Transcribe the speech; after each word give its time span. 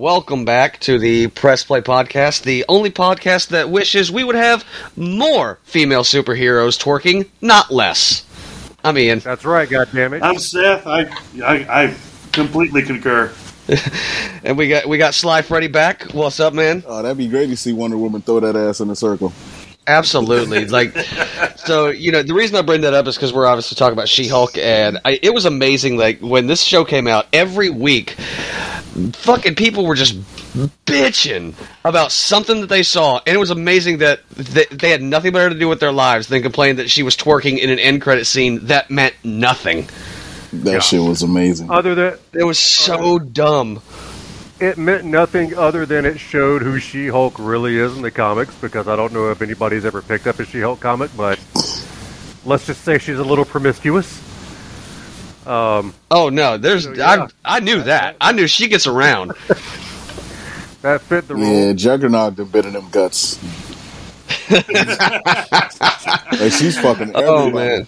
welcome 0.00 0.46
back 0.46 0.80
to 0.80 0.98
the 0.98 1.26
Press 1.26 1.62
Play 1.62 1.82
Podcast, 1.82 2.44
the 2.44 2.64
only 2.70 2.90
podcast 2.90 3.48
that 3.48 3.68
wishes 3.68 4.10
we 4.10 4.24
would 4.24 4.34
have 4.34 4.64
more 4.96 5.58
female 5.64 6.04
superheroes 6.04 6.82
twerking, 6.82 7.28
not 7.42 7.70
less. 7.70 8.24
I'm 8.82 8.96
Ian. 8.96 9.18
That's 9.18 9.44
right, 9.44 9.68
goddammit. 9.68 10.22
I'm 10.22 10.38
Seth. 10.38 10.86
I, 10.86 11.02
I, 11.44 11.82
I 11.84 11.94
completely 12.32 12.80
concur. 12.80 13.30
and 14.42 14.56
we 14.56 14.70
got 14.70 14.86
we 14.86 14.96
got 14.96 15.12
Sly 15.12 15.42
Freddy 15.42 15.68
back. 15.68 16.04
What's 16.12 16.40
up, 16.40 16.54
man? 16.54 16.82
Oh, 16.86 17.02
that'd 17.02 17.18
be 17.18 17.28
great 17.28 17.48
to 17.48 17.56
see 17.58 17.74
Wonder 17.74 17.98
Woman 17.98 18.22
throw 18.22 18.40
that 18.40 18.56
ass 18.56 18.80
in 18.80 18.88
a 18.88 18.96
circle. 18.96 19.34
Absolutely. 19.86 20.64
like, 20.66 20.96
so 21.56 21.88
you 21.88 22.10
know, 22.10 22.22
the 22.22 22.32
reason 22.32 22.56
I 22.56 22.62
bring 22.62 22.80
that 22.82 22.94
up 22.94 23.06
is 23.06 23.16
because 23.16 23.34
we're 23.34 23.46
obviously 23.46 23.76
talking 23.76 23.92
about 23.92 24.08
She-Hulk, 24.08 24.56
and 24.56 24.98
I, 25.04 25.20
it 25.22 25.34
was 25.34 25.44
amazing. 25.44 25.98
Like 25.98 26.20
when 26.20 26.46
this 26.46 26.62
show 26.62 26.86
came 26.86 27.06
out, 27.06 27.26
every 27.34 27.68
week, 27.68 28.16
fucking 29.12 29.54
people 29.54 29.86
were 29.86 29.94
just 29.94 30.16
bitching 30.86 31.54
about 31.84 32.12
something 32.12 32.60
that 32.60 32.68
they 32.68 32.82
saw, 32.82 33.20
and 33.26 33.34
it 33.34 33.38
was 33.38 33.50
amazing 33.50 33.98
that 33.98 34.20
they, 34.30 34.64
they 34.70 34.90
had 34.90 35.02
nothing 35.02 35.32
better 35.32 35.50
to 35.50 35.58
do 35.58 35.68
with 35.68 35.80
their 35.80 35.92
lives 35.92 36.28
than 36.28 36.42
complain 36.42 36.76
that 36.76 36.90
she 36.90 37.02
was 37.02 37.16
twerking 37.16 37.58
in 37.58 37.70
an 37.70 37.78
end 37.78 38.02
credit 38.02 38.26
scene 38.26 38.66
that 38.66 38.90
meant 38.90 39.14
nothing. 39.24 39.88
That 40.52 40.72
Yeah. 40.72 40.78
shit 40.80 41.00
was 41.02 41.22
amazing. 41.22 41.70
Other 41.70 41.94
than 41.94 42.14
It 42.32 42.44
was 42.44 42.58
so 42.58 43.16
uh, 43.16 43.18
dumb. 43.20 43.80
it 44.58 44.76
meant 44.78 45.04
nothing 45.04 45.56
other 45.56 45.86
than 45.86 46.04
it 46.04 46.18
showed 46.18 46.62
who 46.62 46.78
She-Hulk 46.80 47.36
really 47.38 47.76
is 47.78 47.96
in 47.96 48.02
the 48.02 48.10
comics. 48.10 48.54
Because 48.56 48.88
I 48.88 48.96
don't 48.96 49.12
know 49.12 49.30
if 49.30 49.42
anybody's 49.42 49.84
ever 49.84 50.02
picked 50.02 50.26
up 50.26 50.38
a 50.40 50.44
She-Hulk 50.44 50.80
comic, 50.80 51.10
but 51.16 51.38
let's 52.44 52.66
just 52.66 52.82
say 52.82 52.98
she's 52.98 53.18
a 53.18 53.24
little 53.24 53.44
promiscuous. 53.44 54.20
Um, 55.46 55.94
Oh 56.10 56.28
no, 56.28 56.58
there's 56.58 56.84
So, 56.84 56.92
yeah. 56.92 57.28
I 57.44 57.56
I 57.56 57.60
knew 57.60 57.82
that. 57.82 58.16
I 58.20 58.32
knew 58.32 58.46
she 58.46 58.68
gets 58.68 58.86
around. 58.86 59.32
that 60.82 61.02
fit 61.02 61.28
the 61.28 61.34
role. 61.34 61.44
Yeah, 61.44 61.72
Juggernaut 61.74 62.36
done 62.36 62.48
bit 62.48 62.64
in 62.64 62.72
them 62.72 62.88
guts. 62.90 63.38
like 64.50 64.64
she's 66.52 66.78
fucking 66.80 67.10
everybody. 67.10 67.26
Oh 67.26 67.50
man, 67.50 67.86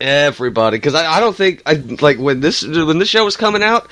everybody! 0.00 0.76
Because 0.76 0.94
I, 0.94 1.16
I 1.16 1.20
don't 1.20 1.34
think 1.34 1.62
I 1.66 1.74
like 2.00 2.18
when 2.18 2.40
this 2.40 2.62
when 2.62 2.98
this 2.98 3.08
show 3.08 3.24
was 3.24 3.36
coming 3.36 3.62
out, 3.62 3.90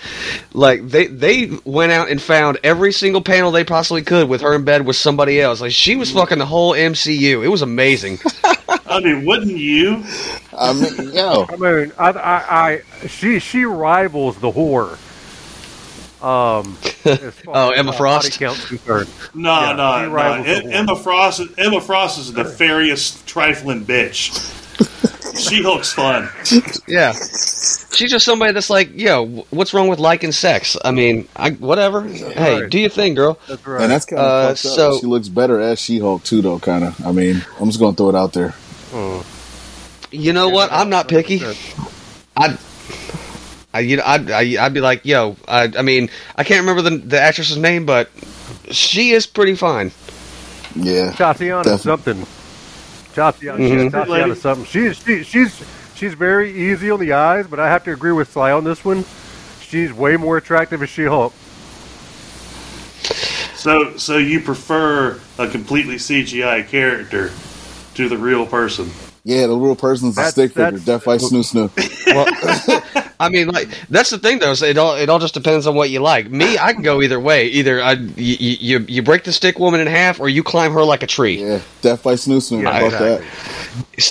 like 0.53 0.87
they 0.87 1.07
they 1.07 1.51
went 1.65 1.93
out 1.93 2.09
and 2.09 2.21
found 2.23 2.59
every 2.63 2.93
single 2.93 3.23
panel 3.23 3.51
they 3.51 3.65
possibly 3.65 4.03
could 4.03 4.29
with 4.29 4.43
her 4.43 4.55
in 4.55 4.65
bed 4.65 4.87
with 4.87 4.97
somebody 4.97 5.41
else. 5.41 5.61
Like 5.61 5.73
she 5.73 5.97
was 5.97 6.13
fucking 6.13 6.39
the 6.39 6.47
whole 6.47 6.73
MCU. 6.73 7.45
It 7.45 7.49
was 7.49 7.63
amazing. 7.63 8.19
I 8.95 9.01
mean, 9.01 9.25
wouldn't 9.27 9.57
you? 9.57 10.03
I 10.57 10.73
mean, 10.73 11.13
yo, 11.13 11.47
I 11.51 11.57
mean, 11.57 11.93
I, 11.99 12.11
I, 12.11 12.67
I, 13.03 13.07
she, 13.09 13.39
she 13.39 13.65
rivals 13.65 14.37
the 14.39 14.51
whore. 14.53 14.99
Um, 16.23 16.79
Oh, 17.49 17.71
Emma 17.71 17.93
Frost? 17.93 18.41
body. 18.41 18.55
No, 19.35 19.61
Yeah, 19.61 19.73
no, 19.73 20.07
no. 20.07 20.11
rivals 20.13 20.47
the 20.47 20.53
Em- 20.55 20.63
whore. 20.65 20.73
Emma 20.73 20.97
Frost. 20.97 21.41
Emma 21.59 21.81
Frost 21.81 22.19
is 22.19 22.31
a 22.31 22.33
nefarious, 22.35 23.23
trifling 23.25 23.85
bitch. 23.85 24.51
She 25.35 25.65
Hulk's 25.65 25.93
fun. 25.93 26.29
yeah, 26.87 27.11
she's 27.13 28.09
just 28.11 28.25
somebody 28.25 28.53
that's 28.53 28.71
like, 28.71 28.91
yo, 28.97 29.27
what's 29.51 29.75
wrong 29.75 29.89
with 29.89 29.99
liking 29.99 30.31
sex? 30.31 30.77
I 30.85 30.93
mean, 30.93 31.27
I 31.35 31.51
whatever. 31.51 32.03
Hey, 32.05 32.61
Right. 32.61 32.71
do 32.71 32.79
your 32.79 32.89
thing, 32.89 33.15
girl. 33.15 33.41
That's 33.49 33.67
right. 33.67 33.83
and 33.83 33.91
that's 33.91 34.05
kind 34.05 34.21
of 34.21 34.27
Uh, 34.27 34.55
so- 34.55 35.01
she 35.01 35.07
looks 35.07 35.27
better 35.29 35.59
as 35.59 35.81
She-Hulk 35.81 36.23
too, 36.23 36.41
though. 36.41 36.61
Kind 36.61 36.85
of. 36.85 37.05
I 37.05 37.11
mean, 37.11 37.45
I'm 37.59 37.67
just 37.67 37.81
gonna 37.81 37.97
throw 37.97 38.11
it 38.11 38.15
out 38.15 38.33
there. 38.33 38.55
Mm. 38.95 39.25
You 40.13 40.33
know 40.33 40.49
what? 40.49 40.71
I'm 40.73 40.89
not 40.89 41.09
picky. 41.09 41.41
I'd, 42.37 42.59
I, 43.73 43.81
you 43.81 43.97
know, 43.97 44.05
I'd, 44.07 44.31
I, 44.31 44.65
I'd 44.65 44.73
be 44.75 44.81
like, 44.81 45.05
yo, 45.05 45.37
I, 45.49 45.73
I 45.77 45.83
mean, 45.83 46.09
I 46.37 46.45
can't 46.45 46.61
remember 46.61 46.83
the, 46.89 46.97
the 46.99 47.21
actress's 47.21 47.57
name, 47.57 47.87
but 47.87 48.09
she 48.71 49.11
is 49.11 49.27
pretty 49.27 49.57
fine. 49.57 49.91
Yeah, 50.77 51.13
Tatiana 51.13 51.65
Definitely. 51.65 51.79
something. 52.25 52.27
Tatiana, 53.15 53.59
Mhm. 53.59 53.91
Tatiana 53.91 54.37
something. 54.37 54.65
She's 54.67 54.97
she, 54.99 55.23
she's 55.25 55.63
she's 55.95 56.15
very 56.15 56.51
easy 56.53 56.91
on 56.91 57.01
the 57.01 57.13
eyes, 57.13 57.47
but 57.49 57.59
I 57.61 57.69
have 57.69 57.85
to 57.85 57.93
agree 57.93 58.13
with 58.13 58.31
Sly 58.31 58.53
on 58.53 58.65
this 58.65 58.85
one. 58.85 59.05
She's 59.63 59.93
way 59.93 60.17
more 60.17 60.37
attractive 60.37 60.83
as 60.83 60.89
She-Hulk. 60.91 61.33
So, 63.57 63.97
so 63.97 64.19
you 64.19 64.41
prefer 64.41 65.21
a 65.39 65.49
completely 65.49 65.97
CGI 65.97 66.67
character 66.69 67.31
to 67.95 68.09
the 68.09 68.17
real 68.19 68.47
person? 68.47 68.91
yeah. 69.25 69.47
The 69.47 69.57
real 69.57 69.77
person's 69.77 70.19
a 70.19 70.25
stick 70.31 70.51
figure. 70.51 70.65
that's- 70.73 70.85
Death 70.85 71.05
by 71.05 71.17
Snoo 71.17 71.43
Snoo. 71.45 71.71
Well, 72.15 73.05
I 73.21 73.29
mean, 73.31 73.49
like 73.49 73.69
that's 73.89 74.11
the 74.11 74.19
thing, 74.19 74.39
though. 74.41 74.51
Is 74.51 74.61
it 74.63 74.77
all 74.77 74.97
it 74.97 75.09
all 75.09 75.19
just 75.19 75.35
depends 75.35 75.67
on 75.67 75.75
what 75.75 75.89
you 75.89 76.01
like. 76.01 76.31
Me, 76.31 76.59
I 76.59 76.73
can 76.75 76.83
go 76.83 77.01
either 77.01 77.19
way. 77.19 77.47
Either 77.47 77.81
I, 77.83 77.93
you, 77.93 78.57
you 78.61 78.79
you 78.89 79.03
break 79.03 79.25
the 79.25 79.33
stick 79.33 79.59
woman 79.59 79.81
in 79.81 79.87
half, 79.87 80.21
or 80.21 80.29
you 80.29 80.43
climb 80.43 80.73
her 80.73 80.85
like 80.85 81.03
a 81.03 81.07
tree. 81.07 81.41
Yeah, 81.41 81.61
Death 81.81 82.03
by 82.03 82.15
Snoo 82.15 82.39
Snoo. 82.39 82.63
Yeah, 82.63 82.73
Fuck 82.81 82.93
exactly. 82.93 83.27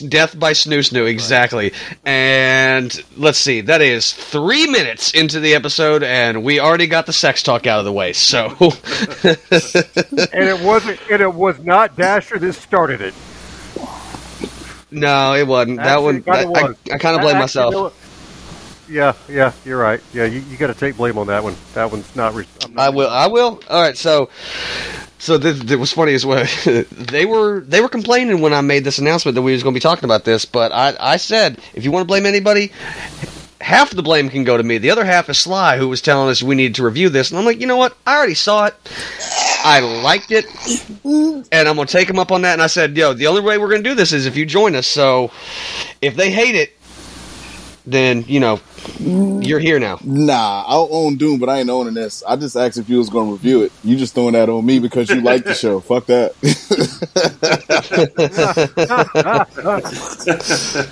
that. 0.01 0.09
Death 0.09 0.39
by 0.39 0.53
Snoo 0.53 0.79
Snoo, 0.79 1.05
exactly. 1.07 1.73
And 2.05 3.03
let's 3.17 3.37
see, 3.37 3.61
that 3.61 3.81
is 3.81 4.13
three 4.13 4.67
minutes 4.67 5.11
into 5.13 5.39
the 5.39 5.53
episode, 5.53 6.01
and 6.03 6.43
we 6.43 6.59
already 6.59 6.87
got 6.87 7.05
the 7.05 7.13
sex 7.13 7.43
talk 7.43 7.67
out 7.67 7.79
of 7.79 7.85
the 7.85 7.93
way. 7.93 8.13
So, 8.13 8.47
And 9.23 10.47
it 10.49 10.59
wasn't. 10.63 10.99
And 11.11 11.21
it 11.21 11.33
was 11.33 11.59
not 11.59 11.95
Dasher 11.95 12.39
that 12.39 12.53
started 12.53 13.01
it. 13.01 13.13
No, 14.93 15.33
it 15.33 15.47
wasn't. 15.47 15.77
that 15.77 16.01
one, 16.01 16.21
kinda 16.21 16.49
I. 16.55 16.93
I, 16.93 16.97
kind 16.97 17.15
of 17.15 17.21
blame 17.21 17.35
Actually, 17.35 17.71
myself. 17.71 17.99
Yeah, 18.89 19.13
yeah, 19.29 19.53
you're 19.65 19.79
right. 19.79 20.01
Yeah, 20.13 20.25
you, 20.25 20.41
you 20.41 20.57
got 20.57 20.67
to 20.67 20.73
take 20.73 20.97
blame 20.97 21.17
on 21.17 21.27
that 21.27 21.43
one. 21.43 21.55
That 21.73 21.91
one's 21.91 22.15
not. 22.15 22.33
Re- 22.33 22.45
not 22.69 22.77
I 22.77 22.89
will. 22.89 23.09
I 23.09 23.27
will. 23.27 23.59
All 23.69 23.81
right. 23.81 23.97
So, 23.97 24.29
so 25.19 25.37
this, 25.37 25.59
this 25.63 25.77
was 25.77 25.91
funny 25.91 26.13
as 26.13 26.25
well. 26.25 26.45
they 26.91 27.25
were 27.25 27.61
they 27.61 27.81
were 27.81 27.89
complaining 27.89 28.41
when 28.41 28.53
I 28.53 28.61
made 28.61 28.83
this 28.83 28.97
announcement 28.99 29.35
that 29.35 29.41
we 29.41 29.53
was 29.53 29.63
going 29.63 29.73
to 29.73 29.77
be 29.77 29.81
talking 29.81 30.03
about 30.03 30.25
this, 30.25 30.45
but 30.45 30.71
I 30.71 30.95
I 30.99 31.17
said 31.17 31.59
if 31.73 31.85
you 31.85 31.91
want 31.91 32.03
to 32.03 32.07
blame 32.07 32.25
anybody. 32.25 32.71
Half 33.63 33.91
the 33.91 34.03
blame 34.03 34.29
can 34.29 34.43
go 34.43 34.57
to 34.57 34.63
me. 34.63 34.77
The 34.77 34.89
other 34.89 35.05
half 35.05 35.29
is 35.29 35.39
Sly, 35.39 35.77
who 35.77 35.87
was 35.87 36.01
telling 36.01 36.29
us 36.29 36.43
we 36.43 36.53
needed 36.53 36.75
to 36.75 36.83
review 36.83 37.07
this. 37.07 37.31
And 37.31 37.39
I'm 37.39 37.45
like, 37.45 37.61
you 37.61 37.67
know 37.67 37.77
what? 37.77 37.95
I 38.05 38.17
already 38.17 38.33
saw 38.33 38.65
it. 38.65 38.75
I 39.63 39.79
liked 39.79 40.31
it. 40.31 40.45
And 41.51 41.69
I'm 41.69 41.75
going 41.75 41.87
to 41.87 41.91
take 41.91 42.09
him 42.09 42.19
up 42.19 42.33
on 42.33 42.41
that. 42.41 42.53
And 42.53 42.61
I 42.61 42.67
said, 42.67 42.97
yo, 42.97 43.13
the 43.13 43.27
only 43.27 43.39
way 43.39 43.57
we're 43.57 43.69
going 43.69 43.81
to 43.81 43.89
do 43.89 43.95
this 43.95 44.11
is 44.11 44.25
if 44.25 44.35
you 44.35 44.45
join 44.45 44.75
us. 44.75 44.85
So 44.85 45.31
if 46.01 46.17
they 46.17 46.29
hate 46.29 46.55
it, 46.55 46.73
then, 47.85 48.23
you 48.27 48.39
know, 48.39 48.59
you're 48.99 49.59
here 49.59 49.79
now. 49.79 49.99
Nah, 50.03 50.63
I'll 50.65 50.87
own 50.91 51.17
Doom, 51.17 51.39
but 51.39 51.49
I 51.49 51.59
ain't 51.59 51.69
owning 51.69 51.93
this. 51.93 52.23
I 52.23 52.35
just 52.35 52.55
asked 52.55 52.77
if 52.77 52.89
you 52.89 52.97
was 52.97 53.09
gonna 53.09 53.31
review 53.31 53.63
it. 53.63 53.71
You 53.83 53.97
just 53.97 54.13
throwing 54.13 54.33
that 54.33 54.49
on 54.49 54.65
me 54.65 54.79
because 54.79 55.09
you 55.09 55.21
like 55.21 55.43
the 55.43 55.53
show. 55.53 55.79
Fuck 55.79 56.05
that. 56.05 56.33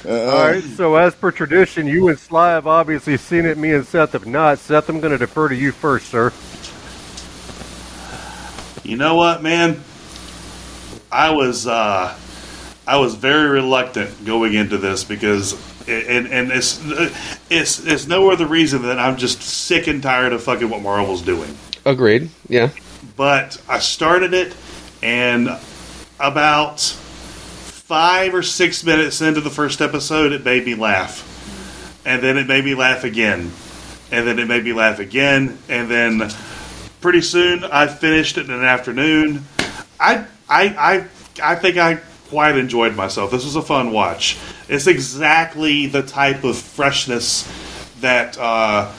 All 0.06 0.48
right. 0.48 0.64
So 0.64 0.96
as 0.96 1.16
per 1.16 1.32
tradition, 1.32 1.88
you 1.88 2.10
and 2.10 2.20
Sly 2.20 2.50
have 2.50 2.68
obviously 2.68 3.18
seen 3.18 3.46
it. 3.46 3.58
Me 3.58 3.72
and 3.74 3.86
Seth 3.86 4.12
have 4.14 4.28
not. 4.28 4.60
Seth, 4.60 4.90
I'm 4.90 5.00
going 5.00 5.12
to 5.12 5.18
defer 5.18 5.50
to 5.50 5.56
you 5.56 5.72
first, 5.72 6.08
sir. 6.08 6.34
You 8.84 8.98
know 8.98 9.16
what, 9.16 9.44
man? 9.44 9.82
I 11.12 11.32
was 11.32 11.68
uh, 11.68 12.18
I 12.88 12.98
was 12.98 13.16
very 13.16 13.50
reluctant 13.50 14.26
going 14.26 14.54
into 14.54 14.78
this 14.78 15.04
because, 15.04 15.54
and 15.88 16.28
and 16.28 16.52
it's 16.52 16.80
it's 17.50 17.86
it's 17.86 18.08
no 18.08 18.32
other 18.32 18.46
reason 18.46 18.82
than 18.82 19.00
I'm 19.00 19.18
just 19.18 19.42
sick 19.42 19.88
and 19.88 20.02
tired 20.02 20.34
of 20.34 20.44
fucking 20.44 20.70
what 20.70 20.82
Marvel's 20.82 21.22
doing. 21.22 21.58
Agreed. 21.86 22.30
Yeah. 22.48 22.70
But 23.16 23.62
I 23.68 23.80
started 23.80 24.34
it, 24.34 24.56
and 25.02 25.50
about 26.20 26.80
five 26.82 28.34
or 28.34 28.44
six 28.44 28.84
minutes 28.84 29.22
into 29.22 29.42
the 29.42 29.50
first 29.50 29.82
episode, 29.82 30.32
it 30.32 30.46
made 30.46 30.66
me 30.66 30.76
laugh, 30.76 31.28
and 32.06 32.22
then 32.22 32.38
it 32.38 32.48
made 32.48 32.64
me 32.64 32.76
laugh 32.76 33.04
again, 33.04 33.52
and 34.12 34.28
then 34.28 34.40
it 34.40 34.48
made 34.48 34.64
me 34.64 34.74
laugh 34.74 35.00
again, 35.00 35.58
and 35.68 35.90
then 35.90 36.32
pretty 37.02 37.22
soon 37.22 37.64
I 37.64 37.88
finished 37.88 38.38
it 38.38 38.46
in 38.46 38.52
an 38.52 38.64
afternoon. 38.64 39.46
I 40.00 40.26
I 40.48 40.64
I 40.70 41.08
I 41.44 41.56
think 41.56 41.78
I 41.78 42.00
quite 42.32 42.58
enjoyed 42.58 42.96
myself. 42.96 43.30
This 43.30 43.44
was 43.44 43.58
a 43.58 43.62
fun 43.62 43.92
watch. 43.92 44.38
It's 44.70 44.88
exactly 44.88 45.86
the 45.88 46.02
type 46.02 46.46
of 46.46 46.58
freshness 46.58 47.46
that 48.00 48.38
uh, 48.40 48.92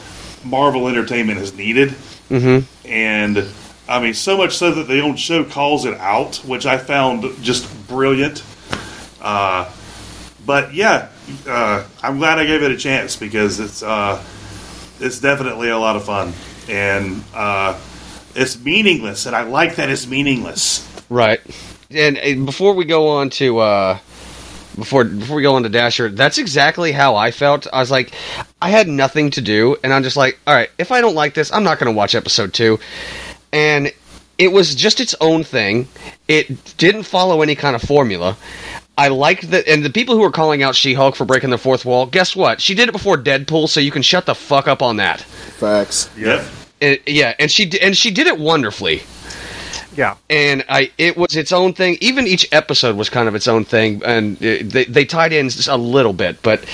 Marvel 0.44 0.86
Entertainment 0.86 1.38
has 1.38 1.52
needed, 1.54 1.94
Mm-hmm. 2.30 2.86
and 2.88 3.44
I 3.88 4.00
mean 4.00 4.14
so 4.14 4.36
much 4.36 4.56
so 4.56 4.70
that 4.72 4.86
the 4.86 5.00
own 5.00 5.16
show 5.16 5.44
calls 5.44 5.84
it 5.86 5.94
out, 5.98 6.36
which 6.46 6.66
I 6.66 6.76
found 6.78 7.24
just 7.42 7.66
brilliant. 7.88 8.44
Uh, 9.20 9.70
but 10.46 10.72
yeah, 10.74 11.08
uh, 11.48 11.84
I'm 12.02 12.18
glad 12.18 12.38
I 12.38 12.44
gave 12.46 12.62
it 12.62 12.70
a 12.70 12.76
chance 12.76 13.16
because 13.16 13.60
it's 13.60 13.82
uh, 13.82 14.22
it's 15.00 15.20
definitely 15.20 15.68
a 15.70 15.78
lot 15.78 15.96
of 15.96 16.04
fun 16.04 16.32
and 16.68 17.24
uh, 17.34 17.78
it's 18.34 18.62
meaningless, 18.62 19.26
and 19.26 19.34
I 19.34 19.42
like 19.42 19.76
that 19.76 19.88
it's 19.90 20.06
meaningless. 20.06 20.86
Right. 21.10 21.40
And, 21.94 22.18
and 22.18 22.46
before 22.46 22.74
we 22.74 22.84
go 22.84 23.08
on 23.08 23.30
to 23.30 23.58
uh, 23.58 23.98
before 24.76 25.04
before 25.04 25.36
we 25.36 25.42
go 25.42 25.54
on 25.54 25.62
to 25.64 25.68
Dasher, 25.68 26.08
that's 26.08 26.38
exactly 26.38 26.92
how 26.92 27.16
I 27.16 27.30
felt. 27.30 27.66
I 27.72 27.80
was 27.80 27.90
like, 27.90 28.12
I 28.60 28.70
had 28.70 28.88
nothing 28.88 29.30
to 29.32 29.40
do, 29.40 29.76
and 29.82 29.92
I'm 29.92 30.02
just 30.02 30.16
like, 30.16 30.38
all 30.46 30.54
right, 30.54 30.70
if 30.78 30.92
I 30.92 31.00
don't 31.00 31.14
like 31.14 31.34
this, 31.34 31.52
I'm 31.52 31.64
not 31.64 31.78
going 31.78 31.92
to 31.92 31.96
watch 31.96 32.14
episode 32.14 32.54
two. 32.54 32.78
And 33.52 33.92
it 34.38 34.48
was 34.48 34.74
just 34.74 35.00
its 35.00 35.14
own 35.20 35.44
thing. 35.44 35.88
It 36.26 36.76
didn't 36.76 37.02
follow 37.04 37.42
any 37.42 37.54
kind 37.54 37.76
of 37.76 37.82
formula. 37.82 38.36
I 38.96 39.08
liked 39.08 39.50
that, 39.50 39.68
and 39.68 39.84
the 39.84 39.90
people 39.90 40.16
who 40.16 40.22
are 40.22 40.30
calling 40.30 40.62
out 40.62 40.74
She-Hulk 40.74 41.16
for 41.16 41.24
breaking 41.24 41.50
the 41.50 41.58
fourth 41.58 41.84
wall, 41.84 42.06
guess 42.06 42.36
what? 42.36 42.60
She 42.60 42.74
did 42.74 42.88
it 42.88 42.92
before 42.92 43.16
Deadpool, 43.16 43.68
so 43.68 43.80
you 43.80 43.90
can 43.90 44.02
shut 44.02 44.26
the 44.26 44.34
fuck 44.34 44.68
up 44.68 44.82
on 44.82 44.96
that. 44.96 45.22
Facts. 45.22 46.10
Yep. 46.16 46.46
And, 46.80 46.98
yeah, 47.06 47.34
and 47.38 47.50
she 47.50 47.70
and 47.80 47.96
she 47.96 48.10
did 48.10 48.26
it 48.26 48.38
wonderfully. 48.38 49.02
Yeah. 49.96 50.16
and 50.30 50.64
I 50.68 50.90
it 50.98 51.16
was 51.16 51.36
its 51.36 51.52
own 51.52 51.74
thing. 51.74 51.98
Even 52.00 52.26
each 52.26 52.48
episode 52.52 52.96
was 52.96 53.10
kind 53.10 53.28
of 53.28 53.34
its 53.34 53.46
own 53.48 53.64
thing, 53.64 54.02
and 54.04 54.40
it, 54.42 54.70
they 54.70 54.84
they 54.84 55.04
tied 55.04 55.32
in 55.32 55.50
a 55.68 55.76
little 55.76 56.12
bit, 56.12 56.42
but 56.42 56.64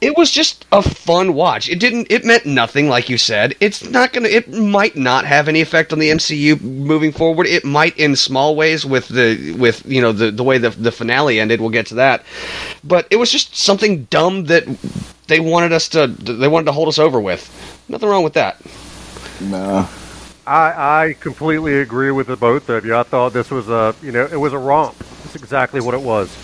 it 0.00 0.16
was 0.16 0.30
just 0.30 0.64
a 0.72 0.82
fun 0.82 1.34
watch. 1.34 1.68
It 1.68 1.78
didn't 1.78 2.06
it 2.10 2.24
meant 2.24 2.46
nothing, 2.46 2.88
like 2.88 3.08
you 3.08 3.18
said. 3.18 3.54
It's 3.60 3.84
not 3.84 4.12
gonna. 4.12 4.28
It 4.28 4.50
might 4.50 4.96
not 4.96 5.26
have 5.26 5.46
any 5.46 5.60
effect 5.60 5.92
on 5.92 5.98
the 5.98 6.10
MCU 6.10 6.60
moving 6.60 7.12
forward. 7.12 7.46
It 7.46 7.64
might 7.64 7.96
in 7.98 8.16
small 8.16 8.56
ways 8.56 8.86
with 8.86 9.08
the 9.08 9.52
with 9.52 9.84
you 9.86 10.00
know 10.00 10.12
the 10.12 10.30
the 10.30 10.42
way 10.42 10.58
the 10.58 10.70
the 10.70 10.92
finale 10.92 11.38
ended. 11.38 11.60
We'll 11.60 11.70
get 11.70 11.86
to 11.86 11.94
that, 11.96 12.24
but 12.82 13.06
it 13.10 13.16
was 13.16 13.30
just 13.30 13.54
something 13.54 14.04
dumb 14.04 14.44
that 14.46 14.64
they 15.26 15.38
wanted 15.38 15.72
us 15.72 15.88
to 15.90 16.06
they 16.06 16.48
wanted 16.48 16.66
to 16.66 16.72
hold 16.72 16.88
us 16.88 16.98
over 16.98 17.20
with. 17.20 17.48
Nothing 17.88 18.08
wrong 18.08 18.24
with 18.24 18.34
that. 18.34 18.56
Nah. 19.40 19.86
I, 20.46 21.04
I 21.08 21.12
completely 21.20 21.78
agree 21.80 22.10
with 22.10 22.26
the 22.26 22.36
both 22.36 22.68
of 22.68 22.84
you. 22.84 22.96
I 22.96 23.02
thought 23.02 23.32
this 23.32 23.50
was 23.50 23.68
a, 23.68 23.94
you 24.02 24.10
know, 24.12 24.24
it 24.26 24.36
was 24.36 24.52
a 24.52 24.58
romp. 24.58 24.96
That's 24.98 25.36
exactly 25.36 25.80
what 25.80 25.94
it 25.94 26.00
was. 26.00 26.34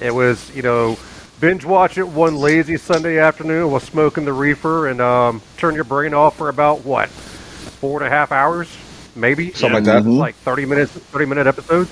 It 0.00 0.12
was, 0.12 0.54
you 0.56 0.62
know, 0.62 0.98
binge 1.40 1.64
watch 1.64 1.98
it 1.98 2.08
one 2.08 2.36
lazy 2.36 2.76
Sunday 2.76 3.18
afternoon 3.18 3.70
while 3.70 3.80
smoking 3.80 4.24
the 4.24 4.32
reefer 4.32 4.88
and 4.88 5.00
um, 5.00 5.42
turn 5.56 5.74
your 5.74 5.84
brain 5.84 6.14
off 6.14 6.36
for 6.36 6.48
about 6.48 6.84
what, 6.84 7.08
four 7.10 8.02
and 8.02 8.06
a 8.06 8.10
half 8.10 8.32
hours, 8.32 8.68
maybe 9.14 9.52
Something 9.52 9.74
like 9.74 9.84
that. 9.84 10.02
Mhm. 10.04 10.18
like 10.18 10.34
thirty 10.36 10.64
minutes, 10.64 10.92
thirty 10.92 11.26
minute 11.26 11.46
episodes. 11.46 11.90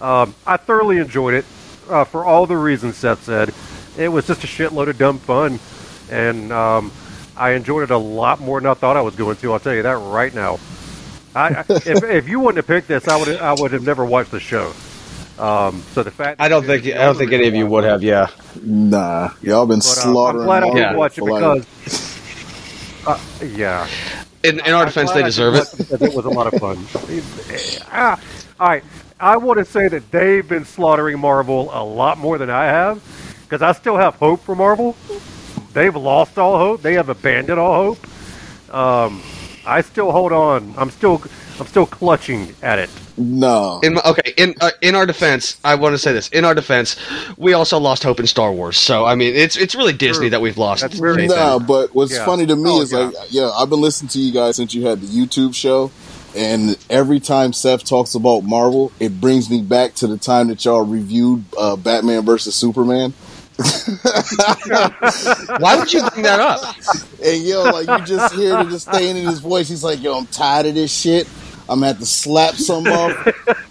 Um, 0.00 0.34
I 0.46 0.56
thoroughly 0.56 0.98
enjoyed 0.98 1.34
it 1.34 1.44
uh, 1.88 2.04
for 2.04 2.24
all 2.24 2.46
the 2.46 2.56
reasons 2.56 2.96
Seth 2.96 3.24
said. 3.24 3.52
It 3.96 4.08
was 4.08 4.26
just 4.26 4.44
a 4.44 4.46
shitload 4.46 4.88
of 4.88 4.98
dumb 4.98 5.18
fun, 5.18 5.58
and 6.10 6.52
um, 6.52 6.92
I 7.36 7.50
enjoyed 7.52 7.84
it 7.84 7.90
a 7.90 7.98
lot 7.98 8.40
more 8.40 8.60
than 8.60 8.70
I 8.70 8.74
thought 8.74 8.96
I 8.96 9.00
was 9.00 9.16
going 9.16 9.36
to. 9.36 9.52
I'll 9.52 9.60
tell 9.60 9.74
you 9.74 9.82
that 9.82 9.96
right 9.96 10.32
now. 10.34 10.58
I, 11.34 11.48
I- 11.48 11.64
if, 11.68 12.02
if 12.04 12.28
you 12.28 12.40
wouldn't 12.40 12.56
have 12.56 12.66
picked 12.66 12.88
this, 12.88 13.08
I 13.08 13.16
would 13.16 13.28
I 13.36 13.52
would 13.54 13.72
have 13.72 13.84
never 13.84 14.04
watched 14.04 14.30
the 14.30 14.40
show. 14.40 14.72
Um, 15.38 15.82
so 15.92 16.02
the 16.02 16.10
fact 16.10 16.40
I 16.40 16.48
don't 16.48 16.64
think 16.64 16.84
I 16.86 16.90
don't 17.04 17.16
think 17.16 17.32
any 17.32 17.48
of 17.48 17.54
you 17.54 17.66
would 17.66 17.84
have. 17.84 18.02
Yeah. 18.02 18.28
Nah. 18.62 19.30
Y'all 19.42 19.66
been 19.66 19.78
But, 19.78 19.86
uh, 19.86 19.90
slaughtering 19.90 20.42
I'm 20.42 20.46
glad 20.46 20.62
I 20.62 20.66
Marvel 20.66 20.74
didn't 20.82 20.96
watch 20.98 21.18
it 21.18 21.24
because, 21.24 23.06
uh, 23.06 23.18
yeah. 23.54 23.88
In, 24.44 24.58
in 24.60 24.72
our 24.74 24.82
I'm 24.82 24.88
defense, 24.88 25.12
they 25.12 25.22
deserve 25.22 25.54
it. 25.54 25.68
because 25.78 26.02
it 26.02 26.14
was 26.14 26.24
a 26.24 26.28
lot 26.30 26.52
of 26.52 26.60
fun. 26.60 26.84
Ah, 27.94 28.20
all 28.58 28.68
right, 28.68 28.84
I 29.20 29.36
want 29.36 29.58
to 29.58 29.64
say 29.64 29.86
that 29.88 30.10
they've 30.10 30.46
been 30.48 30.64
slaughtering 30.64 31.18
Marvel 31.18 31.70
a 31.72 31.84
lot 31.84 32.18
more 32.18 32.38
than 32.38 32.50
I 32.50 32.64
have, 32.66 33.02
because 33.44 33.62
I 33.62 33.72
still 33.72 33.96
have 33.96 34.14
hope 34.16 34.40
for 34.42 34.54
Marvel. 34.56 34.96
They've 35.72 35.94
lost 35.94 36.38
all 36.38 36.58
hope. 36.58 36.82
They 36.82 36.94
have 36.94 37.08
abandoned 37.08 37.58
all 37.60 37.94
hope. 37.94 38.74
Um, 38.74 39.22
I 39.64 39.80
still 39.82 40.10
hold 40.10 40.32
on. 40.32 40.74
I'm 40.76 40.90
still, 40.90 41.22
I'm 41.60 41.66
still 41.66 41.86
clutching 41.86 42.54
at 42.62 42.78
it. 42.78 42.90
No. 43.16 43.80
In 43.82 43.94
my, 43.94 44.00
okay, 44.06 44.32
in 44.36 44.54
uh, 44.60 44.70
in 44.80 44.94
our 44.94 45.06
defense, 45.06 45.60
I 45.62 45.74
want 45.76 45.92
to 45.94 45.98
say 45.98 46.12
this. 46.12 46.28
In 46.28 46.44
our 46.44 46.54
defense, 46.54 46.96
we 47.36 47.52
also 47.52 47.78
lost 47.78 48.02
hope 48.02 48.18
in 48.18 48.26
Star 48.26 48.50
Wars. 48.52 48.76
So 48.78 49.04
I 49.04 49.14
mean, 49.14 49.34
it's 49.36 49.56
it's 49.56 49.74
really 49.74 49.92
Disney 49.92 50.24
True. 50.24 50.30
that 50.30 50.40
we've 50.40 50.58
lost. 50.58 50.80
That's 50.82 50.98
very 50.98 51.28
faith 51.28 51.30
Nah, 51.36 51.58
but 51.58 51.94
what's 51.94 52.12
Yeah. 52.12 52.24
funny 52.24 52.46
to 52.46 52.56
me 52.56 52.70
Oh, 52.70 52.80
is 52.80 52.90
yeah. 52.92 52.98
like, 52.98 53.14
yeah, 53.30 53.50
I've 53.50 53.68
been 53.70 53.80
listening 53.82 54.08
to 54.10 54.18
you 54.18 54.32
guys 54.32 54.56
since 54.56 54.74
you 54.74 54.86
had 54.86 55.00
the 55.00 55.06
YouTube 55.06 55.54
show, 55.54 55.90
and 56.34 56.76
every 56.90 57.20
time 57.20 57.52
Seth 57.52 57.84
talks 57.84 58.14
about 58.14 58.44
Marvel, 58.44 58.90
it 58.98 59.20
brings 59.20 59.48
me 59.50 59.60
back 59.60 59.94
to 59.96 60.06
the 60.06 60.16
time 60.16 60.48
that 60.48 60.64
y'all 60.64 60.84
reviewed 60.84 61.44
uh, 61.58 61.76
Batman 61.76 62.24
versus 62.24 62.54
Superman. 62.54 63.12
Why 65.58 65.76
would 65.78 65.92
you 65.92 66.08
bring 66.10 66.22
that 66.24 66.40
up? 66.40 66.60
And 67.24 67.42
yo, 67.42 67.62
like 67.64 67.86
you 68.00 68.06
just 68.06 68.34
hear 68.34 68.56
the 68.56 68.64
disdain 68.70 69.16
in 69.16 69.26
his 69.26 69.38
voice. 69.40 69.68
He's 69.68 69.84
like, 69.84 70.02
"Yo, 70.02 70.16
I'm 70.18 70.26
tired 70.26 70.66
of 70.66 70.74
this 70.74 70.92
shit. 70.92 71.28
I'm 71.68 71.76
gonna 71.78 71.86
have 71.88 71.98
to 72.00 72.06
slap 72.06 72.54
some 72.54 72.86
up. 72.88 73.16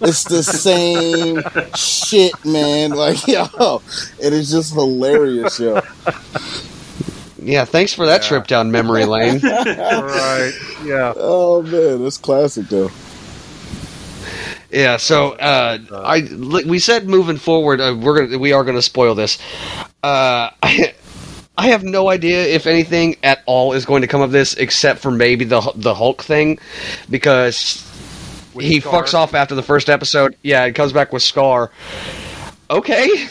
It's 0.00 0.24
the 0.24 0.42
same 0.42 1.42
shit, 1.76 2.32
man. 2.44 2.90
Like, 2.96 3.26
yo, 3.28 3.82
it 4.18 4.32
is 4.32 4.50
just 4.50 4.72
hilarious, 4.72 5.60
yo. 5.60 5.80
Yeah, 7.40 7.64
thanks 7.64 7.92
for 7.92 8.06
that 8.06 8.22
Yeah. 8.22 8.28
trip 8.28 8.46
down 8.46 8.70
memory 8.70 9.04
lane. 9.04 9.40
right? 9.42 10.52
Yeah. 10.84 11.12
Oh 11.16 11.62
man, 11.62 12.02
that's 12.02 12.16
classic 12.18 12.68
though. 12.68 12.90
Yeah, 14.70 14.96
so 14.96 15.32
uh, 15.32 15.78
I 15.92 16.20
li- 16.20 16.64
we 16.64 16.78
said 16.78 17.06
moving 17.06 17.36
forward, 17.36 17.80
uh, 17.80 17.94
we're 18.00 18.24
gonna 18.26 18.38
we 18.38 18.52
are 18.52 18.64
gonna 18.64 18.80
spoil 18.80 19.14
this. 19.14 19.38
Uh, 20.02 20.48
I, 20.62 20.94
I 21.58 21.68
have 21.68 21.84
no 21.84 22.08
idea 22.08 22.44
if 22.46 22.66
anything 22.66 23.16
at 23.22 23.42
all 23.46 23.72
is 23.74 23.84
going 23.84 24.02
to 24.02 24.08
come 24.08 24.22
of 24.22 24.32
this, 24.32 24.54
except 24.54 25.00
for 25.00 25.10
maybe 25.10 25.44
the 25.44 25.60
the 25.74 25.94
Hulk 25.94 26.22
thing, 26.22 26.58
because 27.10 27.86
With 28.54 28.64
he 28.64 28.80
Scar. 28.80 29.02
fucks 29.02 29.14
off 29.14 29.34
after 29.34 29.54
the 29.54 29.62
first 29.62 29.90
episode. 29.90 30.36
Yeah, 30.42 30.64
it 30.64 30.72
comes 30.74 30.92
back 30.92 31.12
with 31.12 31.22
Scar. 31.22 31.70
Okay, 32.70 33.26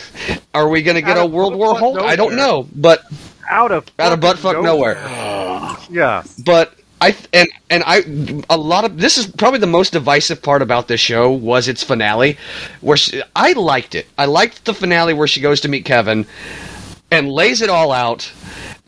are 0.54 0.70
we 0.70 0.84
gonna 0.84 1.02
get 1.02 1.18
Out 1.18 1.24
a 1.24 1.26
World 1.26 1.56
War 1.56 1.76
Hulk? 1.76 2.00
I 2.00 2.16
don't 2.16 2.36
know, 2.36 2.68
but 2.76 3.02
Out 3.50 3.72
of 3.72 3.86
out 3.98 4.12
of 4.14 4.20
buttfuck 4.20 4.62
nowhere. 4.64 4.98
Yeah. 5.90 6.24
but 6.46 6.74
I 7.02 7.16
and 7.34 7.50
and 7.70 7.84
I 7.86 8.04
a 8.50 8.56
lot 8.58 8.86
of 8.86 8.98
this 9.00 9.18
is 9.18 9.26
probably 9.28 9.60
the 9.60 9.68
most 9.68 9.92
divisive 9.94 10.42
part 10.44 10.62
about 10.62 10.88
this 10.88 11.02
show 11.02 11.32
was 11.32 11.68
its 11.68 11.84
finale, 11.84 12.38
where 12.82 12.96
she, 12.98 13.22
I 13.36 13.54
liked 13.54 13.96
it. 13.96 14.08
I 14.18 14.26
liked 14.26 14.64
the 14.66 14.74
finale 14.76 15.14
where 15.14 15.28
she 15.28 15.42
goes 15.42 15.60
to 15.62 15.68
meet 15.68 15.84
Kevin 15.86 16.26
and 17.12 17.30
lays 17.30 17.62
it 17.62 17.70
all 17.70 17.92
out. 17.92 18.32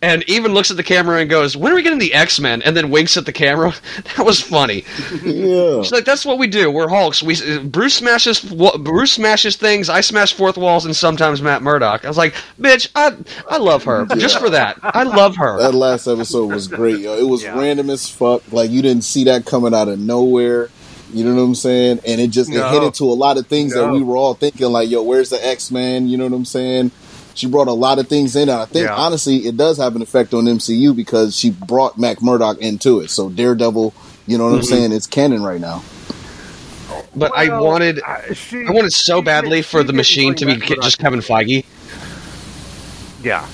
And 0.02 0.22
even 0.28 0.54
looks 0.54 0.70
at 0.70 0.76
the 0.76 0.84
camera 0.84 1.22
and 1.22 1.30
goes, 1.30 1.56
"When 1.56 1.72
are 1.72 1.76
we 1.76 1.82
getting 1.82 1.98
the 2.00 2.14
X 2.14 2.38
Men?" 2.38 2.62
And 2.64 2.76
then 2.76 2.90
winks 2.90 3.16
at 3.16 3.26
the 3.26 3.32
camera. 3.32 3.74
That 4.18 4.26
was 4.26 4.42
funny. 4.42 4.84
Yeah. 5.24 5.82
She's 5.82 5.94
like, 5.94 6.04
"That's 6.04 6.26
what 6.26 6.38
we 6.38 6.48
do. 6.48 6.70
We're 6.70 6.90
Hulks. 6.90 7.24
We 7.24 7.60
Bruce 7.60 7.94
smashes 7.96 8.42
Bruce 8.42 9.14
smashes 9.14 9.56
things. 9.56 9.88
I 9.88 10.02
smash 10.02 10.34
fourth 10.34 10.58
walls, 10.58 10.84
and 10.84 10.94
sometimes 10.94 11.42
Matt 11.42 11.62
Murdock." 11.64 12.04
I 12.04 12.10
was 12.10 12.18
like, 12.18 12.34
"Bitch, 12.60 12.90
I 12.96 13.14
I 13.50 13.58
love 13.60 13.86
her 13.86 14.06
just 14.18 14.40
for 14.40 14.50
that. 14.50 14.78
I 14.84 15.04
love 15.04 15.38
her." 15.38 15.58
That 15.60 15.74
last 15.74 16.06
episode 16.08 16.48
was 16.52 16.68
great, 16.68 17.00
yo. 17.00 17.16
It 17.18 17.24
was 17.30 17.44
Yeah. 17.44 17.58
random 17.58 17.90
as 17.90 18.10
fuck. 18.10 18.42
Like 18.52 18.72
you 18.72 18.82
didn't 18.82 19.06
see 19.06 19.24
that 19.24 19.46
coming 19.46 19.74
out 19.74 19.88
of 19.88 20.00
nowhere. 20.00 20.70
You 21.14 21.24
know 21.24 21.34
what 21.36 21.42
I'm 21.44 21.56
saying? 21.56 22.00
And 22.06 22.20
it 22.20 22.32
just 22.32 22.50
it 22.50 22.56
No. 22.58 22.70
hit 22.72 22.84
into 22.84 23.06
a 23.06 23.14
lot 23.14 23.38
of 23.38 23.48
things 23.48 23.74
that 23.74 23.90
we 23.90 24.02
were 24.04 24.18
all 24.18 24.34
thinking, 24.34 24.66
like, 24.72 24.90
yo, 24.90 25.02
where's 25.04 25.30
the 25.30 25.46
X 25.48 25.72
Men? 25.72 26.10
You 26.10 26.18
know 26.18 26.26
what 26.26 26.34
I'm 26.34 26.44
saying? 26.46 26.92
She 27.36 27.48
brought 27.48 27.68
a 27.68 27.74
lot 27.74 28.00
of 28.00 28.08
things 28.08 28.36
in. 28.36 28.44
And 28.50 28.52
I 28.60 28.66
think 28.66 28.86
Yeah. 28.86 28.96
honestly, 28.96 29.48
it 29.48 29.58
does 29.58 29.78
have 29.78 29.96
an 29.96 30.02
effect 30.02 30.34
on 30.34 30.48
MCU 30.48 30.94
because 30.96 31.36
she 31.36 31.50
brought 31.50 31.98
Matt 31.98 32.22
Murdock 32.22 32.60
into 32.60 33.00
it. 33.00 33.10
So 33.10 33.30
Daredevil, 33.30 33.94
you 34.28 34.38
know 34.38 34.46
what 34.46 34.56
I'm 34.56 34.64
saying? 34.64 34.92
It's 34.92 35.08
canon 35.08 35.44
right 35.44 35.60
now. 35.62 35.84
but 37.16 37.32
I 37.36 37.60
wanted 37.60 38.02
I, 38.04 38.34
she, 38.34 38.66
I 38.66 38.72
wanted 38.72 38.94
so 38.94 39.22
badly 39.22 39.58
didn't- 39.60 39.66
for 39.68 39.84
the 39.84 39.94
machine 39.94 40.36
to 40.36 40.46
be 40.46 40.58
Matt 40.58 40.70
just 40.82 41.00
in. 41.00 41.04
Kevin 41.06 41.20
Feige. 41.22 41.66
Yeah. 43.24 43.46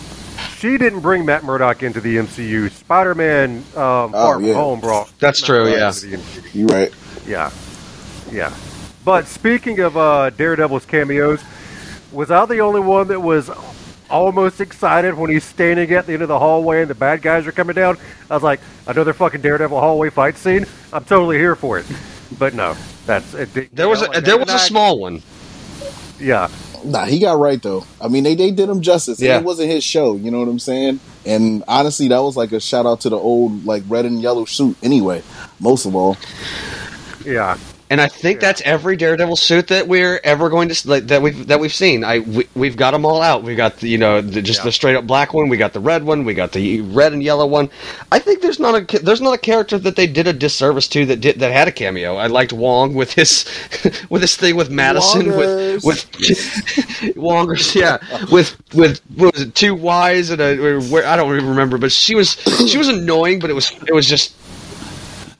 She 0.58 0.78
didn't 0.78 1.00
bring 1.02 1.26
Matt 1.26 1.44
Murdock 1.46 1.84
into 1.84 2.02
the 2.02 2.18
MCU. 2.18 2.70
Spider-Man 2.72 3.58
um, 3.60 3.64
Far 3.74 4.36
Oh, 4.36 4.40
From. 4.40 4.54
Home 4.54 4.80
brought. 4.82 5.10
That's 5.20 5.42
Matt 5.42 5.46
true, 5.48 5.64
Murdock 5.72 6.04
yeah. 6.04 6.18
into 6.18 6.42
the 6.42 6.58
You 6.58 6.68
right? 6.68 6.92
Yeah, 7.26 7.52
yeah. 8.32 8.54
But 9.06 9.28
speaking 9.28 9.80
of 9.80 9.96
uh, 9.96 10.32
Daredevil's 10.32 10.86
cameos, 10.86 11.42
was 12.12 12.30
I 12.32 12.46
the 12.46 12.60
only 12.60 12.82
one 12.82 13.08
that 13.10 13.22
was 13.22 13.50
almost 14.10 14.62
excited 14.62 15.16
when 15.16 15.30
he's 15.30 15.44
standing 15.44 15.92
at 15.92 16.06
the 16.06 16.14
end 16.14 16.22
of 16.22 16.28
the 16.28 16.40
hallway 16.40 16.82
and 16.82 16.90
the 16.90 16.96
bad 16.96 17.22
guys 17.22 17.48
are 17.48 17.52
coming 17.52 17.76
down? 17.76 17.98
I 18.30 18.34
was 18.34 18.44
like, 18.44 18.60
another 18.88 19.14
fucking 19.14 19.42
Daredevil 19.42 19.80
hallway 19.80 20.10
fight 20.10 20.38
scene. 20.38 20.66
I'm 20.94 21.06
totally 21.06 21.38
here 21.38 21.56
for 21.56 21.80
it. 21.80 21.86
But 22.38 22.54
no, 22.54 22.76
that's 23.06 23.34
it. 23.34 23.56
you 23.56 23.70
There 23.74 23.90
was 23.90 24.02
know, 24.02 24.08
a, 24.08 24.12
like, 24.14 24.24
there 24.24 24.38
was 24.38 24.50
a 24.50 24.60
small 24.60 25.00
one. 25.00 25.22
Yeah, 26.20 26.50
Nah, 26.84 27.06
he 27.06 27.20
got 27.20 27.38
right 27.38 27.62
though. 27.62 27.86
I 28.02 28.08
mean, 28.08 28.24
they 28.24 28.36
they 28.36 28.52
did 28.52 28.70
him 28.70 28.82
justice. 28.82 29.22
Yeah. 29.22 29.40
It 29.40 29.44
wasn't 29.44 29.70
his 29.70 29.84
show. 29.84 30.16
You 30.16 30.32
know 30.32 30.40
what 30.40 30.48
I'm 30.48 30.60
saying? 30.60 31.00
And 31.26 31.64
honestly, 31.68 32.08
that 32.08 32.20
was 32.20 32.38
like 32.38 32.52
a 32.52 32.60
shout 32.60 32.86
out 32.86 33.02
to 33.02 33.10
the 33.10 33.18
old 33.18 33.66
like 33.66 33.84
red 33.88 34.06
and 34.06 34.22
yellow 34.22 34.46
suit. 34.46 34.78
Anyway, 34.82 35.24
most 35.60 35.86
of 35.86 35.96
all, 35.96 36.18
yeah. 37.26 37.58
And 37.90 38.00
I 38.00 38.08
think 38.08 38.40
that's 38.40 38.62
every 38.62 38.96
Daredevil 38.96 39.36
suit 39.36 39.68
that 39.70 39.88
we're 39.88 40.20
ever 40.24 40.50
going 40.50 40.70
to 40.70 40.88
like, 40.90 41.08
that 41.08 41.22
we've 41.22 41.48
that 41.48 41.60
we've 41.60 41.74
seen. 41.74 42.04
I 42.04 42.20
we, 42.20 42.48
we've 42.56 42.78
got 42.78 42.92
them 42.92 43.06
all 43.06 43.22
out. 43.22 43.44
We 43.44 43.56
got 43.56 43.78
the, 43.78 43.90
you 43.90 43.98
know 43.98 44.22
the, 44.22 44.42
just 44.42 44.60
Yeah. 44.60 44.66
the 44.66 44.72
straight 44.72 44.96
up 44.96 45.08
black 45.08 45.34
one. 45.34 45.50
We 45.50 45.58
got 45.58 45.74
the 45.74 45.80
red 45.80 46.04
one. 46.04 46.24
We 46.24 46.34
got 46.36 46.52
the 46.52 46.82
red 46.82 47.14
and 47.14 47.24
yellow 47.24 47.48
one. 47.48 47.70
I 48.12 48.20
think 48.20 48.42
there's 48.42 48.60
not 48.60 48.76
a 48.94 49.00
there's 49.00 49.22
not 49.22 49.34
a 49.34 49.38
character 49.40 49.80
that 49.80 49.96
they 49.96 50.06
did 50.08 50.28
a 50.28 50.34
disservice 50.34 50.88
to 50.90 51.06
that 51.08 51.20
did 51.22 51.40
that 51.40 51.52
had 51.52 51.68
a 51.68 51.72
cameo. 51.72 52.16
I 52.16 52.28
liked 52.28 52.54
Wong 52.54 52.94
with 52.94 53.14
his 53.14 53.46
with 54.10 54.22
his 54.22 54.36
thing 54.36 54.56
with 54.56 54.70
Madison 54.70 55.24
Wongers. 55.28 55.84
with 55.84 56.10
with 56.20 57.16
Wongers, 57.16 57.74
yeah, 57.76 57.98
with 58.32 58.56
with 58.74 59.02
what 59.16 59.34
was 59.34 59.42
it 59.44 59.56
two 59.56 59.74
Y's 59.76 60.30
and 60.30 60.42
a 60.42 60.80
where 60.90 61.06
I 61.06 61.16
don't 61.16 61.34
even 61.36 61.50
remember, 61.50 61.78
but 61.78 61.92
she 61.92 62.16
was 62.16 62.34
she 62.70 62.78
was 62.78 62.88
annoying, 62.88 63.40
but 63.40 63.50
it 63.50 63.54
was 63.54 63.72
it 63.88 63.94
was 63.94 64.08
just 64.08 64.36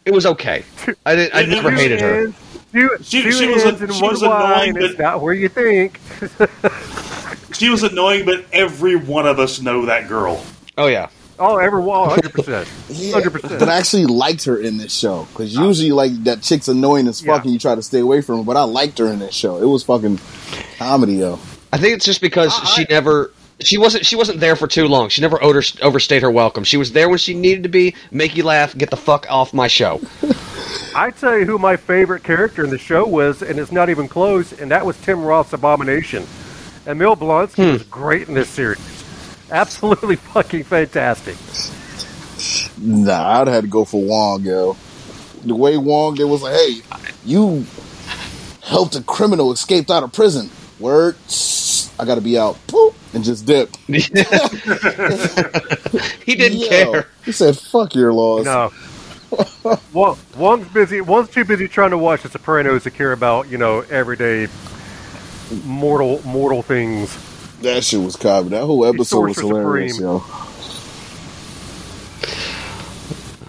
it 0.10 0.14
was 0.14 0.26
okay. 0.26 0.64
I 1.06 1.16
didn't, 1.16 1.36
I 1.36 1.40
It- 1.42 1.48
it 1.48 1.50
never 1.50 1.72
hated 1.72 2.02
her. 2.02 2.34
Two, 2.74 2.90
She- 3.02 3.24
two 3.24 3.32
she 3.32 3.48
was 3.48 3.64
a- 3.64 3.78
she 3.94 4.02
was 4.04 4.22
annoying, 4.22 4.70
and 4.76 4.78
it's 4.84 4.96
but- 4.96 5.04
not 5.04 5.22
where 5.22 5.34
you 5.34 5.48
think. 5.50 6.00
She 7.54 7.68
was 7.70 7.84
annoying, 7.84 8.26
but 8.26 8.46
every 8.54 8.96
one 8.96 9.28
of 9.28 9.40
us 9.40 9.60
know 9.62 9.88
that 9.88 10.08
girl. 10.08 10.42
Oh 10.78 10.88
yeah, 10.88 11.10
Oh, 11.40 11.58
every 11.58 11.82
wall, 11.82 12.10
hundred 12.10 12.32
percent, 12.32 12.68
Yeah, 12.90 13.14
hundred 13.14 13.42
but 13.42 13.68
I 13.68 13.78
actually 13.78 14.06
liked 14.06 14.46
her 14.46 14.58
in 14.58 14.78
this 14.78 14.94
show 14.94 15.28
because 15.32 15.58
uh, 15.58 15.64
usually 15.64 15.92
like 15.92 16.12
that 16.26 16.42
chick's 16.42 16.68
annoying 16.68 17.08
as 17.08 17.20
fuck 17.20 17.28
Yeah. 17.28 17.42
and 17.44 17.52
you 17.54 17.60
try 17.60 17.76
to 17.76 17.82
stay 17.82 18.00
away 18.00 18.22
from 18.22 18.38
her. 18.38 18.44
But 18.44 18.56
I 18.56 18.64
liked 18.64 19.00
her 19.00 19.08
in 19.08 19.20
this 19.20 19.34
show. 19.34 19.58
It 19.62 19.66
was 19.66 19.84
fucking 19.84 20.20
comedy, 20.78 21.18
though. 21.18 21.40
I 21.74 21.78
think 21.78 21.96
it's 21.96 22.06
just 22.06 22.22
because 22.22 22.54
I- 22.62 22.66
she 22.66 22.82
I- 22.84 22.88
never. 22.90 23.32
She 23.62 23.78
wasn't. 23.78 24.06
She 24.06 24.16
wasn't 24.16 24.40
there 24.40 24.56
for 24.56 24.68
too 24.68 24.88
long. 24.88 25.10
She 25.10 25.22
never 25.22 25.42
over, 25.44 25.62
overstayed 25.82 26.22
her 26.22 26.32
welcome. 26.32 26.64
She 26.64 26.78
was 26.78 26.94
there 26.94 27.10
when 27.10 27.18
she 27.18 27.34
needed 27.34 27.64
to 27.64 27.70
be. 27.70 27.94
Make 28.12 28.36
you 28.38 28.44
laugh. 28.44 28.76
Get 28.78 28.90
the 28.90 28.98
fuck 28.98 29.26
off 29.30 29.54
my 29.54 29.68
show. 29.68 30.00
I 30.96 31.12
tell 31.12 31.38
you 31.38 31.46
who 31.46 31.58
my 31.60 31.76
favorite 31.76 32.24
character 32.24 32.64
in 32.64 32.70
the 32.70 32.78
show 32.78 33.06
was, 33.06 33.42
and 33.42 33.60
it's 33.60 33.72
not 33.72 33.90
even 33.90 34.08
close, 34.08 34.54
and 34.54 34.72
that 34.72 34.86
was 34.86 34.98
Tim 35.02 35.24
Roth's 35.24 35.54
Abomination. 35.54 36.26
Emil 36.88 37.16
Blonsky 37.16 37.66
Hmm. 37.68 37.74
was 37.74 37.84
great 37.84 38.28
in 38.30 38.34
this 38.34 38.50
series. 38.50 38.80
Absolutely 39.52 40.16
fucking 40.34 40.64
fantastic. 40.64 41.36
Nah, 42.78 43.42
I'd 43.42 43.48
have 43.48 43.64
to 43.64 43.68
go 43.70 43.84
for 43.86 44.02
Wong, 44.02 44.42
yo. 44.44 44.78
The 45.44 45.56
way 45.56 45.78
Wong 45.78 46.16
did 46.16 46.26
was 46.26 46.42
like, 46.42 46.54
hey, 46.56 46.82
you 47.26 47.66
helped 48.62 48.96
a 48.96 49.02
criminal 49.02 49.52
escape 49.52 49.90
out 49.90 50.04
of 50.04 50.14
prison. 50.14 50.50
Word, 50.80 51.16
I 52.00 52.06
gotta 52.06 52.22
be 52.22 52.38
out. 52.38 52.58
Poop, 52.68 52.96
and 53.14 53.24
just 53.24 53.46
dip. 53.46 53.76
he 53.88 54.00
didn't 56.36 56.60
Yo, 56.60 56.68
care. 56.68 57.08
He 57.26 57.32
said, 57.32 57.58
fuck 57.58 57.96
your 57.96 58.14
laws. 58.14 58.46
No. 58.46 58.72
Wong, 59.94 60.18
Wong's 60.38 60.68
busy. 60.70 61.02
Wong's 61.02 61.30
too 61.30 61.46
busy 61.46 61.68
trying 61.68 61.92
to 61.92 61.98
watch 61.98 62.24
The 62.24 62.30
Sopranos 62.30 62.84
to 62.84 62.92
care 62.92 63.12
about 63.12 63.48
you 63.48 63.58
know 63.58 63.82
everyday 63.82 64.48
mortal 65.66 66.22
mortal 66.26 66.62
things. 66.62 67.18
That 67.62 67.84
shit 67.84 68.00
was 68.02 68.16
comedy. 68.16 68.56
That 68.56 68.66
whole 68.66 68.86
episode 68.86 69.28
was 69.28 69.38
hilarious, 69.38 69.98
Supreme. 69.98 70.22
yo. 70.22 70.24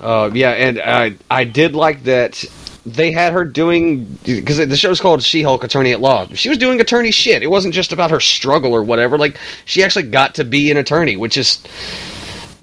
Uh, 0.01 0.31
yeah, 0.33 0.51
and 0.51 0.81
I 0.81 1.17
I 1.31 1.45
did 1.45 1.75
like 1.75 2.05
that 2.05 2.45
they 2.87 3.13
had 3.13 3.33
her 3.33 3.45
doing 3.45 4.19
because 4.25 4.57
the 4.57 4.77
show's 4.77 5.01
called 5.01 5.23
She-Hulk 5.23 5.65
Attorney 5.65 5.93
at 5.93 6.01
Law. 6.01 6.27
She 6.35 6.49
was 6.49 6.59
doing 6.59 6.81
attorney 6.81 7.11
shit. 7.11 7.43
It 7.43 7.49
wasn't 7.49 7.75
just 7.75 7.93
about 7.93 8.11
her 8.11 8.21
struggle 8.21 8.73
or 8.75 8.83
whatever. 8.83 9.19
Like 9.19 9.39
she 9.65 9.83
actually 9.83 10.05
got 10.11 10.35
to 10.37 10.45
be 10.45 10.71
an 10.71 10.77
attorney, 10.77 11.17
which 11.17 11.37
is 11.37 11.63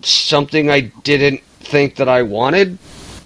something 0.01 0.69
I 0.69 0.81
didn't 1.03 1.41
think 1.59 1.95
that 1.95 2.09
I 2.09 2.23
wanted, 2.23 2.77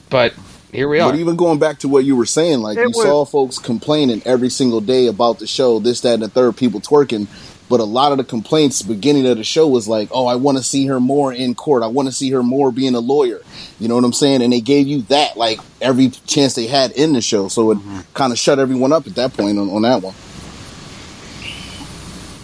but 0.09 0.33
here 0.71 0.87
we 0.87 0.99
are. 0.99 1.11
But 1.11 1.19
even 1.19 1.35
going 1.35 1.59
back 1.59 1.79
to 1.79 1.87
what 1.87 2.05
you 2.05 2.15
were 2.15 2.25
saying, 2.25 2.59
like 2.59 2.77
It 2.77 2.81
you 2.81 2.87
was- 2.87 3.03
saw 3.03 3.25
folks 3.25 3.59
complaining 3.59 4.21
every 4.25 4.49
single 4.49 4.81
day 4.81 5.07
about 5.07 5.39
the 5.39 5.47
show, 5.47 5.79
this, 5.79 6.01
that, 6.01 6.15
and 6.15 6.23
the 6.23 6.29
third, 6.29 6.57
people 6.57 6.79
twerking. 6.79 7.27
But 7.71 7.79
a 7.79 7.85
lot 7.85 8.11
of 8.11 8.17
the 8.19 8.23
complaints 8.25 8.81
beginning 8.83 9.25
of 9.27 9.37
the 9.37 9.43
show 9.45 9.65
was 9.67 9.87
like, 9.87 10.09
"Oh, 10.11 10.27
I 10.27 10.35
want 10.35 10.57
to 10.59 10.63
see 10.63 10.85
her 10.87 10.99
more 10.99 11.31
in 11.33 11.55
court. 11.55 11.81
I 11.83 11.87
want 11.87 12.07
to 12.09 12.11
see 12.11 12.29
her 12.31 12.43
more 12.43 12.71
being 12.71 12.93
a 12.95 12.99
lawyer." 12.99 13.39
You 13.79 13.87
know 13.87 13.95
what 13.95 14.03
I'm 14.03 14.13
saying? 14.13 14.41
And 14.43 14.51
they 14.53 14.59
gave 14.61 14.87
you 14.87 15.03
that 15.03 15.37
like 15.37 15.59
every 15.81 16.09
chance 16.27 16.53
they 16.53 16.67
had 16.67 16.91
in 16.91 17.13
the 17.13 17.21
show, 17.21 17.47
so 17.47 17.71
it 17.71 17.77
kind 18.13 18.31
of 18.33 18.37
shut 18.37 18.59
everyone 18.59 18.91
up 18.91 19.07
at 19.07 19.15
that 19.15 19.33
point 19.33 19.57
on, 19.57 19.69
on 19.69 19.81
that 19.83 20.03
one. 20.03 20.13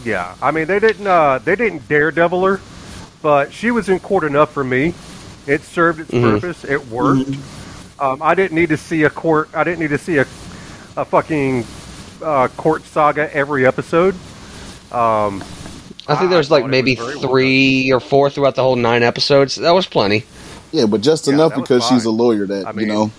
Yeah, 0.06 0.36
I 0.42 0.52
mean 0.52 0.68
they 0.68 0.80
didn't 0.80 1.06
uh, 1.06 1.40
they 1.44 1.56
didn't 1.56 1.88
daredevil 1.90 2.44
her, 2.46 2.62
but 3.22 3.52
she 3.52 3.72
was 3.72 3.90
in 3.90 4.00
court 4.00 4.24
enough 4.24 4.54
for 4.54 4.64
me. 4.64 4.94
It 5.46 5.62
served 5.64 6.00
its 6.00 6.12
Mhm. 6.12 6.22
purpose. 6.40 6.64
It 6.64 6.88
worked. 6.88 7.30
Um, 8.00 8.22
I 8.22 8.36
didn't 8.36 8.56
need 8.56 8.70
to 8.70 8.78
see 8.78 9.04
a 9.04 9.10
court. 9.10 9.50
I 9.54 9.64
didn't 9.64 9.80
need 9.80 9.90
to 9.90 9.98
see 9.98 10.18
a 10.18 10.26
a 10.96 11.04
fucking 11.06 11.66
uh, 12.24 12.48
court 12.58 12.84
saga 12.86 13.34
every 13.36 13.66
episode. 13.68 14.16
Um, 14.92 15.42
I 16.08 16.16
think 16.16 16.28
I 16.28 16.28
there 16.28 16.38
was 16.38 16.52
like 16.52 16.66
maybe 16.66 16.96
was 16.96 17.06
very 17.06 17.18
well 17.18 17.30
three 17.30 17.92
or 17.92 18.00
four 18.00 18.30
throughout 18.30 18.56
the 18.56 18.64
whole 18.64 18.76
nine 18.76 19.04
episodes. 19.04 19.56
That 19.56 19.72
was 19.72 19.86
plenty. 19.86 20.26
Yeah, 20.72 20.86
but 20.86 21.02
just 21.02 21.28
Yeah, 21.28 21.34
enough 21.34 21.52
that 21.52 21.60
was 21.60 21.68
because 21.70 21.88
she's 21.88 22.06
a 22.06 22.12
lawyer 22.12 22.46
that 22.46 22.68
I 22.68 22.72
you 22.80 22.88
know 22.88 23.12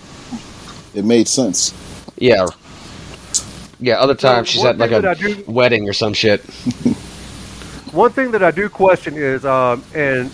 it 0.94 1.04
made 1.04 1.28
sense. 1.28 1.74
Yeah. 2.16 2.46
Yeah, 3.80 4.00
other 4.00 4.14
times 4.14 4.48
she's 4.48 4.62
one 4.62 4.70
at 4.70 4.78
like 4.78 4.90
a 4.90 5.14
do- 5.14 5.44
wedding 5.46 5.88
or 5.88 5.92
some 5.92 6.12
shit. 6.12 6.44
One 7.92 8.10
thing 8.10 8.32
that 8.32 8.42
I 8.42 8.50
do 8.50 8.68
question 8.68 9.14
is, 9.16 9.46
um, 9.46 9.82
and 9.94 10.30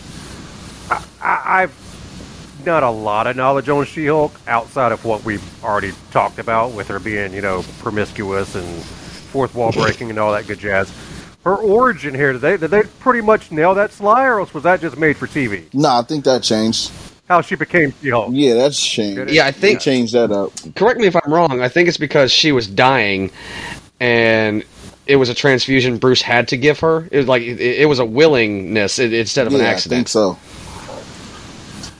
I, 0.90 1.04
I, 1.20 1.62
I've 1.62 2.64
not 2.66 2.82
a 2.82 2.90
lot 2.90 3.26
of 3.26 3.36
knowledge 3.36 3.68
on 3.68 3.84
She-Hulk 3.84 4.40
outside 4.48 4.90
of 4.90 5.04
what 5.04 5.24
we've 5.24 5.64
already 5.64 5.92
talked 6.10 6.38
about 6.38 6.72
with 6.72 6.88
her 6.88 6.98
being, 6.98 7.32
you 7.32 7.42
know, 7.42 7.62
promiscuous 7.78 8.54
and 8.56 8.66
fourth 8.82 9.54
wall 9.54 9.70
breaking 9.70 10.10
and 10.10 10.18
all 10.18 10.32
that 10.32 10.46
good 10.46 10.58
jazz. 10.58 10.92
Her 11.44 11.56
origin 11.56 12.14
here, 12.14 12.32
did 12.32 12.40
they 12.40 12.56
did 12.56 12.70
they 12.70 12.82
pretty 13.00 13.20
much 13.20 13.50
nail 13.52 13.74
that 13.74 13.92
sly, 13.92 14.24
or 14.24 14.40
else 14.40 14.54
was 14.54 14.62
that 14.62 14.80
just 14.80 14.96
made 14.96 15.16
for 15.16 15.26
TV? 15.26 15.72
Nah, 15.74 15.98
I 16.00 16.02
think 16.02 16.24
that 16.24 16.42
changed. 16.42 16.90
How 17.28 17.40
she 17.40 17.54
became 17.54 17.92
She-Hulk? 18.02 18.30
Yeah, 18.32 18.54
that's 18.54 18.78
changed. 18.82 19.30
Yeah, 19.30 19.46
I 19.46 19.50
They 19.50 19.60
think 19.60 19.80
changed 19.80 20.14
that 20.14 20.30
up. 20.32 20.52
correct 20.74 21.00
me 21.00 21.06
if 21.06 21.16
I'm 21.16 21.32
wrong. 21.32 21.60
I 21.62 21.68
think 21.68 21.88
it's 21.88 21.96
because 21.98 22.32
she 22.32 22.52
was 22.52 22.66
dying, 22.66 23.30
and 24.00 24.64
it 25.06 25.16
was 25.16 25.28
a 25.28 25.34
transfusion 25.34 25.98
Bruce 25.98 26.22
had 26.22 26.48
to 26.48 26.56
give 26.56 26.80
her. 26.80 27.08
It 27.10 27.16
was 27.18 27.28
like 27.28 27.42
it, 27.42 27.60
it 27.60 27.88
was 27.88 27.98
a 27.98 28.04
willingness 28.04 28.98
instead 28.98 29.46
of 29.46 29.52
yeah, 29.52 29.58
an 29.60 29.64
I 29.66 29.76
think 29.80 30.06
accident. 30.06 30.08
so. 30.08 30.38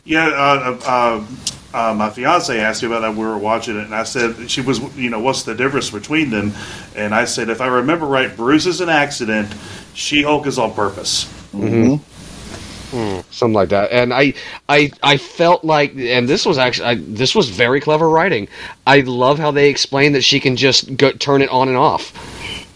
Yeah, 0.04 0.26
uh, 0.26 0.78
uh, 0.86 1.24
uh, 1.74 1.94
my 1.94 2.10
fiance 2.10 2.58
asked 2.58 2.82
me 2.82 2.88
about 2.88 3.00
that. 3.02 3.12
We 3.14 3.26
were 3.26 3.38
watching 3.38 3.78
it, 3.78 3.84
and 3.84 3.94
I 3.94 4.04
said 4.04 4.50
she 4.50 4.62
was, 4.62 4.80
you 4.96 5.10
know, 5.10 5.20
what's 5.20 5.42
the 5.44 5.54
difference 5.54 5.90
between 5.90 6.30
them? 6.30 6.52
And 6.96 7.14
I 7.14 7.26
said, 7.26 7.50
if 7.50 7.60
I 7.60 7.68
remember 7.68 8.06
right, 8.06 8.34
Bruce 8.36 8.66
is 8.66 8.80
an 8.80 8.90
accident. 8.90 9.54
She 9.94 10.22
Hulk 10.22 10.46
is 10.46 10.58
on 10.58 10.74
purpose. 10.74 11.24
hmm 11.52 11.96
something 13.30 13.54
like 13.54 13.70
that. 13.70 13.92
And 13.92 14.14
I, 14.14 14.34
I, 14.68 14.90
I 15.02 15.16
felt 15.18 15.64
like, 15.64 15.94
and 15.96 16.28
this 16.28 16.46
was 16.46 16.58
actually, 16.58 16.86
I, 16.86 16.94
this 16.96 17.34
was 17.34 17.48
very 17.50 17.80
clever 17.80 18.08
writing. 18.08 18.48
I 18.86 19.00
love 19.00 19.38
how 19.38 19.50
they 19.50 19.68
explain 19.70 20.12
that 20.12 20.22
she 20.22 20.40
can 20.40 20.56
just 20.56 20.96
go 20.96 21.12
turn 21.12 21.42
it 21.42 21.50
on 21.50 21.68
and 21.68 21.76
off. 21.76 22.12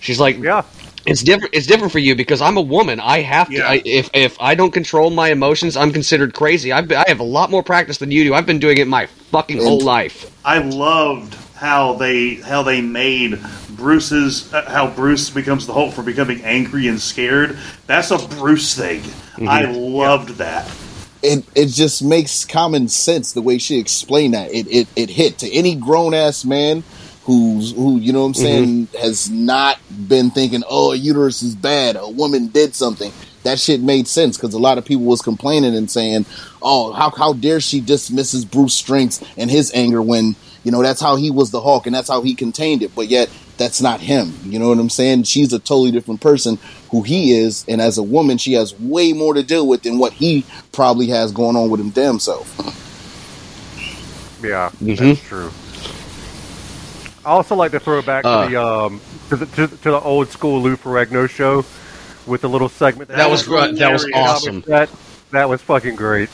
She's 0.00 0.20
like, 0.20 0.42
Yeah, 0.42 0.64
it's 1.08 1.22
different. 1.22 1.54
It's 1.54 1.66
different 1.66 1.92
for 1.92 1.98
you 1.98 2.14
because 2.14 2.40
I'm 2.40 2.56
a 2.56 2.62
woman. 2.62 3.00
I 3.00 3.20
have 3.22 3.48
to. 3.48 3.54
Yeah. 3.54 3.68
I, 3.68 3.82
if 3.84 4.10
if 4.14 4.36
I 4.40 4.54
don't 4.54 4.70
control 4.70 5.10
my 5.10 5.30
emotions, 5.30 5.76
I'm 5.76 5.92
considered 5.92 6.34
crazy. 6.34 6.72
I've 6.72 6.88
been, 6.88 6.98
I 6.98 7.04
have 7.08 7.20
a 7.20 7.24
lot 7.24 7.50
more 7.50 7.62
practice 7.62 7.98
than 7.98 8.10
you 8.10 8.24
do. 8.24 8.34
I've 8.34 8.46
been 8.46 8.58
doing 8.58 8.78
it 8.78 8.86
my 8.86 9.06
fucking 9.06 9.58
whole 9.58 9.80
life. 9.80 10.30
I 10.44 10.58
loved 10.58 11.34
how 11.56 11.94
they 11.94 12.34
how 12.36 12.62
they 12.62 12.80
made 12.80 13.38
Bruce's 13.70 14.52
uh, 14.52 14.68
how 14.68 14.88
Bruce 14.90 15.30
becomes 15.30 15.66
the 15.66 15.72
Hulk 15.72 15.94
for 15.94 16.02
becoming 16.02 16.42
angry 16.44 16.88
and 16.88 17.00
scared. 17.00 17.58
That's 17.86 18.10
a 18.10 18.18
Bruce 18.18 18.76
thing. 18.76 19.02
I 19.48 19.64
loved 19.64 20.30
that. 20.36 20.70
It 21.22 21.44
it 21.54 21.66
just 21.66 22.02
makes 22.02 22.44
common 22.44 22.88
sense 22.88 23.32
the 23.32 23.42
way 23.42 23.58
she 23.58 23.78
explained 23.78 24.34
that. 24.34 24.52
It 24.52 24.66
it, 24.68 24.88
it 24.94 25.10
hit 25.10 25.38
to 25.38 25.50
any 25.52 25.74
grown 25.74 26.14
ass 26.14 26.44
man 26.44 26.84
who's 27.28 27.72
who 27.72 27.98
you 27.98 28.10
know 28.10 28.20
what 28.22 28.28
I'm 28.28 28.34
saying 28.34 28.88
has 28.98 29.28
not 29.30 29.78
been 30.08 30.30
thinking, 30.30 30.62
oh, 30.66 30.92
a 30.92 30.96
uterus 30.96 31.42
is 31.42 31.54
bad. 31.54 31.96
A 31.96 32.08
woman 32.08 32.46
did 32.46 32.74
something. 32.74 33.12
That 33.42 33.58
shit 33.60 33.82
made 33.82 34.08
sense 34.08 34.38
because 34.38 34.54
a 34.54 34.58
lot 34.58 34.78
of 34.78 34.86
people 34.86 35.04
was 35.04 35.20
complaining 35.20 35.76
and 35.76 35.90
saying, 35.90 36.24
"Oh, 36.62 36.90
how 36.92 37.10
how 37.10 37.34
dare 37.34 37.60
she 37.60 37.80
dismisses 37.82 38.46
Bruce 38.46 38.72
strengths 38.72 39.22
and 39.36 39.50
his 39.50 39.70
anger 39.74 40.00
when 40.00 40.36
you 40.64 40.72
know 40.72 40.82
that's 40.82 41.02
how 41.02 41.16
he 41.16 41.30
was 41.30 41.50
the 41.50 41.60
Hulk 41.60 41.84
and 41.86 41.94
that's 41.94 42.08
how 42.08 42.22
he 42.22 42.34
contained 42.34 42.82
it." 42.82 42.94
But 42.94 43.08
yet 43.08 43.28
that's 43.58 43.82
not 43.82 44.00
him. 44.00 44.32
You 44.44 44.58
know 44.58 44.70
what 44.70 44.78
I'm 44.78 44.88
saying? 44.88 45.24
She's 45.24 45.52
a 45.52 45.58
totally 45.58 45.90
different 45.90 46.22
person 46.22 46.58
who 46.90 47.02
he 47.02 47.32
is, 47.32 47.66
and 47.68 47.82
as 47.82 47.98
a 47.98 48.02
woman, 48.02 48.38
she 48.38 48.54
has 48.54 48.78
way 48.80 49.12
more 49.12 49.34
to 49.34 49.42
deal 49.42 49.68
with 49.68 49.82
than 49.82 49.98
what 49.98 50.14
he 50.14 50.46
probably 50.72 51.08
has 51.08 51.30
going 51.30 51.56
on 51.56 51.68
with 51.68 51.78
him 51.80 51.90
damn 51.90 52.18
self. 52.18 52.48
yeah, 54.42 54.70
Mhm. 54.82 54.96
that's 54.96 55.20
true. 55.28 55.50
I 57.28 57.32
also 57.32 57.54
like 57.54 57.72
to 57.72 57.80
throw 57.80 58.00
back 58.00 58.24
Uh. 58.24 58.44
to 58.44 58.50
the 58.50 58.62
um 58.62 59.00
to 59.28 59.36
the 59.36 59.46
to, 59.46 59.68
to 59.68 59.90
the 59.90 60.00
old 60.00 60.28
school 60.28 60.62
Lou 60.62 60.76
Ferrigno 60.76 61.28
show 61.28 61.64
with 62.26 62.40
the 62.40 62.48
little 62.48 62.70
segment 62.70 63.10
That 63.10 63.30
was 63.30 63.44
had 63.46 63.76
that 63.76 63.92
was 63.92 64.08
awesome. 64.14 64.62
That 64.66 64.88
that 65.30 65.48
was 65.48 65.60
fucking 65.60 65.96
great. 65.96 66.30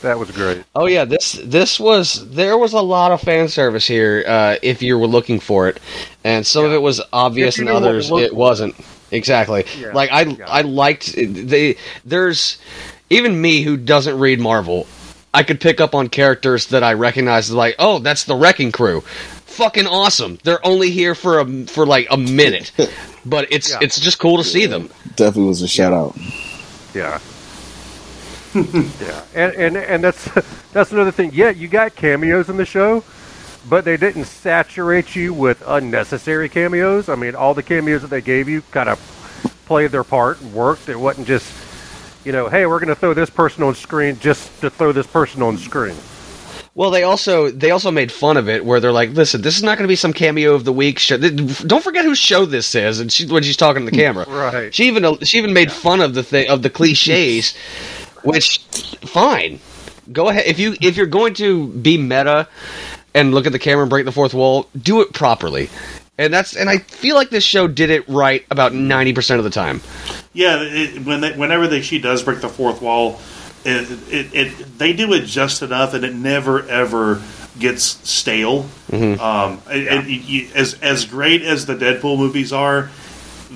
That 0.00 0.18
was 0.18 0.30
great. 0.30 0.64
Oh 0.74 0.86
yeah, 0.86 1.04
this 1.04 1.32
this 1.44 1.78
was 1.78 2.30
there 2.30 2.56
was 2.56 2.72
a 2.72 2.80
lot 2.80 3.12
of 3.12 3.20
fan 3.20 3.48
service 3.48 3.86
here 3.86 4.24
uh, 4.26 4.56
if 4.62 4.80
you 4.80 4.98
were 4.98 5.06
looking 5.06 5.38
for 5.38 5.68
it, 5.68 5.80
and 6.24 6.46
some 6.46 6.64
of 6.64 6.72
it 6.72 6.80
was 6.80 7.00
obvious 7.12 7.58
and 7.58 7.66
knew 7.66 7.74
what 7.74 7.80
to 7.80 7.88
others 7.88 8.10
it 8.10 8.34
wasn't. 8.34 8.74
Exactly. 9.10 9.66
Yeah. 9.78 9.92
Like 9.92 10.10
I 10.10 10.22
Yeah. 10.22 10.44
I 10.48 10.62
liked 10.62 11.14
they 11.14 11.76
there's 12.06 12.56
even 13.10 13.38
me 13.38 13.62
who 13.62 13.76
doesn't 13.76 14.18
read 14.18 14.38
Marvel, 14.40 14.86
I 15.34 15.42
could 15.42 15.60
pick 15.60 15.80
up 15.80 15.94
on 15.94 16.08
characters 16.08 16.68
that 16.68 16.82
I 16.82 16.94
recognize 16.94 17.50
as 17.50 17.54
like 17.54 17.74
oh 17.78 17.98
that's 17.98 18.24
the 18.24 18.34
Wrecking 18.36 18.72
Crew, 18.72 19.02
fucking 19.58 19.86
awesome. 19.86 20.38
They're 20.44 20.64
only 20.64 20.90
here 20.90 21.14
for 21.14 21.40
a 21.40 21.46
for 21.66 21.84
like 21.84 22.06
a 22.10 22.16
minute, 22.16 22.72
but 23.26 23.52
it's 23.52 23.70
Yeah. 23.70 23.78
it's 23.82 23.98
just 24.00 24.18
cool 24.18 24.38
to 24.38 24.44
see 24.44 24.66
them. 24.66 24.88
Definitely 25.16 25.48
was 25.48 25.62
a 25.62 25.68
shout 25.68 25.92
out. 25.92 26.16
Yeah. 26.94 27.18
yeah, 28.54 29.22
and, 29.34 29.52
and 29.54 29.76
and 29.76 30.02
that's 30.04 30.24
that's 30.72 30.90
another 30.92 31.10
thing. 31.12 31.32
Yeah, 31.34 31.50
you 31.50 31.68
got 31.68 31.94
cameos 31.94 32.48
in 32.48 32.56
the 32.56 32.64
show, 32.64 33.04
but 33.68 33.84
they 33.84 33.96
didn't 33.98 34.24
saturate 34.24 35.14
you 35.14 35.34
with 35.34 35.62
unnecessary 35.66 36.48
cameos. 36.48 37.08
I 37.10 37.14
mean, 37.14 37.34
all 37.34 37.52
the 37.52 37.62
cameos 37.62 38.00
that 38.02 38.08
they 38.08 38.22
gave 38.22 38.48
you 38.48 38.62
kind 38.70 38.88
of 38.88 38.98
played 39.66 39.90
their 39.90 40.04
part 40.04 40.40
and 40.40 40.54
worked. 40.54 40.88
It 40.88 40.96
wasn't 40.98 41.26
just, 41.26 41.52
you 42.24 42.32
know, 42.32 42.48
hey, 42.48 42.64
we're 42.64 42.78
going 42.78 42.88
to 42.88 42.94
throw 42.94 43.12
this 43.12 43.28
person 43.28 43.62
on 43.64 43.74
screen 43.74 44.18
just 44.18 44.60
to 44.62 44.70
throw 44.70 44.92
this 44.92 45.06
person 45.06 45.42
on 45.42 45.58
screen. 45.58 45.96
Well, 46.78 46.92
they 46.92 47.02
also 47.02 47.50
they 47.50 47.72
also 47.72 47.90
made 47.90 48.12
fun 48.12 48.36
of 48.36 48.48
it, 48.48 48.64
where 48.64 48.78
they're 48.78 48.92
like, 48.92 49.10
"Listen, 49.10 49.42
this 49.42 49.56
is 49.56 49.64
not 49.64 49.78
going 49.78 49.82
to 49.82 49.90
be 49.90 49.96
some 49.96 50.12
cameo 50.12 50.54
of 50.54 50.64
the 50.64 50.72
week 50.72 51.00
show. 51.00 51.18
Don't 51.18 51.82
forget 51.82 52.04
whose 52.04 52.20
show 52.20 52.44
this 52.44 52.72
is." 52.76 53.00
And 53.00 53.10
she, 53.10 53.26
when 53.26 53.42
she's 53.42 53.56
talking 53.56 53.84
to 53.84 53.90
the 53.90 53.96
camera, 54.04 54.24
Right. 54.28 54.72
She 54.72 54.84
even 54.84 55.18
she 55.24 55.38
even 55.38 55.52
made 55.52 55.72
fun 55.72 56.00
of 56.00 56.14
the 56.14 56.22
thing 56.22 56.48
of 56.48 56.62
the 56.62 56.70
cliches, 56.70 57.56
which 58.22 58.58
fine, 59.00 59.58
go 60.12 60.28
ahead. 60.28 60.46
If 60.46 60.60
you 60.60 60.76
if 60.80 60.96
you're 60.96 61.06
going 61.06 61.34
to 61.34 61.66
be 61.66 61.98
meta 61.98 62.46
and 63.12 63.34
look 63.34 63.46
at 63.46 63.50
the 63.50 63.58
camera 63.58 63.82
and 63.82 63.90
break 63.90 64.04
the 64.04 64.12
fourth 64.12 64.32
wall, 64.32 64.68
do 64.80 65.00
it 65.00 65.12
properly. 65.12 65.70
And 66.16 66.32
that's 66.32 66.54
and 66.54 66.70
I 66.70 66.78
feel 66.78 67.16
like 67.16 67.30
this 67.30 67.42
show 67.42 67.66
did 67.66 67.90
it 67.90 68.08
right 68.08 68.46
about 68.52 68.72
ninety 68.72 69.12
percent 69.12 69.38
of 69.38 69.44
the 69.44 69.50
time. 69.50 69.80
Yeah, 70.32 70.60
it, 70.62 71.04
when 71.04 71.22
they, 71.22 71.32
whenever 71.32 71.66
they, 71.66 71.80
she 71.80 71.98
does 71.98 72.22
break 72.22 72.40
the 72.40 72.48
fourth 72.48 72.80
wall, 72.80 73.18
it, 73.64 73.90
it, 74.12 74.34
it 74.34 74.78
they 74.78 74.92
do 74.92 75.12
it 75.14 75.24
just 75.26 75.62
enough, 75.62 75.94
and 75.94 76.04
it 76.04 76.14
never 76.14 76.66
ever 76.68 77.22
gets 77.58 77.82
stale. 78.08 78.66
Um, 79.20 79.60
and, 79.70 79.88
and 79.88 80.06
you- 80.08 80.48
as 80.54 80.74
as 80.74 81.04
great 81.04 81.42
as 81.42 81.66
the 81.66 81.74
Deadpool 81.74 82.18
movies 82.18 82.52
are, 82.52 82.90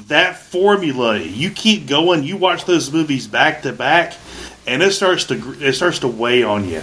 that 0.09 0.37
formula 0.39 1.19
you 1.19 1.51
keep 1.51 1.87
going. 1.87 2.25
You 2.25 2.37
watch 2.37 2.65
those 2.65 2.93
movies 2.93 3.27
back 3.27 3.63
to 3.63 3.73
back, 3.73 4.15
and 4.67 4.83
it 4.83 4.93
starts 4.93 5.25
to 5.27 5.35
it 5.61 5.75
starts 5.75 6.01
to 6.01 6.09
weigh 6.09 6.43
on 6.43 6.69
you. 6.69 6.83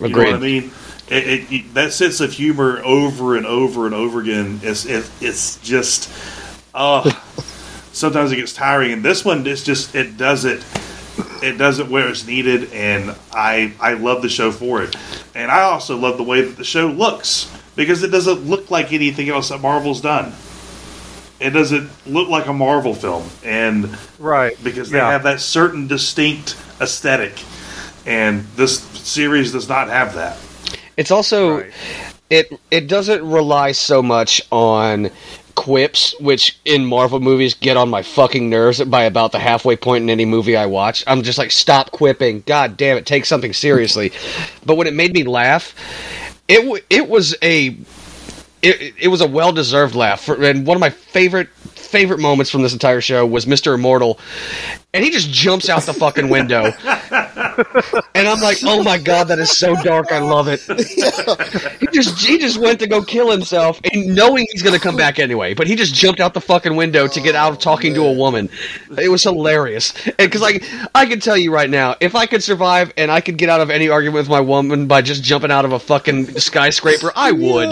You 0.00 0.08
know 0.08 0.16
what 0.32 0.34
I 0.34 0.38
mean? 0.38 0.70
It, 1.08 1.52
it, 1.52 1.74
that 1.74 1.92
sense 1.92 2.20
of 2.20 2.32
humor 2.32 2.80
over 2.84 3.36
and 3.36 3.44
over 3.44 3.84
and 3.86 3.94
over 3.94 4.20
again 4.20 4.60
is 4.62 4.86
it, 4.86 5.10
it's 5.20 5.56
just 5.58 6.08
oh 6.72 7.02
sometimes 7.92 8.30
it 8.30 8.36
gets 8.36 8.52
tiring 8.54 8.92
and 8.92 9.02
this 9.04 9.24
one 9.24 9.44
it's 9.44 9.64
just 9.64 9.96
it 9.96 10.16
does 10.16 10.44
it 10.44 10.64
it 11.42 11.58
does 11.58 11.78
it 11.78 11.88
where 11.88 12.08
it's 12.08 12.26
needed 12.26 12.72
and 12.72 13.14
I 13.32 13.72
I 13.80 13.94
love 13.94 14.22
the 14.22 14.28
show 14.28 14.50
for 14.52 14.82
it 14.82 14.96
and 15.34 15.50
I 15.50 15.62
also 15.62 15.96
love 15.96 16.16
the 16.16 16.22
way 16.24 16.42
that 16.42 16.56
the 16.56 16.64
show 16.64 16.86
looks 16.88 17.50
because 17.76 18.02
it 18.02 18.08
doesn't 18.10 18.46
look 18.46 18.70
like 18.70 18.92
anything 18.92 19.28
else 19.28 19.48
that 19.50 19.60
Marvel's 19.60 20.00
done 20.00 20.32
it 21.40 21.50
doesn't 21.50 21.88
look 22.06 22.28
like 22.28 22.46
a 22.46 22.52
Marvel 22.52 22.94
film 22.94 23.24
and 23.44 23.96
Right. 24.18 24.56
because 24.62 24.90
they 24.90 24.98
Yeah. 24.98 25.10
have 25.12 25.22
that 25.22 25.40
certain 25.40 25.86
distinct 25.86 26.56
aesthetic 26.80 27.32
and 28.06 28.46
this 28.56 28.80
series 28.94 29.52
does 29.52 29.68
not 29.68 29.88
have 29.88 30.14
that 30.14 30.36
It's 30.96 31.10
also 31.10 31.58
Right. 31.58 31.70
it 32.28 32.52
it 32.70 32.86
doesn't 32.88 33.22
rely 33.24 33.72
so 33.72 34.02
much 34.02 34.40
on 34.52 35.10
quips, 35.60 36.18
which 36.20 36.58
in 36.64 36.86
Marvel 36.86 37.20
movies 37.20 37.52
get 37.52 37.76
on 37.76 37.90
my 37.90 38.00
fucking 38.00 38.48
nerves 38.48 38.82
by 38.82 39.02
about 39.02 39.30
the 39.30 39.38
halfway 39.38 39.76
point 39.76 40.02
in 40.02 40.08
any 40.08 40.24
movie 40.24 40.56
I 40.56 40.64
watch. 40.64 41.04
I'm 41.06 41.22
just 41.22 41.36
like, 41.36 41.50
stop 41.50 41.90
quipping. 41.90 42.42
God 42.46 42.78
damn 42.78 42.96
it, 42.96 43.04
take 43.04 43.26
something 43.26 43.52
seriously. 43.52 44.10
but 44.64 44.76
when 44.76 44.86
it 44.86 44.94
made 44.94 45.12
me 45.12 45.22
laugh, 45.22 45.74
it 46.48 46.62
w- 46.62 46.82
it 46.88 47.10
was 47.10 47.36
a 47.42 47.76
it, 48.62 48.94
it 48.98 49.08
was 49.08 49.20
a 49.20 49.26
well 49.26 49.52
deserved 49.52 49.94
laugh. 49.94 50.22
For, 50.22 50.42
and 50.42 50.66
one 50.66 50.78
of 50.78 50.80
my 50.80 50.88
favorite 50.88 51.50
favorite 51.50 52.20
moments 52.20 52.50
from 52.50 52.62
this 52.62 52.72
entire 52.72 53.02
show 53.02 53.26
was 53.26 53.44
Mr. 53.44 53.74
Immortal, 53.74 54.18
and 54.94 55.04
he 55.04 55.10
just 55.10 55.30
jumps 55.30 55.68
out 55.68 55.82
the 55.82 55.92
fucking 55.92 56.30
window. 56.30 56.72
and 58.14 58.28
I'm 58.28 58.40
like, 58.40 58.58
oh 58.64 58.82
my 58.82 58.98
god, 58.98 59.24
that 59.28 59.38
is 59.38 59.50
so 59.56 59.74
dark. 59.82 60.12
I 60.12 60.18
love 60.18 60.48
it. 60.48 60.60
he 61.80 61.86
just 61.92 62.24
he 62.24 62.38
just 62.38 62.58
went 62.58 62.80
to 62.80 62.86
go 62.86 63.02
kill 63.02 63.30
himself, 63.30 63.80
and 63.92 64.14
knowing 64.14 64.46
he's 64.50 64.62
gonna 64.62 64.78
come 64.78 64.96
back 64.96 65.18
anyway. 65.18 65.54
But 65.54 65.66
he 65.66 65.76
just 65.76 65.94
jumped 65.94 66.20
out 66.20 66.34
the 66.34 66.40
fucking 66.40 66.74
window 66.76 67.06
to 67.08 67.20
get 67.20 67.34
out 67.34 67.52
of 67.52 67.58
talking 67.58 67.94
to 67.94 68.04
a 68.04 68.12
woman. 68.12 68.48
It 68.98 69.08
was 69.08 69.22
hilarious. 69.22 69.94
And 70.06 70.16
because 70.30 70.40
like 70.40 70.64
I 70.94 71.06
can 71.06 71.20
tell 71.20 71.36
you 71.36 71.52
right 71.52 71.70
now, 71.70 71.96
if 72.00 72.14
I 72.14 72.26
could 72.26 72.42
survive 72.42 72.92
and 72.96 73.10
I 73.10 73.20
could 73.20 73.38
get 73.38 73.48
out 73.48 73.60
of 73.60 73.70
any 73.70 73.88
argument 73.88 74.22
with 74.22 74.28
my 74.28 74.40
woman 74.40 74.86
by 74.86 75.02
just 75.02 75.22
jumping 75.22 75.50
out 75.50 75.64
of 75.64 75.72
a 75.72 75.78
fucking 75.78 76.38
skyscraper, 76.38 77.12
I 77.14 77.32
would. 77.32 77.70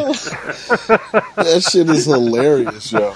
that 1.37 1.69
shit 1.71 1.89
is 1.91 2.07
hilarious, 2.07 2.93
yo. 2.93 3.15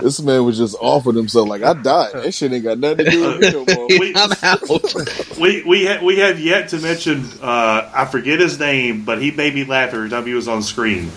This 0.00 0.20
man 0.22 0.44
was 0.44 0.56
just 0.56 0.76
offered 0.80 1.14
himself 1.16 1.48
like 1.48 1.62
I 1.62 1.74
died. 1.74 2.12
That 2.14 2.32
shit 2.32 2.52
ain't 2.52 2.64
got 2.64 2.78
nothing 2.78 3.04
to 3.04 3.10
do 3.10 3.20
with 3.28 3.40
me 3.40 3.50
no 3.52 3.64
more. 3.76 3.86
We- 3.88 4.14
I'm 4.16 4.30
out. 4.42 5.38
we 5.38 5.62
we 5.64 5.86
ha- 5.86 6.00
we 6.02 6.18
have 6.18 6.40
yet 6.40 6.68
to 6.70 6.78
mention 6.78 7.24
uh, 7.42 7.90
I 7.94 8.06
forget 8.06 8.40
his 8.40 8.58
name, 8.58 9.04
but 9.04 9.20
he 9.20 9.30
made 9.30 9.54
me 9.54 9.64
laugh 9.64 9.92
every 9.92 10.08
time 10.08 10.24
he 10.26 10.34
was 10.34 10.48
on 10.48 10.62
screen. 10.62 11.10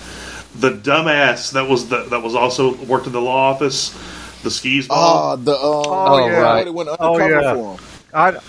The 0.60 0.72
dumbass 0.72 1.54
that 1.54 1.68
was 1.70 1.88
the, 1.90 2.04
that 2.06 2.22
was 2.22 2.36
also 2.36 2.76
worked 2.86 3.08
in 3.08 3.14
the 3.14 3.22
law 3.22 3.52
office, 3.52 3.90
the 4.44 4.52
skis 4.52 4.88
ball. 4.88 4.98
Ah, 4.98 5.36
the 5.36 5.52
um, 5.54 5.60
Oh, 5.62 6.28
yeah. 6.28 6.40
right. 6.42 6.74
went 6.74 6.90
Oh, 7.00 7.18
yeah. 7.18 7.54
for 7.54 7.74
him. 7.78 7.86
I, 8.14 8.40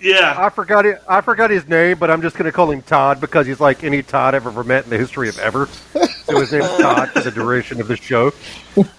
yeah, 0.00 0.34
I 0.38 0.50
forgot 0.50 0.84
it. 0.84 1.00
I 1.08 1.22
forgot 1.22 1.48
his 1.50 1.66
name, 1.66 1.98
but 1.98 2.10
I'm 2.10 2.20
just 2.20 2.36
going 2.36 2.44
to 2.44 2.52
call 2.52 2.70
him 2.70 2.82
Todd 2.82 3.20
because 3.22 3.46
he's 3.46 3.58
like 3.60 3.84
any 3.84 4.02
Todd 4.02 4.34
I've 4.34 4.46
ever 4.46 4.62
met 4.64 4.84
in 4.84 4.90
the 4.90 4.98
history 4.98 5.30
of 5.30 5.38
ever. 5.38 5.68
So 6.26 6.40
his 6.40 6.52
name's 6.52 6.68
Todd 6.78 7.10
for 7.10 7.20
the 7.20 7.30
duration 7.30 7.80
of 7.80 7.88
the 7.88 7.96
show. 7.96 8.32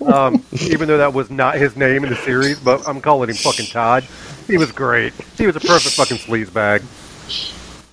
Um, 0.05 0.43
even 0.69 0.87
though 0.87 0.97
that 0.97 1.13
was 1.13 1.29
not 1.31 1.55
his 1.55 1.75
name 1.75 2.03
in 2.03 2.09
the 2.11 2.15
series, 2.17 2.59
but 2.59 2.87
I'm 2.87 3.01
calling 3.01 3.29
him 3.29 3.35
fucking 3.35 3.65
Todd. 3.67 4.03
He 4.47 4.57
was 4.57 4.71
great. 4.71 5.13
He 5.37 5.47
was 5.47 5.55
a 5.55 5.59
perfect 5.59 5.95
fucking 5.95 6.17
sleaze 6.17 6.53
bag. 6.53 6.83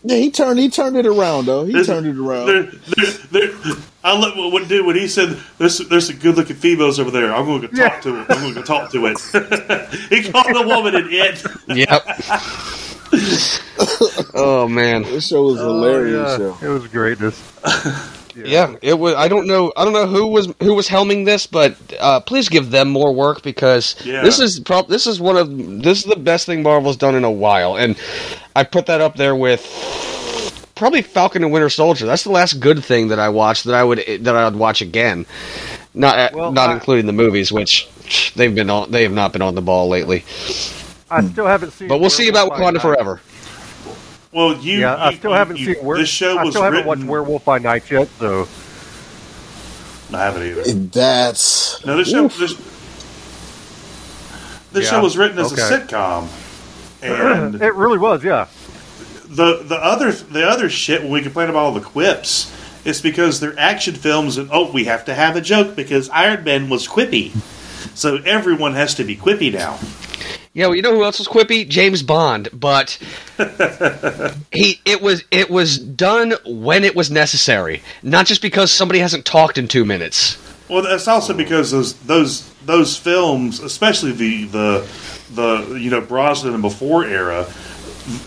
Yeah, 0.05 0.17
he 0.17 0.31
turned 0.33 0.59
he 0.59 0.69
turned 0.69 0.97
it 0.97 1.07
around 1.07 1.47
though. 1.47 1.65
He 1.65 1.73
There's- 1.73 1.87
turned 1.87 2.07
it 2.07 2.19
around. 2.19 2.47
There, 2.47 2.63
there, 2.97 3.13
there, 3.53 3.77
I 4.05 4.19
love 4.19 4.35
what 4.53 4.67
dude 4.69 4.85
when 4.85 4.97
he 4.97 5.07
said 5.07 5.39
there's 5.59 5.79
there's 5.79 6.09
some 6.09 6.17
good 6.19 6.37
looking 6.37 6.57
females 6.57 6.99
over 6.99 7.11
there. 7.13 7.33
I'm 7.33 7.47
going 7.47 7.61
to 7.63 7.69
go 7.69 7.77
talk 7.77 7.93
Yeah. 7.95 8.01
to 8.01 8.21
it. 8.21 8.27
I'm 8.29 8.41
going 8.41 8.55
to 8.55 8.61
go 8.61 8.67
talk 8.67 8.91
to 8.91 9.07
it. 9.07 9.19
he 10.11 10.29
called 10.31 10.55
the 10.55 10.65
woman 10.67 10.97
an 10.97 11.09
it. 11.09 11.43
Yep. 11.69 12.03
oh 14.35 14.67
man. 14.69 15.03
This 15.03 15.29
show 15.29 15.45
was 15.45 15.61
hilarious, 15.61 16.31
Oh, 16.33 16.39
yo. 16.39 16.59
yeah. 16.61 16.69
It 16.69 16.73
was 16.73 16.87
greatness. 16.89 17.41
Yeah, 18.35 18.75
it 18.83 18.99
was. 18.99 19.15
I 19.15 19.29
don't 19.29 19.47
know. 19.47 19.73
I 19.77 19.85
don't 19.85 19.93
know 19.93 20.07
who 20.07 20.27
was 20.29 20.53
who 20.61 20.75
was 20.75 20.89
helming 20.89 21.25
this, 21.25 21.47
but 21.47 21.77
uh, 22.01 22.21
please 22.21 22.49
give 22.49 22.71
them 22.71 22.89
more 22.89 23.13
work 23.15 23.43
because 23.43 23.95
Yeah. 24.05 24.23
this 24.23 24.39
is 24.41 24.61
prob- 24.61 24.89
this 24.89 25.07
is 25.07 25.21
one 25.21 25.37
of 25.37 25.49
this 25.83 25.99
is 25.99 26.05
the 26.05 26.17
best 26.17 26.47
thing 26.47 26.63
Marvel's 26.63 26.97
done 26.97 27.15
in 27.15 27.25
a 27.25 27.31
while, 27.31 27.77
and 27.77 27.97
I 28.57 28.65
put 28.65 28.87
that 28.87 29.01
up 29.01 29.17
there 29.17 29.37
with 29.37 29.61
probably 30.75 31.03
Falcon 31.03 31.43
and 31.45 31.53
Winter 31.53 31.69
Soldier. 31.71 32.07
That's 32.07 32.25
the 32.25 32.31
last 32.33 32.55
good 32.61 32.85
thing 32.85 33.09
that 33.09 33.19
I 33.19 33.29
watched 33.29 33.65
that 33.65 33.75
I 33.75 33.85
would 33.85 34.03
that 34.21 34.35
I 34.37 34.45
would 34.45 34.57
watch 34.57 34.81
again. 34.81 35.27
Not 35.95 36.33
Well, 36.35 36.53
not 36.53 36.71
I- 36.71 36.75
including 36.75 37.07
the 37.07 37.13
movies, 37.13 37.53
which 37.53 37.89
they've 38.35 38.55
been 38.55 38.71
on. 38.71 38.91
They 38.91 39.03
have 39.03 39.13
not 39.13 39.33
been 39.33 39.43
on 39.43 39.55
the 39.55 39.63
ball 39.63 39.89
lately. 39.89 40.25
I 41.11 41.23
still 41.27 41.47
haven't 41.47 41.73
seen. 41.73 41.89
But 41.89 42.01
we'll 42.01 42.09
see 42.09 42.29
about 42.29 42.51
Werewolf 42.51 42.73
by 42.73 42.79
Wakanda 42.79 42.81
forever. 42.81 43.21
Well, 44.33 44.57
you 44.57 44.81
Yeah, 44.81 44.97
I 44.97 45.15
still 45.15 45.31
you- 45.33 45.37
haven't 45.37 45.59
you- 45.59 45.75
seen. 45.75 45.85
Were- 45.85 45.99
this 45.99 46.09
show 46.09 46.39
I 46.39 46.43
was 46.45 46.53
still 46.55 46.63
haven't 46.63 46.87
written. 46.87 46.89
watched 46.89 47.05
Werewolf 47.11 47.45
by 47.45 47.59
Night 47.59 47.85
yet, 47.91 48.09
so 48.19 48.49
I 50.13 50.19
haven't 50.25 50.43
either. 50.47 50.63
That's 50.65 51.85
No, 51.85 51.97
this 51.99 52.09
show 52.11 52.25
Oof. 52.25 52.39
this, 52.39 52.55
this 54.73 54.85
Yeah, 54.85 54.91
show 54.91 55.01
was 55.03 55.17
written 55.19 55.39
as 55.39 55.53
okay. 55.53 55.63
a 55.63 55.79
sitcom, 55.81 56.29
and 57.03 57.61
it 57.63 57.75
really 57.75 57.99
was. 57.99 58.25
Yeah. 58.25 58.47
the 59.29 59.63
the 59.65 59.77
other 59.77 60.13
the 60.13 60.47
other 60.49 60.69
shit 60.69 61.03
when 61.03 61.11
we 61.11 61.23
complain 61.23 61.49
about 61.51 61.61
all 61.61 61.73
the 61.73 61.81
quips, 61.81 62.51
it's 62.85 63.01
because 63.01 63.41
they're 63.41 63.59
action 63.59 63.95
films 63.95 64.37
and 64.39 64.49
oh 64.53 64.71
we 64.71 64.85
have 64.85 65.05
to 65.07 65.15
have 65.15 65.37
a 65.37 65.41
joke 65.43 65.75
because 65.77 66.09
Iron 66.11 66.45
Man 66.45 66.69
was 66.71 66.87
quippy, 66.89 67.33
so 67.95 68.17
everyone 68.27 68.75
has 68.75 68.95
to 68.97 69.05
be 69.05 69.15
quippy 69.17 69.53
now. 69.53 69.79
Yeah, 70.55 70.67
well, 70.67 70.77
you 70.77 70.83
know 70.83 70.95
who 70.95 71.03
else 71.03 71.19
was 71.19 71.29
quippy? 71.29 71.67
James 71.67 72.03
Bond, 72.03 72.49
but 72.53 72.99
he 74.53 74.81
it 74.85 75.01
was 75.01 75.25
it 75.31 75.49
was 75.49 75.79
done 75.79 76.35
when 76.45 76.85
it 76.85 76.95
was 76.95 77.11
necessary, 77.11 77.83
not 78.03 78.27
just 78.27 78.43
because 78.43 78.71
somebody 78.71 79.01
hasn't 79.01 79.25
talked 79.25 79.57
in 79.57 79.67
two 79.67 79.85
minutes. 79.87 80.37
Well, 80.69 80.83
that's 80.83 81.09
also 81.09 81.33
because 81.33 81.71
those 81.71 81.95
those 82.01 82.51
those 82.67 82.97
films, 82.99 83.61
especially 83.61 84.13
the 84.13 84.45
the 84.45 84.89
the 85.35 85.75
you 85.81 85.91
know 85.91 86.03
Brosnan 86.03 86.53
and 86.53 86.63
before 86.63 87.07
era, 87.07 87.47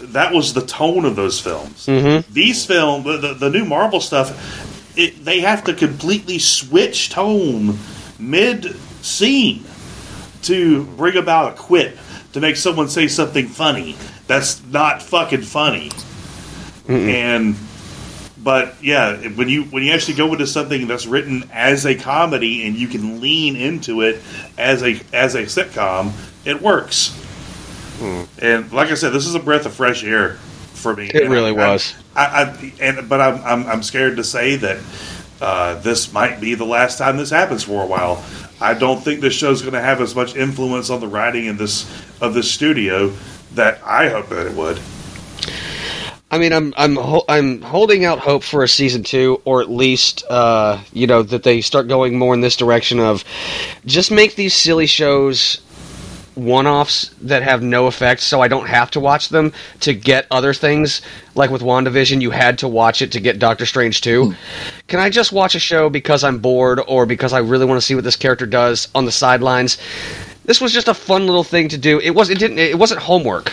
that 0.01 0.33
was 0.33 0.55
the 0.55 0.65
tone 0.65 1.05
of 1.05 1.15
those 1.15 1.39
films. 1.39 1.85
Mhm. 1.85 2.25
These 2.27 2.65
film, 2.65 3.03
the, 3.03 3.17
the, 3.17 3.33
the 3.35 3.49
new 3.51 3.65
Marvel 3.65 4.01
stuff, 4.01 4.97
it, 4.97 5.23
they 5.23 5.41
have 5.41 5.63
to 5.65 5.75
completely 5.75 6.39
switch 6.39 7.11
tone 7.11 7.77
mid 8.17 8.75
scene 9.03 9.63
to 10.43 10.85
bring 10.85 11.17
about 11.17 11.53
a 11.53 11.55
quip 11.55 11.97
to 12.36 12.41
make 12.41 12.58
someone 12.58 12.89
say 12.89 13.08
something 13.08 13.48
funny. 13.48 13.95
That's 14.28 14.62
not 14.65 15.02
fucking 15.02 15.43
funny. 15.43 15.89
And 16.88 17.56
but 18.38 18.76
yeah, 18.84 19.15
when 19.30 19.48
you 19.50 19.63
when 19.63 19.84
you 19.84 19.93
actually 19.93 20.15
go 20.15 20.32
into 20.34 20.45
something 20.45 20.86
that's 20.86 21.06
written 21.08 21.50
as 21.52 21.86
a 21.86 21.95
comedy 21.95 22.67
and 22.67 22.76
you 22.76 22.88
can 22.89 23.21
lean 23.21 23.56
into 23.56 24.02
it 24.02 24.21
as 24.58 24.84
a 24.84 25.00
as 25.13 25.34
a 25.36 25.43
sitcom, 25.43 26.12
it 26.45 26.62
works. 26.62 27.17
And 28.41 28.69
like 28.74 28.89
I 28.91 28.95
said, 28.95 29.13
this 29.13 29.26
is 29.26 29.34
a 29.36 29.39
breath 29.39 29.65
of 29.65 29.74
fresh 29.74 30.04
air 30.04 30.34
for 30.74 30.93
me. 30.93 31.06
It 31.08 31.24
And 31.24 31.32
really 31.32 31.58
I- 31.58 31.69
was. 31.74 31.95
I, 32.15 32.26
I 32.26 32.74
and 32.82 33.08
but 33.10 33.21
I'm, 33.21 33.41
I'm 33.43 33.65
I'm 33.67 33.84
scared 33.84 34.17
to 34.17 34.24
say 34.26 34.58
that 34.58 34.78
uh, 35.41 35.76
this 35.80 36.12
might 36.12 36.39
be 36.41 36.54
the 36.56 36.65
last 36.65 36.98
time 36.98 37.15
this 37.17 37.30
happens 37.30 37.63
for 37.63 37.82
a 37.82 37.88
while. 37.88 38.24
I 38.62 38.74
don't 38.74 39.04
think 39.04 39.22
this 39.22 39.34
show's 39.34 39.62
going 39.62 39.74
to 39.74 39.82
have 39.82 40.02
as 40.02 40.15
much 40.15 40.36
influence 40.36 40.89
on 40.89 41.00
the 41.00 41.08
writing 41.08 41.46
in 41.46 41.58
this 41.58 41.89
of 42.22 42.34
this 42.34 42.52
studio 42.52 43.13
that 43.54 43.82
I 43.84 44.10
hope 44.10 44.30
that 44.30 44.48
it 44.48 44.54
would. 44.54 44.80
I 46.32 46.38
mean, 46.38 46.54
I'm 46.54 46.74
I'm 46.76 46.96
ho- 46.96 47.24
I'm 47.30 47.62
holding 47.62 48.04
out 48.04 48.20
hope 48.20 48.44
for 48.44 48.63
a 48.63 48.68
season 48.68 49.04
two, 49.04 49.41
or 49.46 49.62
at 49.62 49.70
least 49.70 50.24
uh, 50.30 50.82
you 50.91 51.08
know 51.08 51.22
that 51.24 51.44
they 51.44 51.62
start 51.62 51.88
going 51.88 52.18
more 52.18 52.34
in 52.34 52.41
this 52.41 52.56
direction 52.56 53.00
of 53.00 53.24
just 53.86 54.12
make 54.12 54.36
these 54.36 54.54
silly 54.54 54.88
shows 54.88 55.62
one-offs 56.36 57.10
that 57.21 57.43
have 57.43 57.63
no 57.63 57.88
effect, 57.88 58.21
so 58.21 58.41
I 58.41 58.48
don't 58.48 58.67
have 58.67 58.91
to 58.91 59.00
watch 59.00 59.30
them 59.30 59.54
to 59.82 59.93
get 59.93 60.28
other 60.30 60.54
things. 60.54 61.02
Like 61.34 61.50
with 61.50 61.62
WandaVision, 61.62 62.21
you 62.21 62.32
had 62.32 62.60
to 62.60 62.67
watch 62.67 63.02
it 63.02 63.12
to 63.13 63.19
get 63.19 63.39
Doctor 63.39 63.65
Strange 63.65 64.02
too. 64.02 64.32
Hmm. 64.32 64.34
Can 64.88 65.00
I 65.00 65.10
just 65.10 65.32
watch 65.32 65.56
a 65.56 65.60
show 65.60 65.89
because 65.89 66.24
I'm 66.24 66.39
bored 66.39 66.80
or 66.88 67.06
because 67.06 67.34
I 67.34 67.39
really 67.39 67.65
want 67.65 67.78
to 67.80 67.86
see 67.86 67.95
what 67.95 68.04
this 68.04 68.15
character 68.15 68.45
does 68.45 68.88
on 68.93 69.06
the 69.06 69.12
sidelines? 69.12 69.78
This 70.45 70.62
was 70.62 70.71
just 70.71 70.88
a 70.88 70.93
fun 70.93 71.26
little 71.26 71.43
thing 71.43 71.69
to 71.69 71.78
do. 71.78 72.00
It 72.00 72.12
was 72.12 72.30
it 72.30 72.38
didn't 72.38 72.60
it 72.60 72.78
wasn't 72.78 73.02
homework. 73.02 73.52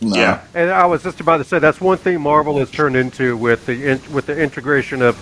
No. 0.00 0.16
Yeah, 0.16 0.42
And 0.54 0.70
I 0.70 0.84
was 0.84 1.02
just 1.02 1.20
about 1.20 1.38
to 1.38 1.44
say 1.44 1.58
that's 1.58 1.80
one 1.80 1.96
thing 1.96 2.20
Marvel 2.20 2.58
has 2.58 2.70
turned 2.70 2.94
into 2.94 3.36
with 3.36 3.64
the 3.64 3.92
in, 3.92 4.12
with 4.12 4.26
the 4.26 4.38
integration 4.38 5.00
of 5.00 5.16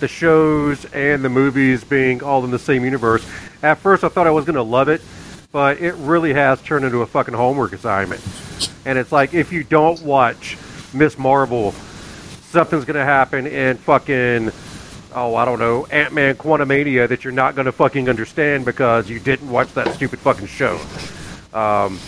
the 0.00 0.08
shows 0.08 0.84
and 0.86 1.24
the 1.24 1.28
movies 1.28 1.84
being 1.84 2.22
all 2.22 2.44
in 2.44 2.50
the 2.50 2.58
same 2.58 2.84
universe. 2.84 3.26
At 3.62 3.78
first, 3.78 4.04
I 4.04 4.08
thought 4.08 4.26
I 4.26 4.30
was 4.30 4.44
going 4.44 4.56
to 4.56 4.62
love 4.62 4.88
it, 4.88 5.00
but 5.52 5.80
it 5.80 5.94
really 5.94 6.32
has 6.32 6.60
turned 6.62 6.84
into 6.84 7.02
a 7.02 7.06
fucking 7.06 7.34
homework 7.34 7.72
assignment. 7.72 8.26
And 8.84 8.98
it's 8.98 9.12
like 9.12 9.34
if 9.34 9.52
you 9.52 9.64
don't 9.64 10.00
watch 10.02 10.56
Miss 10.94 11.18
Marvel, 11.18 11.72
something's 12.42 12.84
going 12.84 12.96
to 12.96 13.04
happen 13.04 13.46
in 13.46 13.76
fucking 13.78 14.50
oh 15.12 15.34
I 15.34 15.44
don't 15.44 15.58
know 15.58 15.86
Ant 15.86 16.12
Man 16.12 16.36
Quantumania 16.36 17.08
that 17.08 17.24
you're 17.24 17.32
not 17.32 17.54
going 17.56 17.66
to 17.66 17.72
fucking 17.72 18.08
understand 18.08 18.64
because 18.64 19.10
you 19.10 19.18
didn't 19.18 19.50
watch 19.50 19.72
that 19.74 19.92
stupid 19.94 20.18
fucking 20.20 20.46
show. 20.46 20.80
Um, 21.52 21.98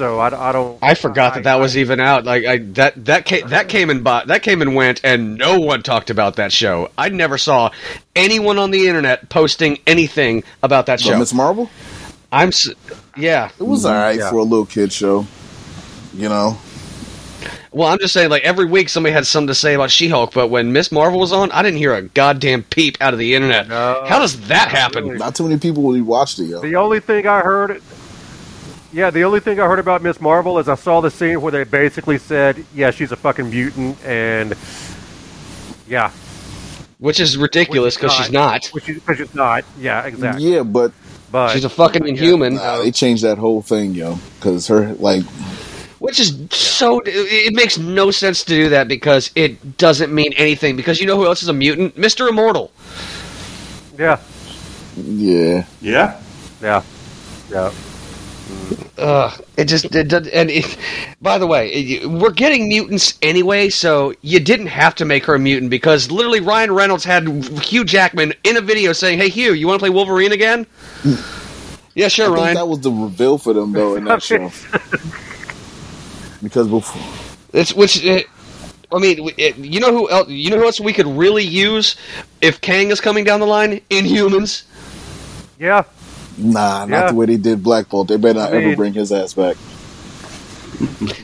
so 0.00 0.18
I, 0.18 0.48
I 0.48 0.52
don't. 0.52 0.78
I 0.80 0.94
forgot 0.94 1.34
that 1.34 1.44
that 1.44 1.60
was 1.60 1.76
I- 1.76 1.80
even 1.80 2.00
out. 2.00 2.24
Like 2.24 2.46
I 2.46 2.58
that 2.58 3.04
that 3.04 3.26
came 3.26 3.46
that 3.48 3.68
came 3.68 3.90
and 3.90 4.02
bought, 4.02 4.28
that 4.28 4.42
came 4.42 4.62
and 4.62 4.74
went, 4.74 5.00
and 5.04 5.36
no 5.36 5.60
one 5.60 5.82
talked 5.82 6.08
about 6.08 6.36
that 6.36 6.52
show. 6.52 6.90
I 6.96 7.10
never 7.10 7.36
saw 7.36 7.70
anyone 8.16 8.58
on 8.58 8.70
the 8.70 8.88
internet 8.88 9.28
posting 9.28 9.78
anything 9.86 10.42
about 10.62 10.86
that 10.86 11.00
show. 11.00 11.18
Miss 11.18 11.34
Marvel, 11.34 11.68
I'm 12.32 12.50
yeah. 13.16 13.50
it 13.58 13.62
was 13.64 13.84
alright 13.84 14.18
Yeah. 14.18 14.30
for 14.30 14.36
a 14.36 14.42
little 14.42 14.66
kid 14.66 14.92
show. 14.92 15.26
You 16.14 16.28
know, 16.28 16.58
Well, 17.72 17.88
I'm 17.88 17.98
just 17.98 18.12
saying, 18.12 18.30
like 18.30 18.42
every 18.42 18.64
week 18.66 18.88
somebody 18.88 19.12
had 19.12 19.26
something 19.26 19.46
to 19.48 19.54
say 19.54 19.74
about 19.74 19.90
She-Hulk, 19.92 20.32
but 20.34 20.48
when 20.48 20.72
Miss 20.72 20.90
Marvel 20.90 21.20
was 21.20 21.32
on, 21.32 21.50
I 21.52 21.62
didn't 21.62 21.78
hear 21.78 21.94
a 21.94 22.02
goddamn 22.02 22.64
peep 22.64 22.96
out 23.00 23.12
of 23.12 23.18
the 23.20 23.34
internet. 23.34 23.68
No, 23.68 24.04
How 24.08 24.18
does 24.18 24.40
that 24.48 24.68
happen? 24.68 25.04
really. 25.04 25.18
not 25.18 25.36
too 25.36 25.44
many 25.44 25.58
people 25.58 25.84
really 25.84 26.02
watched 26.02 26.38
it, 26.40 26.44
yo. 26.46 26.60
The 26.60 26.74
only 26.76 26.98
thing 27.00 27.26
I 27.28 27.40
heard, 27.40 27.80
yeah, 28.92 29.10
the 29.10 29.22
only 29.22 29.38
thing 29.38 29.60
I 29.60 29.66
heard 29.66 29.78
about 29.78 30.02
Miss 30.02 30.20
Marvel 30.20 30.58
is 30.58 30.68
I 30.68 30.74
saw 30.74 31.00
the 31.00 31.10
scene 31.12 31.40
where 31.40 31.52
they 31.52 31.62
basically 31.64 32.18
said, 32.18 32.64
"Yeah, 32.74 32.90
she's 32.90 33.12
a 33.12 33.16
fucking 33.16 33.48
mutant," 33.50 33.96
and 34.04 34.54
yeah, 35.88 36.10
Which 36.98 37.20
is 37.20 37.36
ridiculous 37.36 37.94
because 37.96 38.12
she's 38.14 38.32
not. 38.32 38.66
which 38.72 38.88
is 38.88 38.96
because 38.98 39.16
she's 39.18 39.34
not. 39.34 39.64
Yeah, 39.78 40.02
exactly. 40.06 40.52
Yeah, 40.54 40.64
but 40.64 40.92
But 41.30 41.52
She's 41.52 41.64
a 41.64 41.68
fucking 41.68 42.02
Yeah. 42.04 42.10
inhuman, 42.10 42.54
nah, 42.54 42.78
they 42.78 42.90
changed 42.90 43.22
that 43.22 43.38
whole 43.38 43.62
thing, 43.62 43.94
yo. 43.94 44.18
Because 44.38 44.66
her, 44.68 44.94
like, 44.98 45.22
which 46.00 46.18
is 46.18 46.36
so. 46.50 47.00
It, 47.00 47.12
it 47.12 47.54
makes 47.54 47.78
no 47.78 48.10
sense 48.10 48.42
to 48.44 48.48
do 48.48 48.68
that 48.70 48.88
because 48.88 49.30
it 49.34 49.76
doesn't 49.76 50.12
mean 50.12 50.32
anything. 50.34 50.74
Because 50.76 51.00
you 51.00 51.06
know 51.06 51.16
who 51.16 51.26
else 51.26 51.42
is 51.42 51.48
a 51.48 51.52
mutant? 51.52 51.96
Mister 51.96 52.26
Immortal. 52.26 52.72
Yeah, 53.98 54.18
yeah, 54.96 55.64
yeah. 55.80 56.20
yeah, 56.62 56.82
yeah. 57.50 57.70
Ugh, 58.98 59.44
it 59.56 59.64
just 59.64 59.94
it 59.94 60.08
does. 60.08 60.28
And 60.28 60.50
it, 60.50 60.76
by 61.22 61.38
the 61.38 61.46
way, 61.46 61.68
it, 61.72 62.06
we're 62.06 62.32
getting 62.32 62.68
mutants 62.68 63.18
anyway, 63.22 63.70
so 63.70 64.14
you 64.20 64.40
didn't 64.40 64.66
have 64.66 64.94
to 64.96 65.04
make 65.06 65.24
her 65.24 65.34
a 65.34 65.38
mutant 65.38 65.70
because 65.70 66.10
literally 66.10 66.40
Ryan 66.40 66.72
Reynolds 66.72 67.04
had 67.04 67.26
Hugh 67.62 67.84
Jackman 67.84 68.34
in 68.44 68.58
a 68.58 68.60
video 68.60 68.92
saying, 68.92 69.18
"Hey 69.18 69.30
Hugh, 69.30 69.54
you 69.54 69.66
want 69.66 69.78
to 69.80 69.82
play 69.82 69.90
Wolverine 69.90 70.32
again?" 70.32 70.66
yeah, 71.94 72.06
I 72.06 72.08
sure, 72.08 72.26
think 72.26 72.38
Ryan. 72.38 72.54
that 72.56 72.68
was 72.68 72.80
the 72.80 72.90
reveal 72.90 73.38
for 73.38 73.54
them 73.54 73.72
though 73.72 73.94
in 73.96 74.04
that 74.04 74.22
show. 74.22 74.50
Because 76.42 76.68
before, 76.68 77.02
It's 77.52 77.74
which. 77.74 78.02
It, 78.02 78.26
I 78.92 78.98
mean, 78.98 79.30
it, 79.36 79.56
you 79.56 79.78
know 79.78 79.92
who 79.92 80.10
else? 80.10 80.28
You 80.28 80.50
know 80.50 80.56
who 80.56 80.64
else 80.64 80.80
we 80.80 80.92
could 80.92 81.06
really 81.06 81.44
use 81.44 81.96
if 82.40 82.60
Kang 82.60 82.90
is 82.90 83.00
coming 83.00 83.24
down 83.24 83.40
the 83.40 83.46
line? 83.46 83.80
Inhumans. 83.90 84.64
Yeah, 85.58 85.84
nah, 86.40 86.84
not 86.86 86.88
Yeah. 86.90 87.06
the 87.08 87.14
way 87.14 87.26
they 87.26 87.36
did 87.36 87.62
Black 87.62 87.88
Bolt. 87.88 88.08
They 88.08 88.16
better 88.16 88.38
not 88.38 88.50
I 88.52 88.58
mean- 88.58 88.68
ever 88.68 88.76
bring 88.76 88.92
his 88.94 89.12
ass 89.12 89.34
back. 89.34 89.56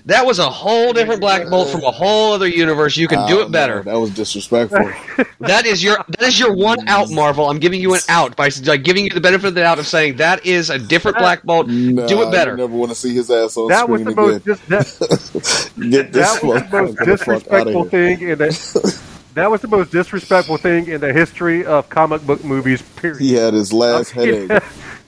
That 0.05 0.27
was 0.27 0.39
a 0.39 0.51
whole 0.51 0.93
different 0.93 1.21
Black 1.21 1.49
Bolt 1.51 1.71
from 1.71 1.83
a 1.83 1.91
whole 1.91 2.35
other 2.35 2.47
universe. 2.47 2.97
You 2.97 3.09
can 3.09 3.21
I 3.21 3.29
do 3.29 3.41
ah, 3.41 3.45
it 3.45 3.51
better. 3.51 3.77
know. 3.77 3.93
That 3.93 3.99
was 3.99 4.11
disrespectful. 4.11 4.91
That 5.41 5.67
is 5.67 5.85
your 5.85 5.99
that 6.09 6.23
is 6.23 6.41
your 6.41 6.55
one 6.55 6.89
out, 6.89 7.11
Marvel. 7.11 7.49
I'm 7.49 7.59
giving 7.59 7.81
you 7.81 7.93
an 7.95 8.01
out 8.09 8.37
by 8.37 8.51
like, 8.65 8.83
giving 8.83 9.05
you 9.05 9.11
the 9.11 9.21
benefit 9.21 9.49
of 9.49 9.55
the 9.55 9.61
doubt 9.61 9.79
of 9.79 9.87
saying 9.87 10.17
that 10.17 10.45
is 10.47 10.71
a 10.71 10.79
different 10.79 11.19
Black 11.19 11.43
Bolt. 11.43 11.69
Nah, 11.69 12.07
do 12.07 12.23
it 12.23 12.33
better. 12.33 12.55
I 12.55 12.57
never 12.57 12.75
want 12.75 12.91
to 12.91 12.95
see 12.95 13.15
his 13.15 13.31
ass 13.31 13.57
on 13.57 13.69
that 13.69 13.87
was 13.89 14.01
screen 14.01 14.17
the 14.17 14.23
most 14.23 14.43
again. 14.47 14.59
that, 14.69 15.71
Get 15.91 16.13
this 16.13 16.41
that 16.41 16.43
was 16.43 16.63
the 16.63 16.83
most 16.83 16.97
motherfucker 16.97 17.05
the 17.05 17.19
fuck 17.19 17.53
out 17.53 17.67
of 17.69 17.75
disrespectful 17.75 17.85
thing 17.85 18.21
in 18.23 18.39
the. 18.39 19.03
That 19.35 19.51
was 19.51 19.61
the 19.61 19.69
most 19.69 19.93
disrespectful 19.93 20.57
thing 20.57 20.89
in 20.89 21.01
the 21.03 21.13
history 21.13 21.65
of 21.67 21.89
comic 21.91 22.23
book 22.27 22.43
movies. 22.43 22.81
Period. 22.81 23.21
He 23.21 23.35
had 23.35 23.53
his 23.53 23.73
last 23.73 24.11
headache. 24.13 24.51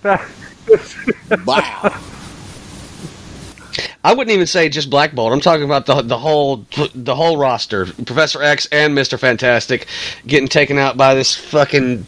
That- 0.03 0.29
Wow. 1.47 1.99
I 4.05 4.13
wouldn't 4.15 4.35
even 4.35 4.47
say 4.47 4.69
just 4.69 4.91
Black 4.91 5.15
Bolt. 5.15 5.33
I'm 5.33 5.41
talking 5.41 5.65
about 5.65 5.87
the 5.87 6.03
the 6.03 6.19
whole 6.19 6.67
the 6.95 7.15
whole 7.15 7.37
roster, 7.37 7.87
Professor 7.87 8.43
X 8.43 8.67
and 8.71 8.95
Mister 8.95 9.19
Fantastic, 9.19 9.87
getting 10.27 10.49
taken 10.49 10.79
out 10.79 10.97
by 10.97 11.15
this 11.15 11.35
fucking. 11.35 12.07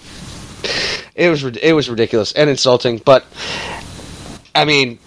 It 1.14 1.29
was 1.31 1.44
it 1.44 1.72
was 1.72 1.88
ridiculous 1.88 2.33
and 2.33 2.50
insulting, 2.50 2.98
but 2.98 3.24
I 4.55 4.64
mean, 4.64 4.98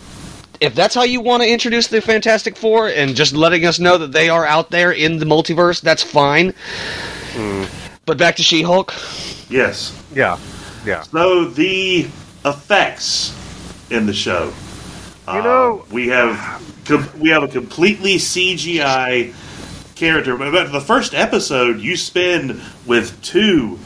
if 0.60 0.74
that's 0.76 0.96
how 0.96 1.04
you 1.04 1.22
want 1.22 1.44
to 1.44 1.50
introduce 1.50 1.88
the 1.88 2.02
Fantastic 2.02 2.58
Four 2.58 2.88
and 2.90 3.16
just 3.16 3.34
letting 3.34 3.66
us 3.66 3.80
know 3.80 3.98
that 4.00 4.12
they 4.12 4.30
are 4.30 4.46
out 4.46 4.72
there 4.72 4.92
in 4.92 5.20
the 5.20 5.26
multiverse, 5.26 5.82
that's 5.82 6.04
fine. 6.04 6.54
Hmm. 7.34 7.66
But 8.06 8.18
back 8.18 8.36
to 8.38 8.44
She-Hulk. 8.44 8.94
Yes. 9.50 9.98
yeah, 10.14 10.38
yeah. 10.86 11.02
So 11.04 11.46
the 11.46 12.10
effects 12.46 13.34
in 13.90 14.06
the 14.06 14.14
show. 14.14 14.54
You 15.28 15.42
know- 15.42 15.84
um, 15.88 15.94
we 15.94 16.08
have 16.10 16.62
com- 16.86 17.10
we 17.18 17.30
have 17.30 17.44
a 17.44 17.48
completely 17.48 18.18
CGI 18.18 19.34
character. 19.96 20.36
But 20.36 20.72
the 20.72 20.82
first 20.82 21.14
episode, 21.14 21.80
you 21.80 21.96
spend 21.96 22.60
with 22.86 23.22
two 23.22 23.80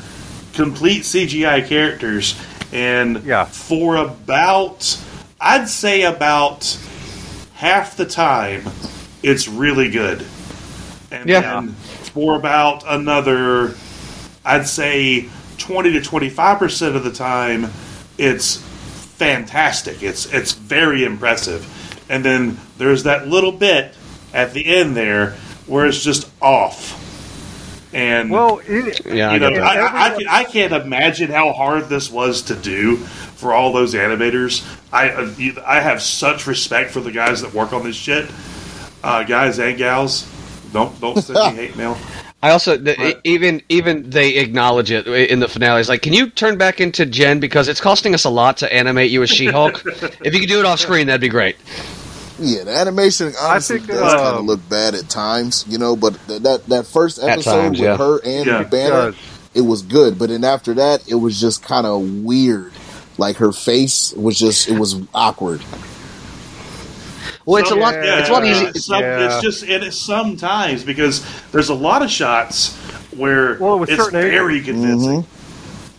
complete 0.54 1.04
CGI 1.06 1.62
characters, 1.62 2.36
and 2.74 3.24
Yeah. 3.24 3.46
for 3.46 3.96
about 3.98 4.98
I'd 5.40 5.70
say 5.70 6.02
about 6.02 6.76
half 7.54 7.96
the 7.96 8.06
time, 8.06 8.68
it's 9.22 9.48
really 9.48 9.90
good. 9.92 10.26
And 11.12 11.30
Yeah. 11.30 11.42
then 11.42 11.76
for 12.16 12.36
about 12.36 12.84
another, 12.88 13.76
I'd 14.44 14.68
say 14.68 15.28
20 15.60 15.92
to 15.94 16.02
25% 16.02 16.96
of 16.96 17.04
the 17.04 17.12
time, 17.12 17.72
it's 18.18 18.58
fantastic. 19.18 20.04
It's, 20.04 20.32
it's 20.32 20.52
very 20.54 21.04
impressive. 21.04 21.66
And 22.10 22.24
then 22.24 22.58
there's 22.78 23.04
that 23.04 23.28
little 23.28 23.52
bit 23.52 23.94
at 24.34 24.54
the 24.54 24.66
end 24.66 24.96
there 24.96 25.32
where 25.66 25.86
it's 25.88 26.02
just 26.04 26.30
off. 26.42 27.04
And 27.94 28.30
Well, 28.30 28.62
it, 28.68 29.06
Yeah, 29.06 29.30
I 29.32 29.34
you 29.34 29.40
know, 29.40 29.50
I. 29.50 29.76
I, 29.78 30.06
I, 30.06 30.10
can- 30.18 30.28
I 30.28 30.44
can't 30.44 30.74
imagine 30.74 31.32
how 31.32 31.52
hard 31.54 31.90
this 31.90 32.12
was 32.12 32.44
to 32.44 32.56
do 32.56 32.98
for 32.98 33.54
all 33.54 33.72
those 33.72 33.94
animators. 33.94 34.66
I 34.92 35.10
uh, 35.10 35.64
I 35.66 35.80
have 35.80 36.02
such 36.02 36.48
respect 36.48 36.92
for 36.92 37.00
the 37.00 37.12
guys 37.12 37.42
that 37.42 37.54
work 37.54 37.72
on 37.74 37.84
this 37.84 37.96
shit. 37.96 38.30
uh, 39.04 39.24
guys 39.24 39.60
and 39.60 39.78
gals, 39.78 40.28
don't 40.74 41.00
don't 41.00 41.22
send 41.22 41.56
me 41.56 41.62
hate 41.68 41.76
mail. 41.78 41.98
I 42.42 42.52
also 42.52 42.78
the, 42.78 42.96
Right. 42.98 43.18
even 43.24 43.64
even 43.68 44.10
they 44.10 44.36
acknowledge 44.36 44.92
it 44.92 45.08
in 45.08 45.40
the 45.40 45.48
finale. 45.48 45.80
It's 45.80 45.90
like, 45.90 46.04
can 46.04 46.14
you 46.14 46.30
turn 46.30 46.58
back 46.58 46.80
into 46.80 47.06
Jen 47.06 47.40
because 47.40 47.68
it's 47.68 47.82
costing 47.82 48.14
us 48.14 48.26
a 48.26 48.30
lot 48.30 48.58
to 48.58 48.72
animate 48.72 49.10
you 49.10 49.24
as 49.24 49.30
She-Hulk. 49.30 49.82
if 50.24 50.34
you 50.34 50.40
could 50.40 50.50
do 50.50 50.60
it 50.60 50.66
off 50.66 50.80
screen, 50.80 51.08
that'd 51.08 51.20
be 51.22 51.30
great. 51.30 51.56
Yeah, 52.40 52.66
the 52.66 52.72
animation 52.72 53.34
honestly 53.42 53.78
think, 53.78 53.90
does 53.90 54.14
kind 54.14 54.28
of 54.28 54.40
um, 54.42 54.46
look 54.46 54.70
bad 54.70 54.94
at 54.94 55.10
times, 55.10 55.66
you 55.68 55.80
know. 55.80 55.96
But 55.96 56.20
th- 56.28 56.44
that 56.44 56.68
that 56.68 56.86
first 56.86 57.18
episode 57.22 57.62
times, 57.62 57.80
with 57.80 57.88
yeah. 57.90 57.98
her 57.98 58.20
and 58.24 58.46
Yeah, 58.46 58.58
the 58.60 58.66
it 58.66 58.70
banner, 58.72 59.14
it 59.56 59.62
was 59.62 59.82
good. 59.82 60.20
But 60.20 60.30
then 60.30 60.44
after 60.44 60.76
that, 60.76 61.10
it 61.10 61.16
was 61.16 61.42
just 61.42 61.64
kind 61.64 61.88
of 61.88 62.24
weird. 62.24 62.72
Like 63.18 63.38
her 63.38 63.52
face 63.52 64.14
was 64.14 64.38
just 64.38 64.70
it 64.70 64.78
was 64.78 65.02
awkward. 65.16 65.62
Well, 67.46 67.62
it's 67.62 67.72
a 67.72 67.76
lot. 67.76 67.94
Yeah. 67.94 68.20
It's 68.20 68.30
a 68.30 68.34
lot 68.34 68.46
easier. 68.46 68.74
some- 68.74 69.00
Yeah. 69.02 69.26
It's 69.28 69.42
just 69.42 69.64
and 69.64 69.84
it's 69.84 69.98
sometimes 69.98 70.84
because 70.84 71.24
there's 71.52 71.70
a 71.70 71.74
lot 71.76 72.02
of 72.02 72.10
shots 72.12 72.76
where 73.16 73.58
Well, 73.60 73.80
with 73.80 73.90
it's 73.90 74.04
certain 74.04 74.22
very 74.22 74.62
convincing. 74.62 75.26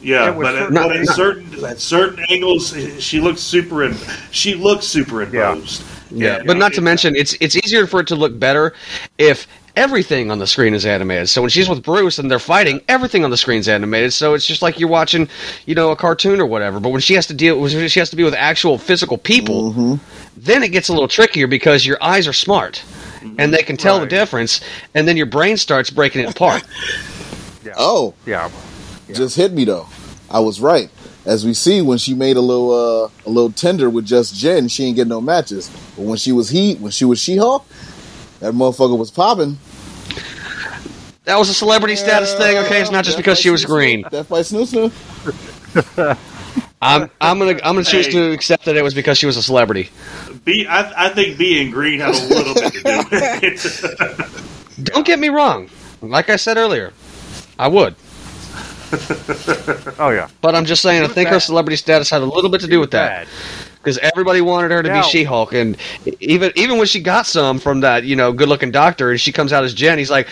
Yeah, 0.00 0.26
Yeah, 0.26 0.30
with 0.30 0.46
but, 0.46 0.54
at, 0.54 0.60
certain- 0.60 0.74
but 0.74 0.96
at 0.96 1.04
Not- 1.06 1.16
certain 1.16 1.64
at 1.64 1.80
certain 1.80 2.24
angles, 2.30 2.76
she 3.02 3.20
looks 3.20 3.40
super. 3.40 3.84
In, 3.84 3.96
she 4.30 4.54
looks 4.54 4.86
super 4.86 5.24
superimposed. 5.26 5.82
Yeah, 6.10 6.36
And, 6.36 6.46
but 6.46 6.56
uh, 6.56 6.58
not 6.60 6.72
to 6.74 6.80
mention, 6.80 7.14
it's 7.16 7.36
it's 7.40 7.56
easier 7.56 7.86
for 7.86 8.00
it 8.00 8.06
to 8.08 8.16
look 8.16 8.38
better 8.38 8.74
if 9.18 9.46
everything 9.78 10.30
on 10.30 10.38
the 10.38 10.46
screen 10.46 10.74
is 10.74 10.84
animated. 10.84 11.28
So 11.28 11.40
when 11.40 11.50
she's 11.50 11.68
with 11.68 11.82
Bruce 11.82 12.18
and 12.18 12.30
they're 12.30 12.38
fighting, 12.38 12.80
everything 12.88 13.24
on 13.24 13.30
the 13.30 13.36
screen's 13.36 13.68
animated. 13.68 14.12
So 14.12 14.34
it's 14.34 14.46
just 14.46 14.60
like 14.60 14.78
you're 14.80 14.88
watching, 14.88 15.28
you 15.66 15.74
know, 15.74 15.90
a 15.90 15.96
cartoon 15.96 16.40
or 16.40 16.46
whatever. 16.46 16.80
But 16.80 16.90
when 16.90 17.00
she 17.00 17.14
has 17.14 17.26
to 17.28 17.34
deal, 17.34 17.58
when 17.60 17.70
she 17.88 18.00
has 18.00 18.10
to 18.10 18.16
be 18.16 18.24
with 18.24 18.34
actual 18.34 18.76
physical 18.78 19.16
people, 19.18 19.72
hmm 19.72 19.94
then 20.40 20.62
it 20.62 20.68
gets 20.68 20.88
a 20.88 20.92
little 20.92 21.08
trickier 21.08 21.48
because 21.48 21.84
your 21.84 22.00
eyes 22.00 22.28
are 22.28 22.32
smart 22.32 22.84
and 23.38 23.52
they 23.52 23.64
can 23.64 23.76
tell 23.76 23.98
the 23.98 24.06
difference, 24.06 24.60
and 24.94 25.08
then 25.08 25.16
your 25.16 25.26
brain 25.26 25.56
starts 25.56 25.90
breaking 25.90 26.22
it 26.22 26.30
apart. 26.30 26.62
Oh, 27.76 28.14
Yeah. 29.08 29.14
just 29.14 29.36
hit 29.36 29.52
me 29.52 29.64
though. 29.64 29.86
I 30.30 30.38
was 30.40 30.60
right. 30.60 30.90
As 31.26 31.44
we 31.44 31.54
see, 31.54 31.82
when 31.82 31.98
she 31.98 32.14
made 32.14 32.36
a 32.36 32.40
little 32.40 32.70
uh, 32.72 33.08
a 33.26 33.30
little 33.30 33.50
tender 33.50 33.90
with 33.90 34.06
just 34.06 34.34
Jen, 34.36 34.68
she 34.68 34.84
ain't 34.84 34.96
get 34.96 35.08
no 35.08 35.20
matches. 35.20 35.68
But 35.96 36.04
when 36.04 36.16
she 36.18 36.32
was 36.32 36.48
Heat, 36.50 36.78
when 36.80 36.92
she 36.92 37.04
was 37.04 37.18
She 37.18 37.36
Hulk, 37.36 37.66
that 38.40 38.54
motherfucker 38.54 38.96
was 38.96 39.10
popping. 39.10 39.58
That 41.24 41.38
was 41.38 41.48
a 41.50 41.54
celebrity 41.54 41.94
status 41.96 42.32
thing, 42.34 42.56
okay? 42.64 42.80
It's 42.80 42.90
not 42.90 43.04
just 43.04 43.16
Death 43.18 43.24
because 43.24 43.38
by 43.38 43.42
she 43.42 43.50
was 43.50 43.64
Snoo 43.64 43.66
Snoo. 43.66 43.68
green. 43.68 44.02
Death 44.10 44.28
by 44.28 44.40
Snoo 44.40 44.90
Snoo. 45.74 46.18
I'm 46.80 47.10
I'm 47.20 47.38
gonna 47.38 47.52
I'm 47.64 47.74
gonna 47.74 47.84
choose 47.84 48.06
Hey. 48.06 48.12
to 48.12 48.32
accept 48.32 48.64
that 48.66 48.76
it 48.76 48.82
was 48.82 48.94
because 48.94 49.18
she 49.18 49.26
was 49.26 49.36
a 49.36 49.42
celebrity. 49.42 49.90
Be, 50.44 50.66
I, 50.66 51.06
I 51.06 51.08
think 51.10 51.36
being 51.36 51.70
green 51.70 52.00
had 52.00 52.14
a 52.14 52.26
little 52.28 52.54
bit 52.54 52.72
to 52.72 52.82
do 52.82 52.96
with 53.10 54.42
it. 54.78 54.84
Don't 54.84 55.04
get 55.04 55.18
me 55.18 55.28
wrong. 55.28 55.68
Like 56.00 56.30
I 56.30 56.36
said 56.36 56.56
earlier, 56.56 56.92
I 57.58 57.68
would. 57.68 57.94
Oh 60.00 60.10
yeah. 60.10 60.28
But 60.40 60.54
I'm 60.54 60.64
just 60.64 60.80
saying, 60.80 61.00
I 61.02 61.06
was 61.06 61.12
think 61.14 61.28
her 61.28 61.40
celebrity 61.40 61.76
status 61.76 62.08
had 62.08 62.22
a 62.22 62.24
little 62.24 62.48
bit 62.48 62.60
to 62.62 62.66
do 62.68 62.80
with 62.80 62.92
that. 62.92 63.26
Bad. 63.26 63.28
Because 63.78 63.98
everybody 63.98 64.40
wanted 64.40 64.70
her 64.72 64.82
to 64.82 64.88
Now- 64.88 65.02
be 65.02 65.08
She-Hulk, 65.08 65.54
and 65.54 65.76
even 66.20 66.52
even 66.56 66.78
when 66.78 66.86
she 66.86 67.00
got 67.00 67.26
some 67.26 67.58
from 67.58 67.80
that, 67.80 68.04
you 68.04 68.16
know, 68.16 68.32
good-looking 68.32 68.70
doctor, 68.70 69.10
and 69.10 69.20
she 69.20 69.32
comes 69.32 69.52
out 69.52 69.64
as 69.64 69.72
Jen, 69.72 69.98
he's 69.98 70.10
like, 70.10 70.26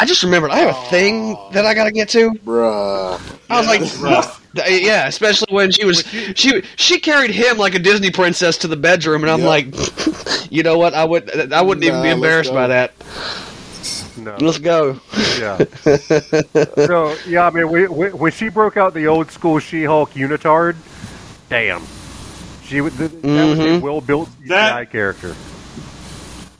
"I 0.00 0.04
just 0.04 0.22
remembered, 0.22 0.50
I 0.50 0.58
have 0.58 0.76
a 0.76 0.88
thing 0.88 1.36
that 1.52 1.66
I 1.66 1.74
got 1.74 1.84
to 1.84 1.92
get 1.92 2.08
to." 2.10 2.30
Bruh. 2.46 3.18
I 3.50 3.60
was 3.60 3.66
Yeah, 3.66 3.70
like, 3.70 4.30
it's 4.68 4.84
"Yeah," 4.84 5.06
especially 5.08 5.48
when 5.52 5.72
she 5.72 5.84
was 5.84 6.04
she 6.36 6.62
she 6.76 7.00
carried 7.00 7.30
him 7.32 7.58
like 7.58 7.74
a 7.74 7.78
Disney 7.78 8.10
princess 8.10 8.56
to 8.58 8.68
the 8.68 8.76
bedroom, 8.76 9.22
and 9.22 9.30
I'm 9.30 9.40
Yep. 9.40 9.48
like, 9.48 10.50
you 10.50 10.62
know 10.62 10.78
what? 10.78 10.94
I 10.94 11.04
would 11.04 11.52
I 11.52 11.60
wouldn't 11.60 11.84
even 11.84 12.02
be 12.02 12.10
embarrassed 12.10 12.52
by 12.52 12.68
that. 12.68 12.92
No. 14.16 14.36
Let's 14.40 14.58
go. 14.58 14.98
Yeah. 15.38 15.58
so 16.86 17.16
yeah, 17.26 17.46
I 17.46 17.50
mean, 17.50 17.68
we, 17.68 17.88
we, 17.88 18.08
when 18.10 18.30
she 18.32 18.48
broke 18.48 18.76
out 18.76 18.94
the 18.94 19.08
old 19.08 19.30
school 19.30 19.58
She-Hulk 19.58 20.12
unitard, 20.12 20.76
damn, 21.50 21.82
she 22.74 22.80
would. 22.80 22.96
Th- 22.98 23.10
that 23.22 23.44
was 23.48 23.58
a 23.60 23.62
Mhm. 23.62 23.80
well-built 23.82 24.28
CGI 24.42 24.48
That- 24.48 24.90
character. 24.90 25.36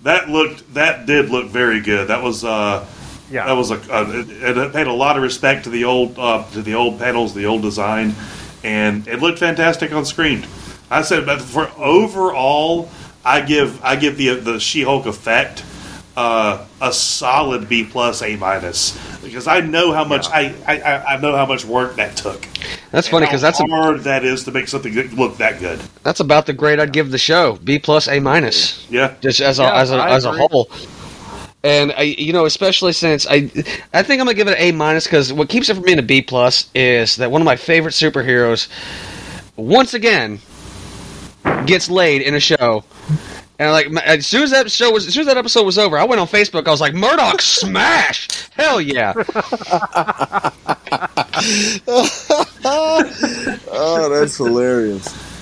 That 0.04 0.28
looked. 0.28 0.74
That 0.74 1.06
did 1.06 1.30
look 1.30 1.48
very 1.50 1.80
good. 1.80 2.08
That 2.08 2.22
was. 2.22 2.44
uh 2.44 2.84
Yeah. 3.32 3.46
That 3.46 3.56
was 3.56 3.70
a. 3.72 3.74
Uh, 3.90 4.06
it, 4.12 4.56
it 4.58 4.72
paid 4.72 4.86
a 4.86 4.92
lot 4.92 5.16
of 5.16 5.22
respect 5.24 5.64
to 5.64 5.70
the 5.70 5.84
old 5.86 6.16
uh, 6.18 6.44
to 6.52 6.62
the 6.62 6.74
old 6.74 6.98
panels, 7.00 7.34
the 7.34 7.46
old 7.46 7.62
design, 7.62 8.14
and 8.62 9.08
it 9.08 9.20
looked 9.20 9.38
fantastic 9.40 9.92
on 9.92 10.04
screen. 10.04 10.46
I 10.90 11.02
said, 11.02 11.24
but 11.26 11.40
for 11.40 11.70
overall, 11.78 12.90
I 13.24 13.40
give 13.40 13.80
I 13.82 13.96
give 13.96 14.16
the 14.18 14.34
the 14.34 14.60
She 14.60 14.82
Hulk 14.82 15.06
effect 15.06 15.64
uh, 16.16 16.64
a 16.80 16.92
solid 16.92 17.68
B 17.68 17.84
plus 17.84 18.22
A 18.22 18.36
minus 18.36 18.96
because 19.22 19.46
I 19.46 19.60
know 19.60 19.92
how 19.92 20.04
much 20.04 20.28
I, 20.28 20.54
I 20.66 20.80
I 20.80 21.14
I 21.14 21.20
know 21.20 21.36
how 21.36 21.46
much 21.46 21.64
work 21.64 21.96
that 21.96 22.16
took. 22.16 22.46
That's 22.90 23.08
funny 23.08 23.26
because 23.26 23.40
how 23.40 23.48
that's 23.48 23.60
a, 23.60 23.66
hard 23.66 24.00
that 24.00 24.24
is 24.24 24.44
to 24.44 24.52
make 24.52 24.68
something 24.68 24.94
look 25.16 25.38
that 25.38 25.58
good. 25.58 25.80
that's 26.02 26.20
about 26.20 26.46
the 26.46 26.52
grade 26.52 26.78
I'd 26.78 26.92
give 26.92 27.10
the 27.10 27.18
show. 27.18 27.58
B 27.64 27.78
plus 27.78 28.06
A 28.08 28.20
minus. 28.20 28.88
Yeah, 28.90 29.14
just 29.20 29.40
as 29.40 29.58
a 29.58 29.64
Yeah, 29.64 29.80
as 29.80 29.90
a 29.90 29.96
I 29.96 30.10
as 30.10 30.24
a 30.24 30.32
whole. 30.32 30.70
And 31.64 31.92
I, 31.92 32.02
you 32.02 32.34
know, 32.34 32.44
especially 32.44 32.92
since 32.92 33.26
I, 33.26 33.50
I 33.94 34.02
think 34.02 34.20
I'm 34.20 34.26
gonna 34.26 34.34
give 34.34 34.48
it 34.48 34.58
an 34.58 34.62
A 34.62 34.72
minus 34.72 35.04
because 35.04 35.32
what 35.32 35.48
keeps 35.48 35.70
it 35.70 35.74
from 35.74 35.82
being 35.82 35.98
a 35.98 36.02
B 36.02 36.20
plus 36.20 36.70
is 36.74 37.16
that 37.16 37.30
one 37.30 37.40
of 37.40 37.46
my 37.46 37.56
favorite 37.56 37.92
superheroes, 37.92 38.68
once 39.56 39.94
again, 39.94 40.40
gets 41.64 41.88
laid 41.88 42.20
in 42.20 42.34
a 42.34 42.40
show. 42.40 42.84
And 43.58 43.70
like 43.70 43.86
as 44.04 44.26
soon 44.26 44.42
as 44.42 44.50
that 44.50 44.70
show 44.70 44.90
was, 44.90 45.06
as 45.06 45.14
soon 45.14 45.22
as 45.22 45.26
that 45.28 45.36
episode 45.36 45.64
was 45.64 45.78
over, 45.78 45.96
I 45.96 46.04
went 46.04 46.20
on 46.20 46.26
Facebook. 46.26 46.66
I 46.66 46.70
was 46.70 46.80
like, 46.80 46.94
"Murdock 46.94 47.40
smash! 47.40 48.28
Hell 48.50 48.80
yeah!" 48.80 49.12
Oh, 53.76 54.08
that's 54.08 54.36
hilarious. 54.36 55.33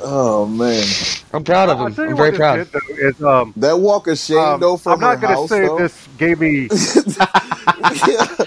Oh 0.00 0.46
man, 0.46 0.84
I'm 1.32 1.44
proud 1.44 1.68
of 1.68 1.78
him. 1.78 1.86
I'm 1.86 2.16
very 2.16 2.32
proud. 2.32 2.56
did, 2.56 2.72
though, 2.72 3.08
is, 3.08 3.22
um, 3.22 3.52
that 3.56 3.78
walk 3.78 4.06
of 4.06 4.18
shame 4.18 4.38
um, 4.38 4.60
though 4.60 4.76
from 4.76 4.92
I'm 4.92 5.00
not 5.00 5.20
gonna 5.20 5.48
say 5.48 5.66
though. 5.66 5.78
this 5.78 6.08
gave 6.18 6.40
me. 6.40 6.68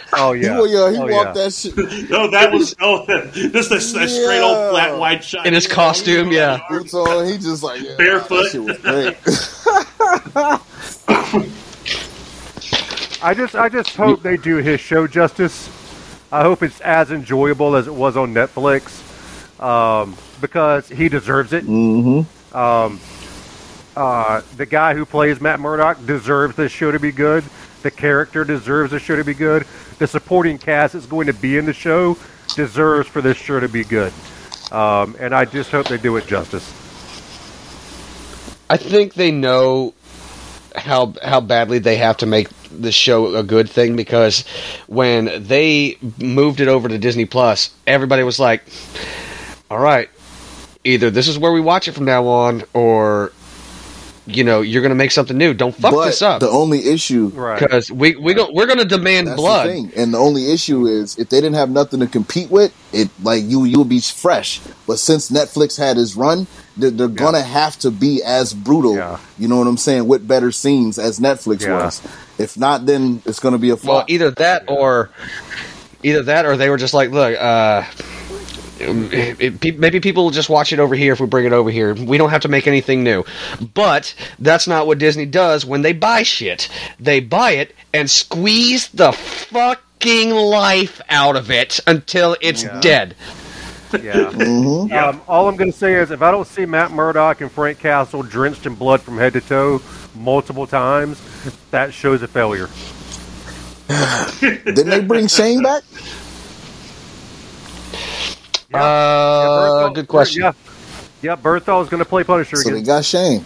Oh 0.13 0.33
yeah. 0.33 0.53
He, 0.53 0.59
wa- 0.59 0.65
yeah, 0.65 0.91
he 0.91 0.97
oh, 0.97 1.07
walked 1.07 1.37
yeah. 1.37 1.43
that 1.43 1.53
shit. 1.53 1.75
no, 2.09 2.29
that 2.29 2.51
was 2.51 2.75
oh, 2.81 3.05
just 3.31 3.71
a, 3.71 3.75
a 3.75 3.79
straight 3.79 4.41
old 4.41 4.71
flat 4.71 4.97
white 4.97 5.23
shot 5.23 5.47
In 5.47 5.53
his 5.53 5.67
costume, 5.67 6.31
yeah. 6.31 6.59
Boots 6.69 6.93
on. 6.93 7.25
He 7.25 7.37
just 7.37 7.63
like 7.63 7.81
yeah, 7.81 7.95
Barefoot. 7.97 8.51
That 8.83 9.15
was. 10.35 10.61
I 13.23 13.33
just 13.33 13.55
I 13.55 13.69
just 13.69 13.95
hope 13.95 14.21
they 14.21 14.37
do 14.37 14.57
his 14.57 14.79
show 14.79 15.07
justice. 15.07 15.69
I 16.31 16.41
hope 16.43 16.61
it's 16.63 16.81
as 16.81 17.11
enjoyable 17.11 17.75
as 17.75 17.87
it 17.87 17.93
was 17.93 18.17
on 18.17 18.33
Netflix, 18.33 19.01
um, 19.61 20.17
because 20.41 20.89
he 20.89 21.10
deserves 21.10 21.54
it. 21.54 21.63
mm-hmm. 21.65 22.58
Um, 22.58 22.99
uh, 23.95 24.41
the 24.58 24.65
guy 24.65 24.93
who 24.93 25.06
plays 25.06 25.39
Matt 25.41 25.60
Murdock 25.60 26.06
deserves 26.06 26.56
this 26.56 26.71
show 26.71 26.91
to 26.91 26.99
be 26.99 27.12
good. 27.12 27.43
The 27.82 27.91
character 27.91 28.43
deserves 28.43 28.91
the 28.91 28.99
show 28.99 29.15
to 29.15 29.23
be 29.23 29.34
good. 29.34 29.65
The 29.99 30.08
supporting 30.08 30.58
cast 30.58 30.93
that's 30.93 31.06
going 31.06 31.27
to 31.27 31.34
be 31.34 31.58
in 31.58 31.65
the 31.65 31.73
show 31.73 32.17
deserves 32.56 33.08
for 33.08 33.21
this 33.21 33.38
show 33.38 33.60
to 33.60 33.67
be 33.69 33.84
good. 33.84 34.13
Um, 34.71 35.15
and 35.19 35.36
I 35.36 35.45
just 35.45 35.71
hope 35.71 35.88
they 35.88 35.97
do 35.97 36.15
it 36.17 36.27
justice. 36.27 36.63
I 38.69 38.77
think 38.77 39.13
they 39.15 39.32
know 39.32 39.93
how 40.75 41.13
how 41.21 41.41
badly 41.41 41.80
they 41.80 41.97
have 41.97 42.17
to 42.17 42.25
make 42.25 42.47
the 42.69 42.91
show 42.91 43.36
a 43.36 43.43
good 43.43 43.69
thing 43.69 43.97
because 43.97 44.45
when 44.88 45.43
they 45.45 45.97
moved 46.17 46.62
it 46.62 46.69
over 46.69 46.88
to 46.88 46.97
Disney 46.97 47.25
Plus, 47.25 47.71
everybody 47.86 48.23
was 48.23 48.39
like, 48.39 48.63
"All 49.69 49.80
right, 49.80 50.10
either 50.83 51.09
this 51.09 51.27
is 51.27 51.37
where 51.37 51.51
we 51.51 51.61
watch 51.61 51.87
it 51.87 51.93
from 51.93 52.05
now 52.05 52.25
on, 52.27 52.63
or 52.73 53.31
you 54.27 54.43
know, 54.43 54.61
you're 54.61 54.83
going 54.83 54.91
to 54.91 54.95
make 54.95 55.09
something 55.11 55.35
new. 55.37 55.53
Don't 55.53 55.73
fuck 55.75 55.91
but 55.93 56.05
this 56.05 56.21
up 56.21 56.39
the 56.41 56.49
only 56.49 56.87
issue 56.89 57.31
Right. 57.33 57.59
because 57.59 57.91
we 57.91 58.15
we 58.15 58.33
go, 58.35 58.49
we're 58.53 58.67
going 58.67 58.77
to 58.77 58.85
demand 58.85 59.27
That's 59.27 59.35
blood." 59.41 59.67
the 59.67 59.73
thing. 59.73 59.91
And 59.97 60.13
the 60.13 60.19
only 60.19 60.51
issue 60.51 60.85
is 60.85 61.17
if 61.17 61.29
they 61.29 61.37
didn't 61.41 61.55
have 61.55 61.69
nothing 61.71 61.99
to 62.01 62.07
compete 62.07 62.51
with, 62.51 62.71
it 62.93 63.09
like 63.23 63.43
you 63.45 63.65
you 63.65 63.79
would 63.79 63.89
be 63.89 63.99
fresh. 63.99 64.61
But 64.87 64.99
since 64.99 65.31
Netflix 65.31 65.75
had 65.77 65.97
his 65.97 66.15
run, 66.15 66.45
they're, 66.77 66.91
they're 66.91 67.07
gonna 67.07 67.41
have 67.41 67.77
to 67.79 67.89
be 67.91 68.21
as 68.23 68.53
brutal. 68.53 68.95
Yeah. 68.95 69.17
You 69.39 69.47
know 69.47 69.57
what 69.57 69.67
I'm 69.67 69.77
saying? 69.77 70.07
With 70.07 70.27
better 70.27 70.51
scenes 70.51 70.99
as 70.99 71.19
Netflix 71.19 71.61
Yeah. 71.63 71.83
was. 71.83 72.01
If 72.37 72.57
not, 72.57 72.85
then 72.85 73.21
it's 73.25 73.39
gonna 73.39 73.57
be 73.57 73.71
a 73.71 73.75
Well, 73.75 74.05
either 74.07 74.29
that 74.31 74.65
or 74.67 75.09
either 76.03 76.21
that 76.23 76.45
or 76.45 76.57
they 76.57 76.69
were 76.69 76.77
just 76.77 76.93
like, 76.93 77.09
look, 77.11 77.35
uh, 77.39 77.83
it, 78.81 79.63
it- 79.65 79.79
maybe 79.79 79.99
people 79.99 80.23
will 80.25 80.31
just 80.31 80.49
watch 80.49 80.73
it 80.73 80.79
over 80.79 80.95
here 80.95 81.13
if 81.13 81.19
we 81.19 81.27
bring 81.27 81.45
it 81.45 81.53
over 81.53 81.69
here. 81.69 81.93
We 81.93 82.17
don't 82.17 82.29
have 82.31 82.41
to 82.41 82.47
make 82.47 82.67
anything 82.67 83.03
new. 83.03 83.23
But 83.73 84.13
that's 84.39 84.67
not 84.67 84.87
what 84.87 84.97
Disney 84.99 85.25
does 85.25 85.65
when 85.65 85.81
they 85.81 85.93
buy 85.93 86.23
shit. 86.23 86.69
They 86.99 87.19
buy 87.19 87.51
it 87.51 87.75
and 87.93 88.09
squeeze 88.09 88.87
the 88.89 89.11
fucking 89.11 90.31
life 90.31 91.01
out 91.09 91.35
of 91.35 91.51
it 91.51 91.79
until 91.87 92.35
it's 92.41 92.63
Yeah. 92.63 92.79
dead. 92.81 93.15
Yeah. 94.01 94.31
hmm 94.31 94.87
Yeah. 94.89 95.07
Um, 95.09 95.21
all 95.27 95.49
I'm 95.49 95.57
going 95.57 95.71
to 95.71 95.77
say 95.77 95.95
is 95.95 96.11
if 96.11 96.21
I 96.21 96.31
don't 96.31 96.47
see 96.47 96.65
Matt 96.65 96.91
Murdock 96.91 97.41
and 97.41 97.51
Frank 97.51 97.79
Castle 97.79 98.23
drenched 98.23 98.65
in 98.65 98.75
blood 98.75 99.01
from 99.01 99.17
head 99.17 99.33
to 99.33 99.41
toe 99.41 99.81
multiple 100.15 100.65
times, 100.65 101.21
that 101.71 101.93
show's 101.93 102.21
a 102.21 102.27
failure. 102.29 102.69
Didn't 104.39 104.89
they 104.89 105.01
bring 105.01 105.27
Shane 105.27 105.61
back? 105.61 105.83
Yeah. 108.71 108.81
Uh, 108.84 109.89
Bernthal- 109.89 109.95
good 109.95 110.07
question. 110.07 110.41
Yeah, 110.43 110.51
yeah 111.21 111.36
Bernthal 111.36 111.84
is 111.84 111.89
going 111.89 111.99
to 112.03 112.10
play 112.10 112.23
Punisher 112.23 112.55
again. 112.55 112.63
So 112.63 112.69
they 112.71 112.75
again. 112.77 112.86
got 112.86 113.05
Shane. 113.05 113.45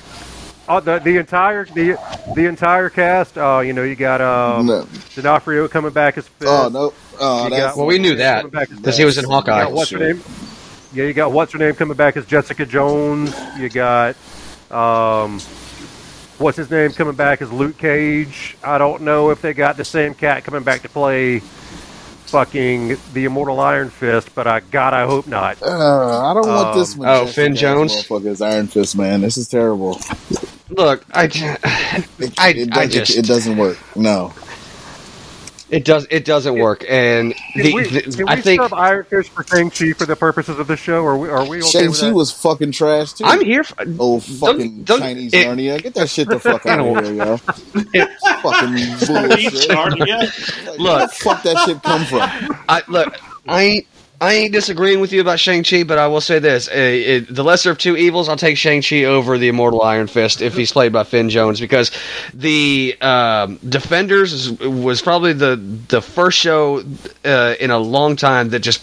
Oh, 0.68 0.80
the 0.80 0.98
the 1.00 1.18
entire 1.18 1.66
the 1.66 1.96
the 2.36 2.46
entire 2.48 2.90
cast. 2.90 3.38
Uh, 3.38 3.60
you 3.60 3.74
know, 3.74 3.84
you 3.84 3.96
got 3.96 4.20
um, 4.22 4.66
No. 4.66 4.88
D'Onofrio 5.16 5.68
coming 5.68 5.92
back 5.92 6.18
as 6.18 6.28
Fist. 6.28 6.50
Oh 6.52 6.70
no. 6.70 6.94
Oh, 7.20 7.44
You 7.46 7.50
that's 7.52 7.62
got- 7.62 7.78
Well, 7.78 7.86
we 7.86 8.00
knew 8.00 8.16
that 8.16 8.38
Coming 8.42 8.52
back 8.52 8.72
as 8.72 8.78
because 8.78 8.98
he 8.98 9.06
was 9.06 9.18
in 9.18 9.26
Hawkeye. 9.26 9.64
got 9.64 9.72
what's 9.72 9.90
sure. 9.90 10.00
her 10.00 10.14
name? 10.14 10.24
Yeah, 10.94 11.06
you 11.06 11.14
got 11.14 11.32
what's 11.32 11.52
her 11.54 11.60
name 11.60 11.76
coming 11.76 11.96
back 11.98 12.18
as 12.18 12.26
Jessica 12.26 12.66
Jones. 12.66 13.34
You 13.60 13.70
got 13.70 14.16
um, 14.72 15.40
what's 16.40 16.58
his 16.58 16.72
name 16.72 16.92
coming 16.94 17.16
back 17.16 17.42
as 17.44 17.52
Luke 17.52 17.78
Cage. 17.78 18.58
I 18.64 18.78
don't 18.80 19.04
know 19.04 19.30
if 19.30 19.42
they 19.42 19.54
got 19.54 19.78
the 19.78 19.86
same 19.86 20.14
cat 20.16 20.44
coming 20.46 20.64
back 20.64 20.82
to 20.82 20.90
play 20.90 21.42
fucking 22.30 22.98
the 23.14 23.26
Immortal 23.26 23.60
Iron 23.60 23.90
Fist, 23.90 24.30
but 24.36 24.48
I 24.48 24.60
God, 24.60 24.94
I 24.94 25.06
hope 25.06 25.28
not. 25.28 25.62
Uh, 25.62 26.30
I 26.30 26.34
don't 26.34 26.48
want 26.48 26.76
this. 26.78 26.96
Um, 26.96 27.02
oh, 27.02 27.04
majestic 27.22 27.36
Finn 27.36 27.56
Jones? 27.56 27.94
motherfucker 27.94 28.28
as 28.28 28.42
Iron 28.42 28.68
Fist, 28.68 28.98
man. 28.98 29.22
This 29.22 29.38
is 29.38 29.48
terrible. 29.48 30.00
Look, 30.70 31.06
I, 31.14 31.26
It, 31.26 32.34
I- 32.40 32.50
it, 32.50 32.74
I 32.76 32.86
does, 32.86 32.94
just- 32.94 33.12
it, 33.12 33.18
it 33.20 33.26
doesn't 33.28 33.58
work. 33.58 33.78
No. 33.96 34.34
It 35.70 35.84
does 35.84 36.06
it 36.12 36.26
doesn't 36.26 36.58
work, 36.60 36.86
and 36.88 37.34
Can 37.54 37.64
the, 37.64 37.74
we, 37.74 37.84
the- 37.88 38.02
can 38.02 38.30
I 38.30 38.36
we 38.36 38.42
think 38.42 38.62
sub 38.62 38.74
Iron 38.74 39.04
Fist 39.06 39.30
for 39.32 39.44
Shang 39.44 39.70
Chi 39.72 39.94
for 39.94 40.06
the 40.06 40.16
purposes 40.16 40.60
of 40.60 40.68
the 40.68 40.78
show? 40.78 41.04
Are 41.06 41.18
we 41.18 41.28
are 41.30 41.44
we 41.48 41.60
okay 41.62 41.70
Shane, 41.70 41.90
with 41.90 41.98
she 42.00 42.12
was 42.12 42.32
fucking 42.32 42.72
trash 42.72 43.14
too. 43.14 43.24
I'm 43.26 43.42
here. 43.44 43.64
For, 43.64 43.76
oh, 43.82 43.96
Old 44.00 44.24
fucking 44.24 44.84
don't- 44.84 45.00
Chinese 45.00 45.34
it- 45.34 45.48
Narnia. 45.48 45.82
Get 45.82 45.96
that 45.96 46.10
shit 46.10 46.28
the 46.30 46.40
fuck 46.40 46.66
out 46.68 46.80
of 46.80 47.06
here, 47.06 47.14
yo. 47.16 47.38
fucking 48.42 48.76
bullshit. 48.76 49.70
Narnia. 49.72 50.68
Like, 50.68 50.80
Look. 50.80 50.98
where 50.98 51.08
the 51.08 51.14
fuck 51.14 51.44
that 51.44 51.58
shit 51.66 51.82
come 51.84 52.06
from? 52.06 52.22
I 52.70 52.84
look. 52.88 53.16
I 53.48 53.62
ain't. 53.64 53.88
I 54.26 54.34
ain't 54.34 54.54
disagreeing 54.54 55.02
with 55.02 55.14
you 55.14 55.22
about 55.22 55.40
Shang 55.40 55.64
Chi, 55.64 55.84
but 55.84 56.00
I 56.00 56.08
will 56.08 56.20
say 56.20 56.40
this: 56.40 56.68
uh, 56.68 57.24
the 57.30 57.44
lesser 57.44 57.70
of 57.70 57.78
two 57.78 57.96
evils. 57.96 58.28
I'll 58.28 58.36
take 58.36 58.58
Shang 58.58 58.82
Chi 58.82 59.04
over 59.04 59.38
the 59.38 59.50
Immortal 59.50 59.84
Iron 59.84 60.08
Fist 60.08 60.42
if 60.42 60.56
he's 60.56 60.72
played 60.72 60.92
by 60.92 61.04
Finn 61.04 61.30
Jones, 61.30 61.60
because 61.60 61.92
the 62.34 62.98
um, 63.02 63.58
Defenders 63.58 64.34
is, 64.34 64.52
was 64.60 65.04
probably 65.04 65.34
the 65.34 65.58
the 65.90 66.02
first 66.02 66.40
show 66.40 66.84
uh, 67.24 67.54
in 67.60 67.70
a 67.70 67.78
long 67.78 68.16
time 68.16 68.50
that 68.50 68.62
just 68.62 68.82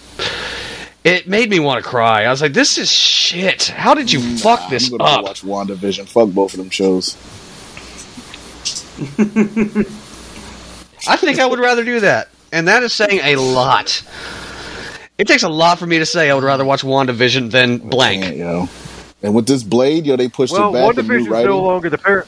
it 1.02 1.26
made 1.26 1.50
me 1.50 1.58
want 1.58 1.82
to 1.82 1.90
cry. 1.90 2.22
I 2.22 2.30
was 2.30 2.40
like, 2.40 2.52
"This 2.52 2.78
is 2.78 2.88
shit. 2.88 3.64
How 3.64 3.94
did 3.94 4.12
you 4.12 4.20
fuck 4.38 4.60
Nah, 4.60 4.70
this 4.70 4.92
I'm 4.92 4.98
gonna 4.98 5.10
go 5.10 5.18
up?" 5.18 5.24
watch 5.24 5.42
WandaVision. 5.42 6.08
Fuck 6.08 6.28
both 6.28 6.54
of 6.54 6.58
them 6.58 6.70
shows. 6.70 7.16
I 11.08 11.16
think 11.16 11.40
I 11.40 11.46
would 11.46 11.58
rather 11.58 11.84
do 11.84 11.98
that, 11.98 12.28
and 12.52 12.68
that 12.68 12.84
is 12.84 12.92
saying 12.92 13.18
a 13.24 13.34
lot. 13.34 14.04
It 15.18 15.26
takes 15.26 15.42
a 15.42 15.48
lot 15.48 15.78
for 15.78 15.86
me 15.86 15.98
to 15.98 16.06
say 16.06 16.30
I 16.30 16.34
would 16.34 16.44
rather 16.44 16.64
watch 16.64 16.82
WandaVision 16.82 17.50
than 17.50 17.78
blank. 17.78 18.24
Yeah, 18.24 18.30
yo. 18.30 18.68
And 19.22 19.34
with 19.34 19.46
this 19.46 19.62
blade, 19.62 20.06
yo, 20.06 20.16
they 20.16 20.28
pushed 20.28 20.52
well, 20.52 20.70
it 20.70 20.72
back 20.72 20.96
one 20.96 20.98
and 20.98 21.20
is 21.20 21.28
no 21.28 21.60
longer 21.60 21.88
the 21.90 21.98
pair. 21.98 22.26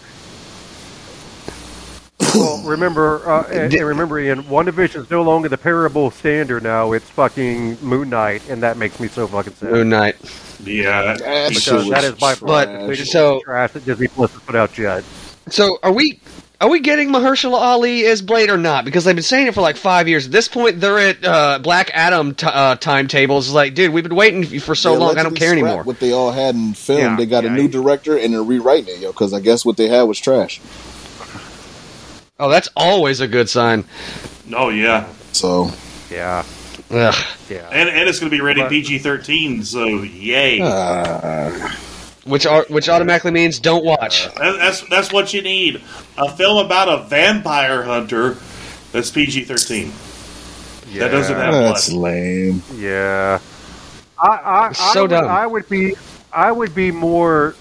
well, 2.34 2.62
remember, 2.64 3.28
uh, 3.28 3.42
and, 3.50 3.74
and 3.74 3.86
remember, 3.86 4.20
Ian, 4.20 4.44
WandaVision 4.44 5.02
is 5.02 5.10
no 5.10 5.22
longer 5.22 5.48
the 5.48 5.58
parable 5.58 6.10
standard 6.10 6.62
now. 6.62 6.92
It's 6.92 7.08
fucking 7.10 7.78
Moon 7.80 8.10
Knight, 8.10 8.42
and 8.48 8.62
that 8.62 8.76
makes 8.76 9.00
me 9.00 9.08
so 9.08 9.26
fucking 9.26 9.54
sad. 9.54 9.72
Moon 9.72 9.88
Knight. 9.88 10.16
Yeah. 10.62 11.16
That 11.16 11.48
because 11.52 11.88
that 11.90 12.04
is 12.04 12.14
by 12.14 12.34
far 12.34 12.46
But, 12.46 12.80
the 12.80 12.88
biggest 12.88 13.10
so- 13.10 13.40
trash 13.44 13.72
that 13.72 13.84
Disney 13.84 14.08
Plus 14.08 14.30
has 14.32 14.42
put 14.42 14.54
out 14.54 14.76
yet. 14.78 15.04
So 15.48 15.78
are 15.82 15.92
we? 15.92 16.20
Are 16.64 16.70
we 16.70 16.80
getting 16.80 17.10
Mahershala 17.10 17.60
Ali 17.60 18.06
as 18.06 18.22
Blade 18.22 18.48
or 18.48 18.56
not? 18.56 18.86
Because 18.86 19.04
they've 19.04 19.14
been 19.14 19.22
saying 19.22 19.48
it 19.48 19.54
for 19.54 19.60
like 19.60 19.76
five 19.76 20.08
years. 20.08 20.24
At 20.24 20.32
this 20.32 20.48
point, 20.48 20.80
they're 20.80 20.98
at 20.98 21.22
uh, 21.22 21.58
Black 21.58 21.90
Adam 21.92 22.34
t- 22.34 22.46
uh, 22.50 22.76
timetables. 22.76 23.50
Like, 23.50 23.74
dude, 23.74 23.92
we've 23.92 24.02
been 24.02 24.14
waiting 24.16 24.44
for 24.60 24.74
so 24.74 24.92
They 24.92 24.96
long. 24.98 25.18
I 25.18 25.22
don't 25.24 25.36
care 25.36 25.52
anymore. 25.52 25.82
What 25.82 26.00
they 26.00 26.12
all 26.12 26.32
had 26.32 26.54
in 26.54 26.72
film, 26.72 27.00
Yeah, 27.00 27.16
they 27.16 27.26
got 27.26 27.44
yeah, 27.44 27.50
a 27.50 27.52
new 27.54 27.64
yeah. 27.64 27.68
director 27.68 28.16
and 28.16 28.32
they're 28.32 28.42
rewriting 28.42 28.94
it, 28.94 29.00
yo. 29.02 29.12
Because 29.12 29.34
I 29.34 29.40
guess 29.40 29.66
what 29.66 29.76
they 29.76 29.88
had 29.88 30.04
was 30.04 30.18
trash. 30.18 30.58
Oh, 32.40 32.48
that's 32.48 32.70
always 32.74 33.20
a 33.20 33.28
good 33.28 33.50
sign. 33.50 33.84
Oh 34.54 34.70
yeah. 34.70 35.06
So 35.32 35.70
Yeah, 36.10 36.44
Ugh. 36.90 37.14
yeah. 37.50 37.68
And 37.72 37.90
and 37.90 38.08
it's 38.08 38.20
going 38.20 38.30
to 38.30 38.34
be 38.36 38.40
rated 38.40 38.70
PG 38.70 39.00
thirteen. 39.00 39.64
So 39.64 39.84
yay. 39.84 40.60
uh, 40.62 41.70
Which 42.24 42.46
are, 42.46 42.64
which 42.68 42.88
automatically 42.88 43.30
means 43.32 43.58
don't 43.58 43.84
watch. 43.84 44.26
Uh, 44.28 44.30
that- 44.52 44.58
That's 44.58 44.80
that's 44.88 45.12
what 45.12 45.34
you 45.34 45.42
need. 45.42 45.82
A 46.16 46.30
film 46.34 46.64
about 46.64 46.88
a 46.88 47.02
vampire 47.04 47.82
hunter 47.82 48.36
that's 48.92 49.10
PG 49.10 49.44
thirteen. 49.44 49.92
yeah. 50.90 51.00
That 51.04 51.10
doesn't 51.10 51.36
have 51.36 51.52
that's 51.52 51.90
blood. 51.90 52.00
lame. 52.12 52.62
Yeah, 52.76 53.40
I, 54.18 54.28
I, 54.68 54.72
So 54.72 55.00
I, 55.00 55.02
would, 55.02 55.10
dumb. 55.10 55.28
I 55.28 55.46
would 55.46 55.68
be, 55.68 55.94
I 56.32 56.50
would 56.52 56.74
be 56.74 56.90
more 56.90 57.54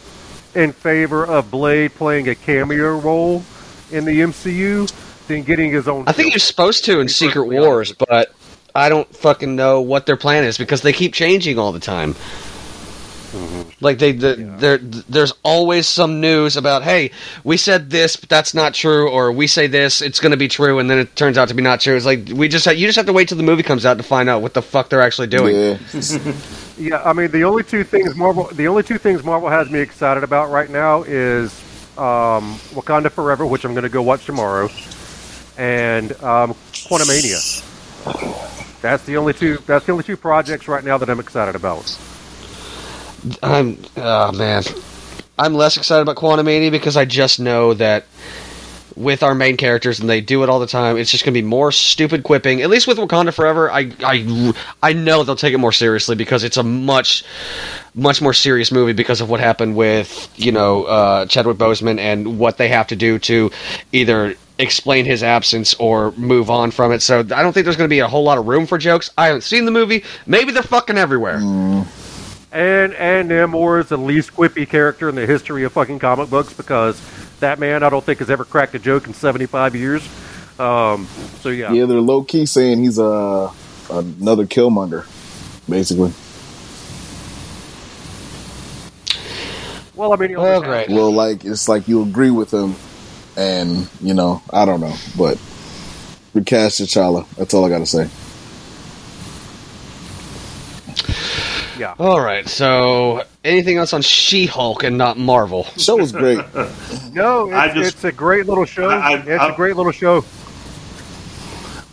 in 0.56 0.72
favor 0.72 1.26
of 1.26 1.50
Blade 1.52 1.94
playing 1.96 2.30
a 2.30 2.36
cameo 2.36 3.00
role 3.00 3.44
in 3.92 4.06
the 4.06 4.22
MCU 4.22 4.92
than 5.28 5.44
getting 5.44 5.72
his 5.72 5.88
own. 5.88 6.04
I 6.08 6.12
think 6.14 6.26
film. 6.28 6.32
you're 6.32 6.40
supposed 6.40 6.86
to 6.86 7.00
in 7.00 7.08
be 7.08 7.12
Secret 7.14 7.46
Wars, 7.46 7.92
but 7.92 8.34
I 8.76 8.88
don't 8.90 9.14
fucking 9.16 9.56
know 9.56 9.82
what 9.82 10.06
their 10.06 10.18
plan 10.18 10.44
is 10.46 10.58
because 10.58 10.82
they 10.84 10.94
keep 10.94 11.14
changing 11.14 11.58
all 11.60 11.72
the 11.72 11.80
time. 11.80 12.16
Like 13.82 14.00
they, 14.00 14.12
the, 14.12 14.36
there, 14.58 14.78
there's 14.78 15.34
always 15.44 15.88
some 15.88 16.22
news 16.22 16.56
about, 16.58 16.84
hey, 16.84 17.12
we 17.44 17.58
said 17.58 17.90
this, 17.90 18.16
but 18.16 18.30
that's 18.30 18.54
not 18.54 18.74
true, 18.74 19.10
or 19.10 19.32
we 19.32 19.48
say 19.48 19.68
this, 19.68 20.02
it's 20.02 20.20
going 20.20 20.32
to 20.32 20.38
be 20.38 20.48
true, 20.48 20.80
and 20.80 20.90
then 20.90 21.00
it 21.00 21.16
turns 21.16 21.38
out 21.38 21.48
to 21.50 21.54
be 21.54 21.64
not 21.64 21.82
true. 21.82 21.96
It's 21.96 22.06
like 22.06 22.30
we 22.34 22.48
just, 22.48 22.66
ha- 22.66 22.72
you 22.72 22.88
just 22.88 22.98
have 22.98 23.08
to 23.08 23.14
wait 23.14 23.28
till 23.30 23.38
the 23.38 23.44
movie 23.44 23.64
comes 23.64 23.86
out 23.86 23.98
to 23.98 24.04
find 24.04 24.30
out 24.30 24.42
what 24.42 24.54
the 24.54 24.62
fuck 24.62 24.90
they're 24.90 25.02
actually 25.02 25.28
doing. 25.28 25.56
Yeah. 25.56 25.78
Yeah, 26.76 27.04
I 27.04 27.14
mean 27.14 27.30
the 27.30 27.44
only 27.44 27.64
two 27.64 27.84
things 27.84 28.16
Marvel, 28.16 28.46
the 28.46 28.68
only 28.68 28.82
two 28.82 28.98
things 28.98 29.24
Marvel 29.24 29.48
has 29.48 29.70
me 29.70 29.80
excited 29.80 30.24
about 30.24 30.50
right 30.50 30.68
now 30.70 31.04
is 31.04 31.52
um, 32.00 32.56
Wakanda 32.74 33.12
Forever, 33.12 33.46
which 33.46 33.64
I'm 33.64 33.74
going 33.74 33.84
to 33.84 33.90
go 33.90 34.02
watch 34.02 34.26
tomorrow, 34.26 34.70
and 35.56 36.12
um, 36.24 36.56
Quantumania. 36.74 37.62
That's 38.82 39.04
the 39.06 39.18
only 39.18 39.34
two. 39.34 39.58
That's 39.68 39.86
the 39.86 39.92
only 39.92 40.04
two 40.04 40.18
projects 40.18 40.68
right 40.68 40.84
now 40.84 40.98
that 40.98 41.10
I'm 41.10 41.20
excited 41.20 41.56
about. 41.56 41.96
I'm, 43.42 43.78
oh 43.98 44.32
man, 44.32 44.64
I'm 45.38 45.54
less 45.54 45.78
excited 45.78 46.02
about 46.02 46.18
Quantumania 46.18 46.72
because 46.72 46.98
I 46.98 47.06
just 47.06 47.40
know 47.40 47.74
that 47.76 48.06
with 48.96 49.24
our 49.24 49.34
main 49.34 49.58
characters, 49.58 50.00
and 50.00 50.10
they 50.10 50.22
do 50.22 50.44
it 50.44 50.50
all 50.50 50.60
the 50.60 50.68
time, 50.68 50.98
it's 50.98 51.10
just 51.10 51.26
going 51.26 51.34
to 51.34 51.42
be 51.42 51.46
more 51.48 51.72
stupid 51.72 52.24
quipping. 52.24 52.62
At 52.62 52.70
least 52.70 52.88
with 52.88 52.98
Wakanda 52.98 53.34
Forever, 53.34 53.72
I, 53.72 53.92
I, 54.04 54.54
I 54.84 54.94
know 54.94 55.24
they'll 55.24 55.36
take 55.36 55.54
it 55.54 55.58
more 55.58 55.72
seriously 55.72 56.16
because 56.16 56.44
it's 56.44 56.58
a 56.58 56.64
much, 56.64 57.24
much 57.96 58.22
more 58.22 58.34
serious 58.34 58.72
movie 58.72 58.94
because 58.94 59.22
of 59.22 59.30
what 59.30 59.40
happened 59.40 59.76
with 59.76 60.32
you 60.36 60.52
know 60.52 60.84
uh, 60.84 61.26
Chadwick 61.26 61.58
Boseman 61.58 62.00
and 62.00 62.38
what 62.38 62.58
they 62.58 62.68
have 62.68 62.88
to 62.88 62.96
do 62.96 63.18
to 63.20 63.52
either 63.92 64.36
explain 64.60 65.06
his 65.06 65.24
absence 65.24 65.74
or 65.76 66.12
move 66.12 66.52
on 66.52 66.70
from 66.70 66.92
it. 66.92 67.02
So 67.02 67.20
I 67.20 67.42
don't 67.42 67.54
think 67.54 67.64
there's 67.64 67.78
going 67.78 67.90
to 67.90 67.94
be 67.94 68.00
a 68.00 68.08
whole 68.08 68.24
lot 68.24 68.38
of 68.38 68.48
room 68.48 68.68
for 68.68 68.78
jokes. 68.78 69.10
I 69.18 69.28
haven't 69.28 69.42
seen 69.42 69.66
the 69.66 69.72
movie. 69.72 70.04
Maybe 70.28 70.52
they're 70.52 70.62
fucking 70.62 70.98
everywhere. 70.98 71.40
And 72.54 72.94
and 72.94 73.32
Namor 73.32 73.82
is 73.82 73.90
the 73.90 73.98
least 73.98 74.34
quippy 74.36 74.70
character 74.70 75.10
in 75.10 75.16
the 75.16 75.26
history 75.26 75.64
of 75.64 75.74
fucking 75.74 75.98
comic 75.98 76.30
books 76.30 76.54
because 76.54 77.02
that 77.40 77.58
man 77.58 77.82
I 77.82 77.90
don't 77.90 78.06
think 78.06 78.20
has 78.20 78.30
ever 78.30 78.46
cracked 78.46 78.76
a 78.76 78.80
joke 78.80 79.08
in 79.08 79.16
75 79.16 79.76
years. 79.76 80.08
Um, 80.60 81.08
so 81.42 81.50
yeah. 81.50 81.74
Yeah, 81.74 81.86
they're 81.86 82.00
low 82.00 82.24
key 82.24 82.46
saying 82.46 82.84
he's 82.84 83.00
a 83.00 83.52
another 83.90 84.46
Killmonger, 84.46 85.06
basically. 85.68 86.14
Well, 89.96 90.14
I 90.14 90.16
mean, 90.18 90.30
he 90.30 90.36
Oh, 90.36 90.42
always 90.42 90.90
Well, 90.90 91.12
like 91.12 91.46
it's 91.46 91.68
like 91.68 91.88
you 91.88 92.04
agree 92.04 92.32
with 92.32 92.54
him, 92.54 92.76
and 93.36 93.88
you 94.02 94.14
know, 94.14 94.44
I 94.52 94.66
don't 94.66 94.80
know, 94.80 94.94
but 95.18 95.40
recast 96.34 96.82
T'Challa. 96.82 97.28
That's 97.36 97.54
all 97.54 97.66
I 97.66 97.70
got 97.70 97.80
to 97.80 97.86
say. 97.86 98.10
Yeah. 101.78 101.96
All 102.00 102.22
right. 102.22 102.48
So, 102.48 103.24
anything 103.44 103.78
else 103.78 103.94
on 103.94 104.02
She-Hulk 104.02 104.84
and 104.84 104.98
not 104.98 105.18
Marvel? 105.18 105.64
Show 105.78 105.98
was 105.98 106.12
great. 106.12 106.40
No, 107.14 107.52
I 107.52 107.66
it's, 107.68 107.76
just- 107.76 107.94
it's 107.96 108.04
a 108.06 108.12
great 108.12 108.46
little 108.48 108.66
show. 108.66 108.90
I- 108.90 109.14
I- 109.14 109.18
it's 109.18 109.30
I- 109.44 109.50
a 109.54 109.56
great 109.56 109.76
little 109.76 109.92
show. 109.92 110.24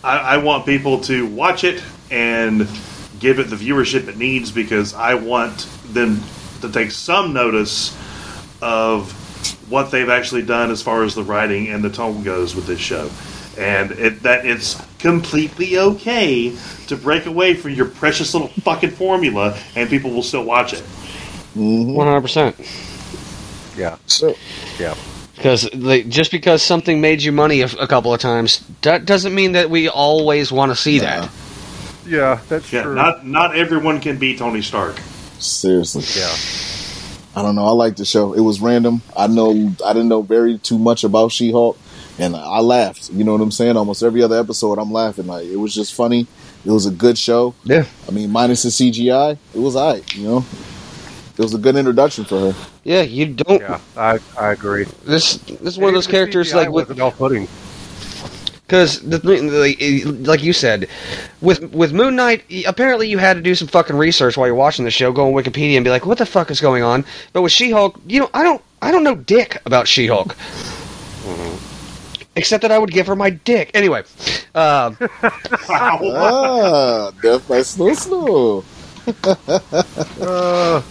I, 0.02 0.18
I 0.18 0.36
want 0.38 0.64
people 0.64 1.00
to 1.02 1.26
watch 1.26 1.62
it 1.64 1.82
and 2.10 2.66
give 3.18 3.38
it 3.38 3.50
the 3.50 3.56
viewership 3.56 4.08
it 4.08 4.16
needs 4.16 4.50
because 4.50 4.94
I 4.94 5.14
want 5.14 5.68
them 5.92 6.22
to 6.62 6.72
take 6.72 6.90
some 6.90 7.32
notice 7.34 7.94
of 8.62 9.12
what 9.70 9.90
they've 9.90 10.08
actually 10.08 10.42
done 10.42 10.70
as 10.70 10.82
far 10.82 11.02
as 11.04 11.14
the 11.14 11.22
writing 11.22 11.68
and 11.68 11.84
the 11.84 11.90
tone 11.90 12.22
goes 12.22 12.54
with 12.54 12.66
this 12.66 12.80
show. 12.80 13.10
And 13.60 13.92
it, 13.92 14.22
that 14.22 14.44
it's 14.46 14.80
completely 14.98 15.78
okay 15.78 16.56
to 16.88 16.96
break 16.96 17.26
away 17.26 17.54
from 17.54 17.72
your 17.72 17.86
precious 17.86 18.32
little 18.34 18.48
fucking 18.48 18.90
formula, 18.90 19.56
and 19.76 19.88
people 19.88 20.10
will 20.10 20.22
still 20.22 20.44
watch 20.44 20.72
it. 20.72 20.82
Mm-hmm. 21.54 21.94
One 21.94 22.06
hundred 22.06 22.22
percent. 22.22 22.56
Yeah, 23.76 23.96
So, 24.06 24.34
yeah. 24.78 24.94
Because 25.36 25.70
just 26.08 26.30
because 26.32 26.62
something 26.62 27.00
made 27.00 27.22
you 27.22 27.32
money 27.32 27.62
a, 27.62 27.66
a 27.78 27.86
couple 27.86 28.12
of 28.12 28.20
times, 28.20 28.62
that 28.82 29.06
doesn't 29.06 29.34
mean 29.34 29.52
that 29.52 29.70
we 29.70 29.88
always 29.88 30.52
want 30.52 30.70
to 30.70 30.76
see 30.76 30.98
Nah. 30.98 31.04
that. 31.04 31.30
Yeah, 32.06 32.40
that's 32.48 32.70
Yeah, 32.72 32.82
true. 32.82 32.94
not 32.94 33.24
not 33.26 33.54
everyone 33.56 34.00
can 34.00 34.18
be 34.18 34.36
Tony 34.36 34.60
Stark. 34.62 34.96
seriously. 35.38 36.02
yeah. 36.20 36.34
I 37.34 37.42
don't 37.42 37.54
know. 37.54 37.64
I 37.64 37.70
like 37.70 37.96
the 37.96 38.04
show. 38.04 38.32
It 38.34 38.40
was 38.40 38.60
random. 38.60 39.02
I 39.16 39.28
know 39.28 39.50
I 39.86 39.92
didn't 39.92 40.08
know 40.08 40.20
very 40.22 40.58
too 40.58 40.78
much 40.78 41.04
about 41.04 41.30
She 41.32 41.52
Hulk, 41.52 41.78
and 42.20 42.36
I 42.36 42.60
laughed. 42.60 43.10
You 43.10 43.24
know 43.24 43.32
what 43.32 43.40
I'm 43.40 43.50
saying? 43.50 43.76
Almost 43.76 44.02
every 44.02 44.22
other 44.22 44.38
episode, 44.38 44.78
I'm 44.78 44.92
laughing. 44.92 45.26
Like 45.26 45.46
it 45.46 45.56
was 45.56 45.74
just 45.74 45.94
funny. 45.94 46.26
It 46.64 46.70
was 46.70 46.86
a 46.86 46.90
good 46.90 47.16
show. 47.16 47.54
Yeah. 47.64 47.84
I 48.06 48.10
mean, 48.10 48.30
minus 48.30 48.62
the 48.62 48.68
CGI, 48.68 49.38
it 49.54 49.58
was 49.58 49.76
alright. 49.76 50.14
You 50.14 50.28
know, 50.28 50.44
it 51.38 51.42
was 51.42 51.54
a 51.54 51.58
good 51.58 51.76
introduction 51.76 52.24
for 52.24 52.52
her. 52.52 52.68
Yeah, 52.84 53.02
you 53.02 53.26
don't. 53.26 53.60
Yeah, 53.60 53.80
I, 53.96 54.18
I 54.38 54.52
agree. 54.52 54.84
This 55.04 55.36
this 55.36 55.60
is 55.74 55.78
one 55.78 55.88
of 55.88 55.94
those 55.94 56.06
characters 56.06 56.52
CGI 56.52 56.54
like 56.54 56.70
with 56.70 56.88
wasn't 56.88 57.00
off-putting. 57.00 57.48
Because 58.66 59.02
like, 59.02 59.80
like 59.80 60.42
you 60.44 60.52
said, 60.52 60.88
with 61.40 61.74
with 61.74 61.92
Moon 61.92 62.14
Knight, 62.14 62.44
apparently 62.66 63.08
you 63.08 63.18
had 63.18 63.34
to 63.34 63.42
do 63.42 63.56
some 63.56 63.66
fucking 63.66 63.96
research 63.96 64.36
while 64.36 64.46
you're 64.46 64.54
watching 64.54 64.84
the 64.84 64.92
show. 64.92 65.10
Go 65.10 65.26
on 65.26 65.32
Wikipedia 65.32 65.74
and 65.74 65.82
be 65.84 65.90
like, 65.90 66.06
"What 66.06 66.18
the 66.18 66.26
fuck 66.26 66.52
is 66.52 66.60
going 66.60 66.84
on?" 66.84 67.04
But 67.32 67.42
with 67.42 67.50
She-Hulk, 67.50 68.00
you 68.06 68.20
know, 68.20 68.30
I 68.32 68.44
don't, 68.44 68.62
I 68.80 68.92
don't 68.92 69.02
know 69.02 69.16
dick 69.16 69.60
about 69.66 69.88
She-Hulk, 69.88 70.36
mm-hmm. 70.36 71.69
Except 72.36 72.62
that 72.62 72.70
I 72.72 72.78
would 72.78 72.90
give 72.92 73.06
her 73.08 73.16
my 73.16 73.30
dick 73.30 73.70
anyway. 73.74 74.02
Um, 74.54 74.96
Ah, 75.68 77.10
Death 77.22 77.48
by 77.48 77.58
Snu 77.60 77.94
Snu. 77.96 78.64
Uh, 80.20 80.82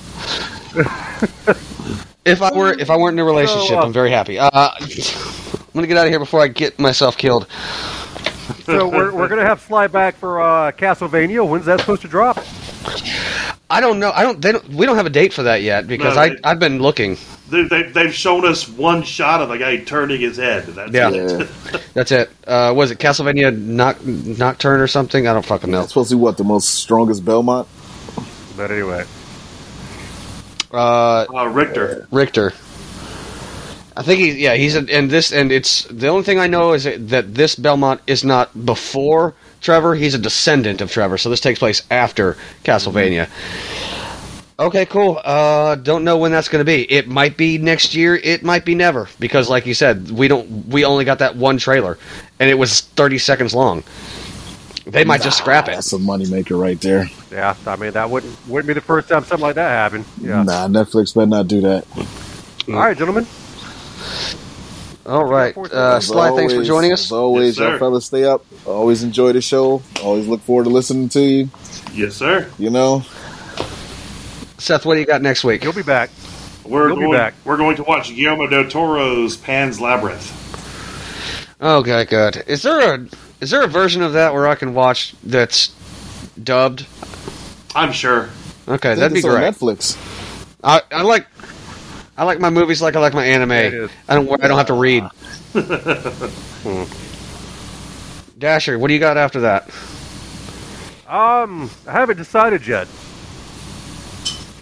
if 2.25 2.41
I 2.41 2.51
were 2.53 2.73
if 2.73 2.89
I 2.89 2.97
weren't 2.97 3.13
in 3.15 3.19
a 3.19 3.25
relationship, 3.25 3.77
Oh, 3.77 3.81
I'm 3.81 3.93
very 3.93 4.11
happy. 4.11 4.37
Uh, 4.37 4.49
I'm 4.51 4.79
gonna 5.73 5.87
get 5.87 5.97
out 5.97 6.05
of 6.05 6.11
here 6.11 6.19
before 6.19 6.41
I 6.41 6.47
get 6.47 6.77
myself 6.79 7.17
killed. 7.17 7.47
so 8.65 8.87
we're, 8.89 9.13
we're 9.13 9.27
gonna 9.27 9.45
have 9.45 9.61
slide 9.61 9.91
back 9.91 10.15
for 10.15 10.41
uh, 10.41 10.71
Castlevania. 10.73 11.47
When's 11.47 11.65
that 11.65 11.79
supposed 11.79 12.01
to 12.01 12.07
drop? 12.07 12.37
I 13.69 13.79
don't 13.81 13.99
know. 13.99 14.11
I 14.11 14.23
don't. 14.23 14.41
They 14.41 14.51
don't. 14.51 14.67
We 14.69 14.85
don't 14.85 14.95
have 14.97 15.05
a 15.05 15.11
date 15.11 15.31
for 15.33 15.43
that 15.43 15.61
yet 15.61 15.87
because 15.87 16.15
No, 16.15 16.21
I 16.21 16.35
I've 16.43 16.59
been 16.59 16.79
looking. 16.79 17.17
They, 17.49 17.63
they, 17.63 17.83
they've 17.83 18.13
shown 18.13 18.45
us 18.45 18.67
one 18.69 19.03
shot 19.03 19.41
of 19.41 19.49
the 19.49 19.57
guy 19.57 19.77
turning 19.77 20.21
his 20.21 20.37
head. 20.37 20.65
That's 20.67 20.91
Yeah. 20.91 21.09
it. 21.11 21.49
That's 21.93 22.11
it. 22.11 22.29
Uh, 22.47 22.73
was 22.75 22.91
it 22.91 22.99
Castlevania 22.99 23.55
Noc- 23.55 24.37
Nocturne 24.37 24.79
or 24.81 24.87
something? 24.87 25.27
I 25.27 25.33
don't 25.33 25.45
fucking 25.45 25.69
know. 25.71 25.81
it's 25.81 25.89
supposed 25.89 26.09
to 26.11 26.15
be 26.15 26.21
what 26.21 26.37
the 26.37 26.43
most 26.43 26.69
strongest 26.75 27.25
Belmont. 27.25 27.67
But 28.57 28.71
anyway, 28.71 29.05
Uh, 30.71 31.25
Uh, 31.33 31.47
Richter. 31.47 32.07
Richter. 32.11 32.53
I 33.97 34.01
think 34.01 34.19
he's 34.21 34.37
yeah 34.37 34.53
he's 34.55 34.75
a, 34.77 34.85
and 34.89 35.09
this 35.09 35.33
and 35.33 35.51
it's 35.51 35.83
the 35.85 36.07
only 36.07 36.23
thing 36.23 36.39
I 36.39 36.47
know 36.47 36.71
is 36.73 36.85
that, 36.85 37.09
that 37.09 37.35
this 37.35 37.55
Belmont 37.55 37.99
is 38.07 38.23
not 38.23 38.65
before 38.65 39.33
Trevor. 39.59 39.93
He's 39.95 40.13
a 40.13 40.17
descendant 40.19 40.79
of 40.79 40.89
Trevor, 40.89 41.17
so 41.17 41.29
this 41.29 41.41
takes 41.41 41.59
place 41.59 41.81
after 41.91 42.37
Castlevania. 42.63 43.27
Okay, 44.59 44.85
cool. 44.85 45.21
Uh, 45.23 45.75
don't 45.75 46.03
know 46.03 46.17
when 46.17 46.31
that's 46.33 46.49
going 46.49 46.59
to 46.59 46.65
be. 46.65 46.83
It 46.91 47.07
might 47.07 47.37
be 47.37 47.57
next 47.57 47.95
year. 47.95 48.15
It 48.15 48.43
might 48.43 48.65
be 48.65 48.75
never 48.75 49.07
because, 49.17 49.49
like 49.49 49.65
you 49.65 49.73
said, 49.73 50.11
we 50.11 50.27
don't. 50.27 50.67
We 50.67 50.83
only 50.83 51.05
got 51.05 51.19
that 51.19 51.37
one 51.37 51.57
trailer, 51.57 51.97
and 52.41 52.49
it 52.49 52.55
was 52.55 52.81
thirty 52.81 53.17
seconds 53.19 53.55
long. 53.55 53.83
They 54.85 55.05
might 55.05 55.21
just 55.21 55.37
scrap 55.37 55.69
it. 55.69 55.75
That's 55.75 55.93
a 55.93 55.97
moneymaker 55.97 56.59
right 56.59 56.79
there. 56.81 57.05
yeah, 57.31 57.55
I 57.65 57.75
mean 57.77 57.91
that 57.91 58.09
wouldn't 58.09 58.35
wouldn't 58.49 58.67
be 58.67 58.73
the 58.73 58.81
first 58.81 59.07
time 59.07 59.23
something 59.23 59.45
like 59.45 59.55
that 59.55 59.69
happened. 59.69 60.03
Yeah. 60.19 60.43
Nah, 60.43 60.67
Netflix 60.67 61.15
better 61.15 61.27
not 61.27 61.47
do 61.47 61.61
that. 61.61 61.85
All 62.67 62.75
right, 62.75 62.97
gentlemen. 62.97 63.25
All 65.05 65.25
right, 65.25 65.57
uh, 65.57 65.95
As 65.97 66.05
Sly, 66.07 66.35
thanks 66.35 66.53
for 66.53 66.63
joining 66.63 66.91
us. 66.91 67.05
As 67.05 67.11
always, 67.11 67.57
Yes, 67.57 67.67
y'all 67.69 67.79
fellas 67.79 68.05
stay 68.05 68.25
up. 68.25 68.45
Always 68.65 69.01
enjoy 69.03 69.31
the 69.33 69.41
show. 69.41 69.81
Always 70.03 70.27
look 70.27 70.41
forward 70.41 70.65
to 70.65 70.69
listening 70.69 71.09
to 71.09 71.21
you. 71.21 71.49
Yes, 71.93 72.15
sir. 72.15 72.47
You 72.59 72.69
know, 72.69 73.03
Seth, 74.59 74.85
what 74.85 74.95
do 74.95 74.99
you 74.99 75.05
got 75.05 75.21
next 75.21 75.43
week? 75.43 75.63
You'll 75.63 75.73
be 75.73 75.83
back. 75.83 76.09
We're 76.65 76.89
You'll 76.89 76.97
be 76.97 77.05
going, 77.05 77.17
back. 77.17 77.33
We're 77.45 77.57
going 77.57 77.75
to 77.77 77.83
watch 77.83 78.13
Guillermo 78.13 78.47
del 78.47 78.69
Toro's 78.69 79.37
Pan's 79.37 79.79
Labyrinth. 79.81 80.35
Okay, 81.61 82.05
good. 82.05 82.43
Is 82.45 82.61
there 82.61 82.95
a 82.95 83.07
is 83.41 83.51
there 83.51 83.63
a 83.63 83.67
version 83.67 84.01
of 84.01 84.13
that 84.13 84.33
where 84.33 84.47
I 84.47 84.55
can 84.55 84.73
watch 84.73 85.13
that's 85.23 85.69
dubbed? 86.41 86.85
I'm 87.75 87.91
sure. 87.91 88.29
Okay, 88.67 88.95
that'd 88.95 89.13
be 89.13 89.19
it's 89.19 89.27
on 89.27 89.35
great. 89.35 89.53
Netflix. 89.53 89.97
I, 90.63 90.81
I 90.91 91.01
like 91.01 91.25
I 92.17 92.23
like 92.23 92.39
my 92.39 92.49
movies 92.49 92.81
like 92.81 92.95
I 92.95 92.99
like 92.99 93.13
my 93.13 93.25
anime. 93.25 93.51
I 93.51 94.15
don't 94.15 94.43
I 94.43 94.47
don't 94.47 94.57
have 94.57 94.67
to 94.67 94.73
read. 94.73 95.03
Dasher, 98.37 98.77
what 98.77 98.89
do 98.89 98.93
you 98.93 98.99
got 98.99 99.17
after 99.17 99.41
that? 99.41 99.69
Um, 101.07 101.69
I 101.87 101.91
haven't 101.91 102.17
decided 102.17 102.67
yet. 102.67 102.87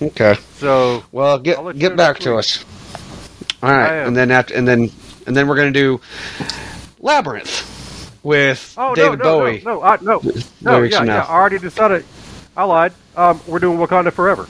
Okay. 0.01 0.35
So 0.57 1.03
Well, 1.11 1.39
get 1.39 1.57
I'll 1.57 1.63
let 1.65 1.75
you 1.75 1.81
get 1.81 1.95
back 1.97 2.19
to 2.19 2.35
us. 2.35 2.63
All 3.63 3.69
I 3.69 3.77
right, 3.77 3.91
am. 4.01 4.07
and 4.09 4.15
then 4.17 4.29
after 4.31 4.53
and 4.53 4.67
then 4.67 4.91
and 5.25 5.35
then 5.35 5.47
we're 5.47 5.55
gonna 5.55 5.71
do 5.71 5.99
Labyrinth 6.99 8.19
with 8.23 8.75
oh 8.77 8.93
David 8.93 9.19
no, 9.19 9.25
no, 9.25 9.39
Bowie. 9.39 9.61
no, 9.65 9.73
no, 9.75 9.81
I, 9.81 9.97
no, 10.01 10.21
no, 10.61 10.81
yeah, 10.83 11.03
yeah. 11.03 11.23
I 11.23 11.29
already 11.33 11.57
decided. 11.59 12.05
I 12.55 12.63
lied. 12.63 12.93
Um, 13.15 13.39
we're 13.47 13.59
doing 13.59 13.77
Wakanda 13.79 14.11
Forever. 14.13 14.47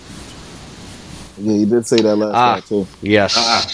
Yeah, 1.39 1.53
you 1.53 1.65
did 1.65 1.85
say 1.85 1.97
that 2.01 2.15
last 2.15 2.35
Ah. 2.35 2.53
time 2.55 2.61
too. 2.63 2.87
Yes. 3.01 3.33
Ah. 3.37 3.67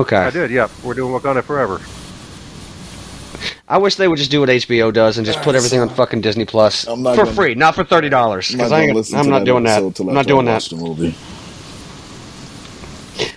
Okay. 0.00 0.16
I 0.16 0.30
did. 0.30 0.50
Yeah, 0.50 0.68
we're 0.84 0.94
doing 0.94 1.12
Wakanda 1.12 1.42
Forever. 1.42 1.80
I 3.66 3.78
wish 3.78 3.96
they 3.96 4.06
would 4.08 4.18
just 4.18 4.30
do 4.30 4.40
what 4.40 4.50
HBO 4.50 4.92
does 4.92 5.16
and 5.16 5.24
just 5.26 5.40
put 5.40 5.54
everything 5.54 5.80
on 5.80 5.88
fucking 5.88 6.20
Disney 6.20 6.44
Plus 6.44 6.84
for 6.84 6.96
gonna- 6.96 7.26
free, 7.32 7.54
not 7.54 7.74
for 7.74 7.82
thirty 7.84 8.08
dollars. 8.10 8.50
I'm 8.50 8.58
not 8.58 8.64
Because 8.64 8.70
gonna 8.72 8.82
I'm, 8.90 8.94
listen 8.94 9.18
I'm 9.18 9.30
not 9.30 9.44
doing 9.44 9.64
that. 9.64 9.82
I'm 10.00 10.06
not 10.14 10.26
doing 10.26 10.44
that. 10.46 10.62
The 10.62 10.76
movie. 10.76 11.14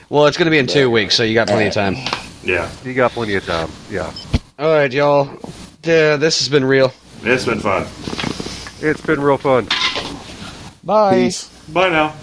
Well, 0.09 0.25
it's 0.25 0.38
going 0.38 0.45
to 0.45 0.51
be 0.51 0.57
in 0.57 0.67
two 0.67 0.89
weeks, 0.89 1.15
so 1.15 1.23
you 1.23 1.34
got 1.34 1.47
plenty 1.47 1.67
of 1.67 1.73
time. 1.73 1.95
Yeah. 2.43 2.69
You 2.86 2.93
got 2.93 3.11
plenty 3.11 3.36
of 3.36 3.45
time. 3.45 3.69
Yeah, 3.91 4.11
All 4.57 4.71
right, 4.73 4.91
y'all. 4.91 5.25
Yeah, 5.84 6.15
this 6.15 6.39
has 6.39 6.47
been 6.49 6.63
real. 6.63 6.93
It's 7.23 7.45
been 7.45 7.59
fun. 7.59 7.84
it's 8.82 9.01
been 9.01 9.19
real 9.19 9.38
fun. 9.38 9.67
Bye. 10.84 11.13
Peace. 11.25 11.49
Bye 11.69 11.89
now. 11.89 12.13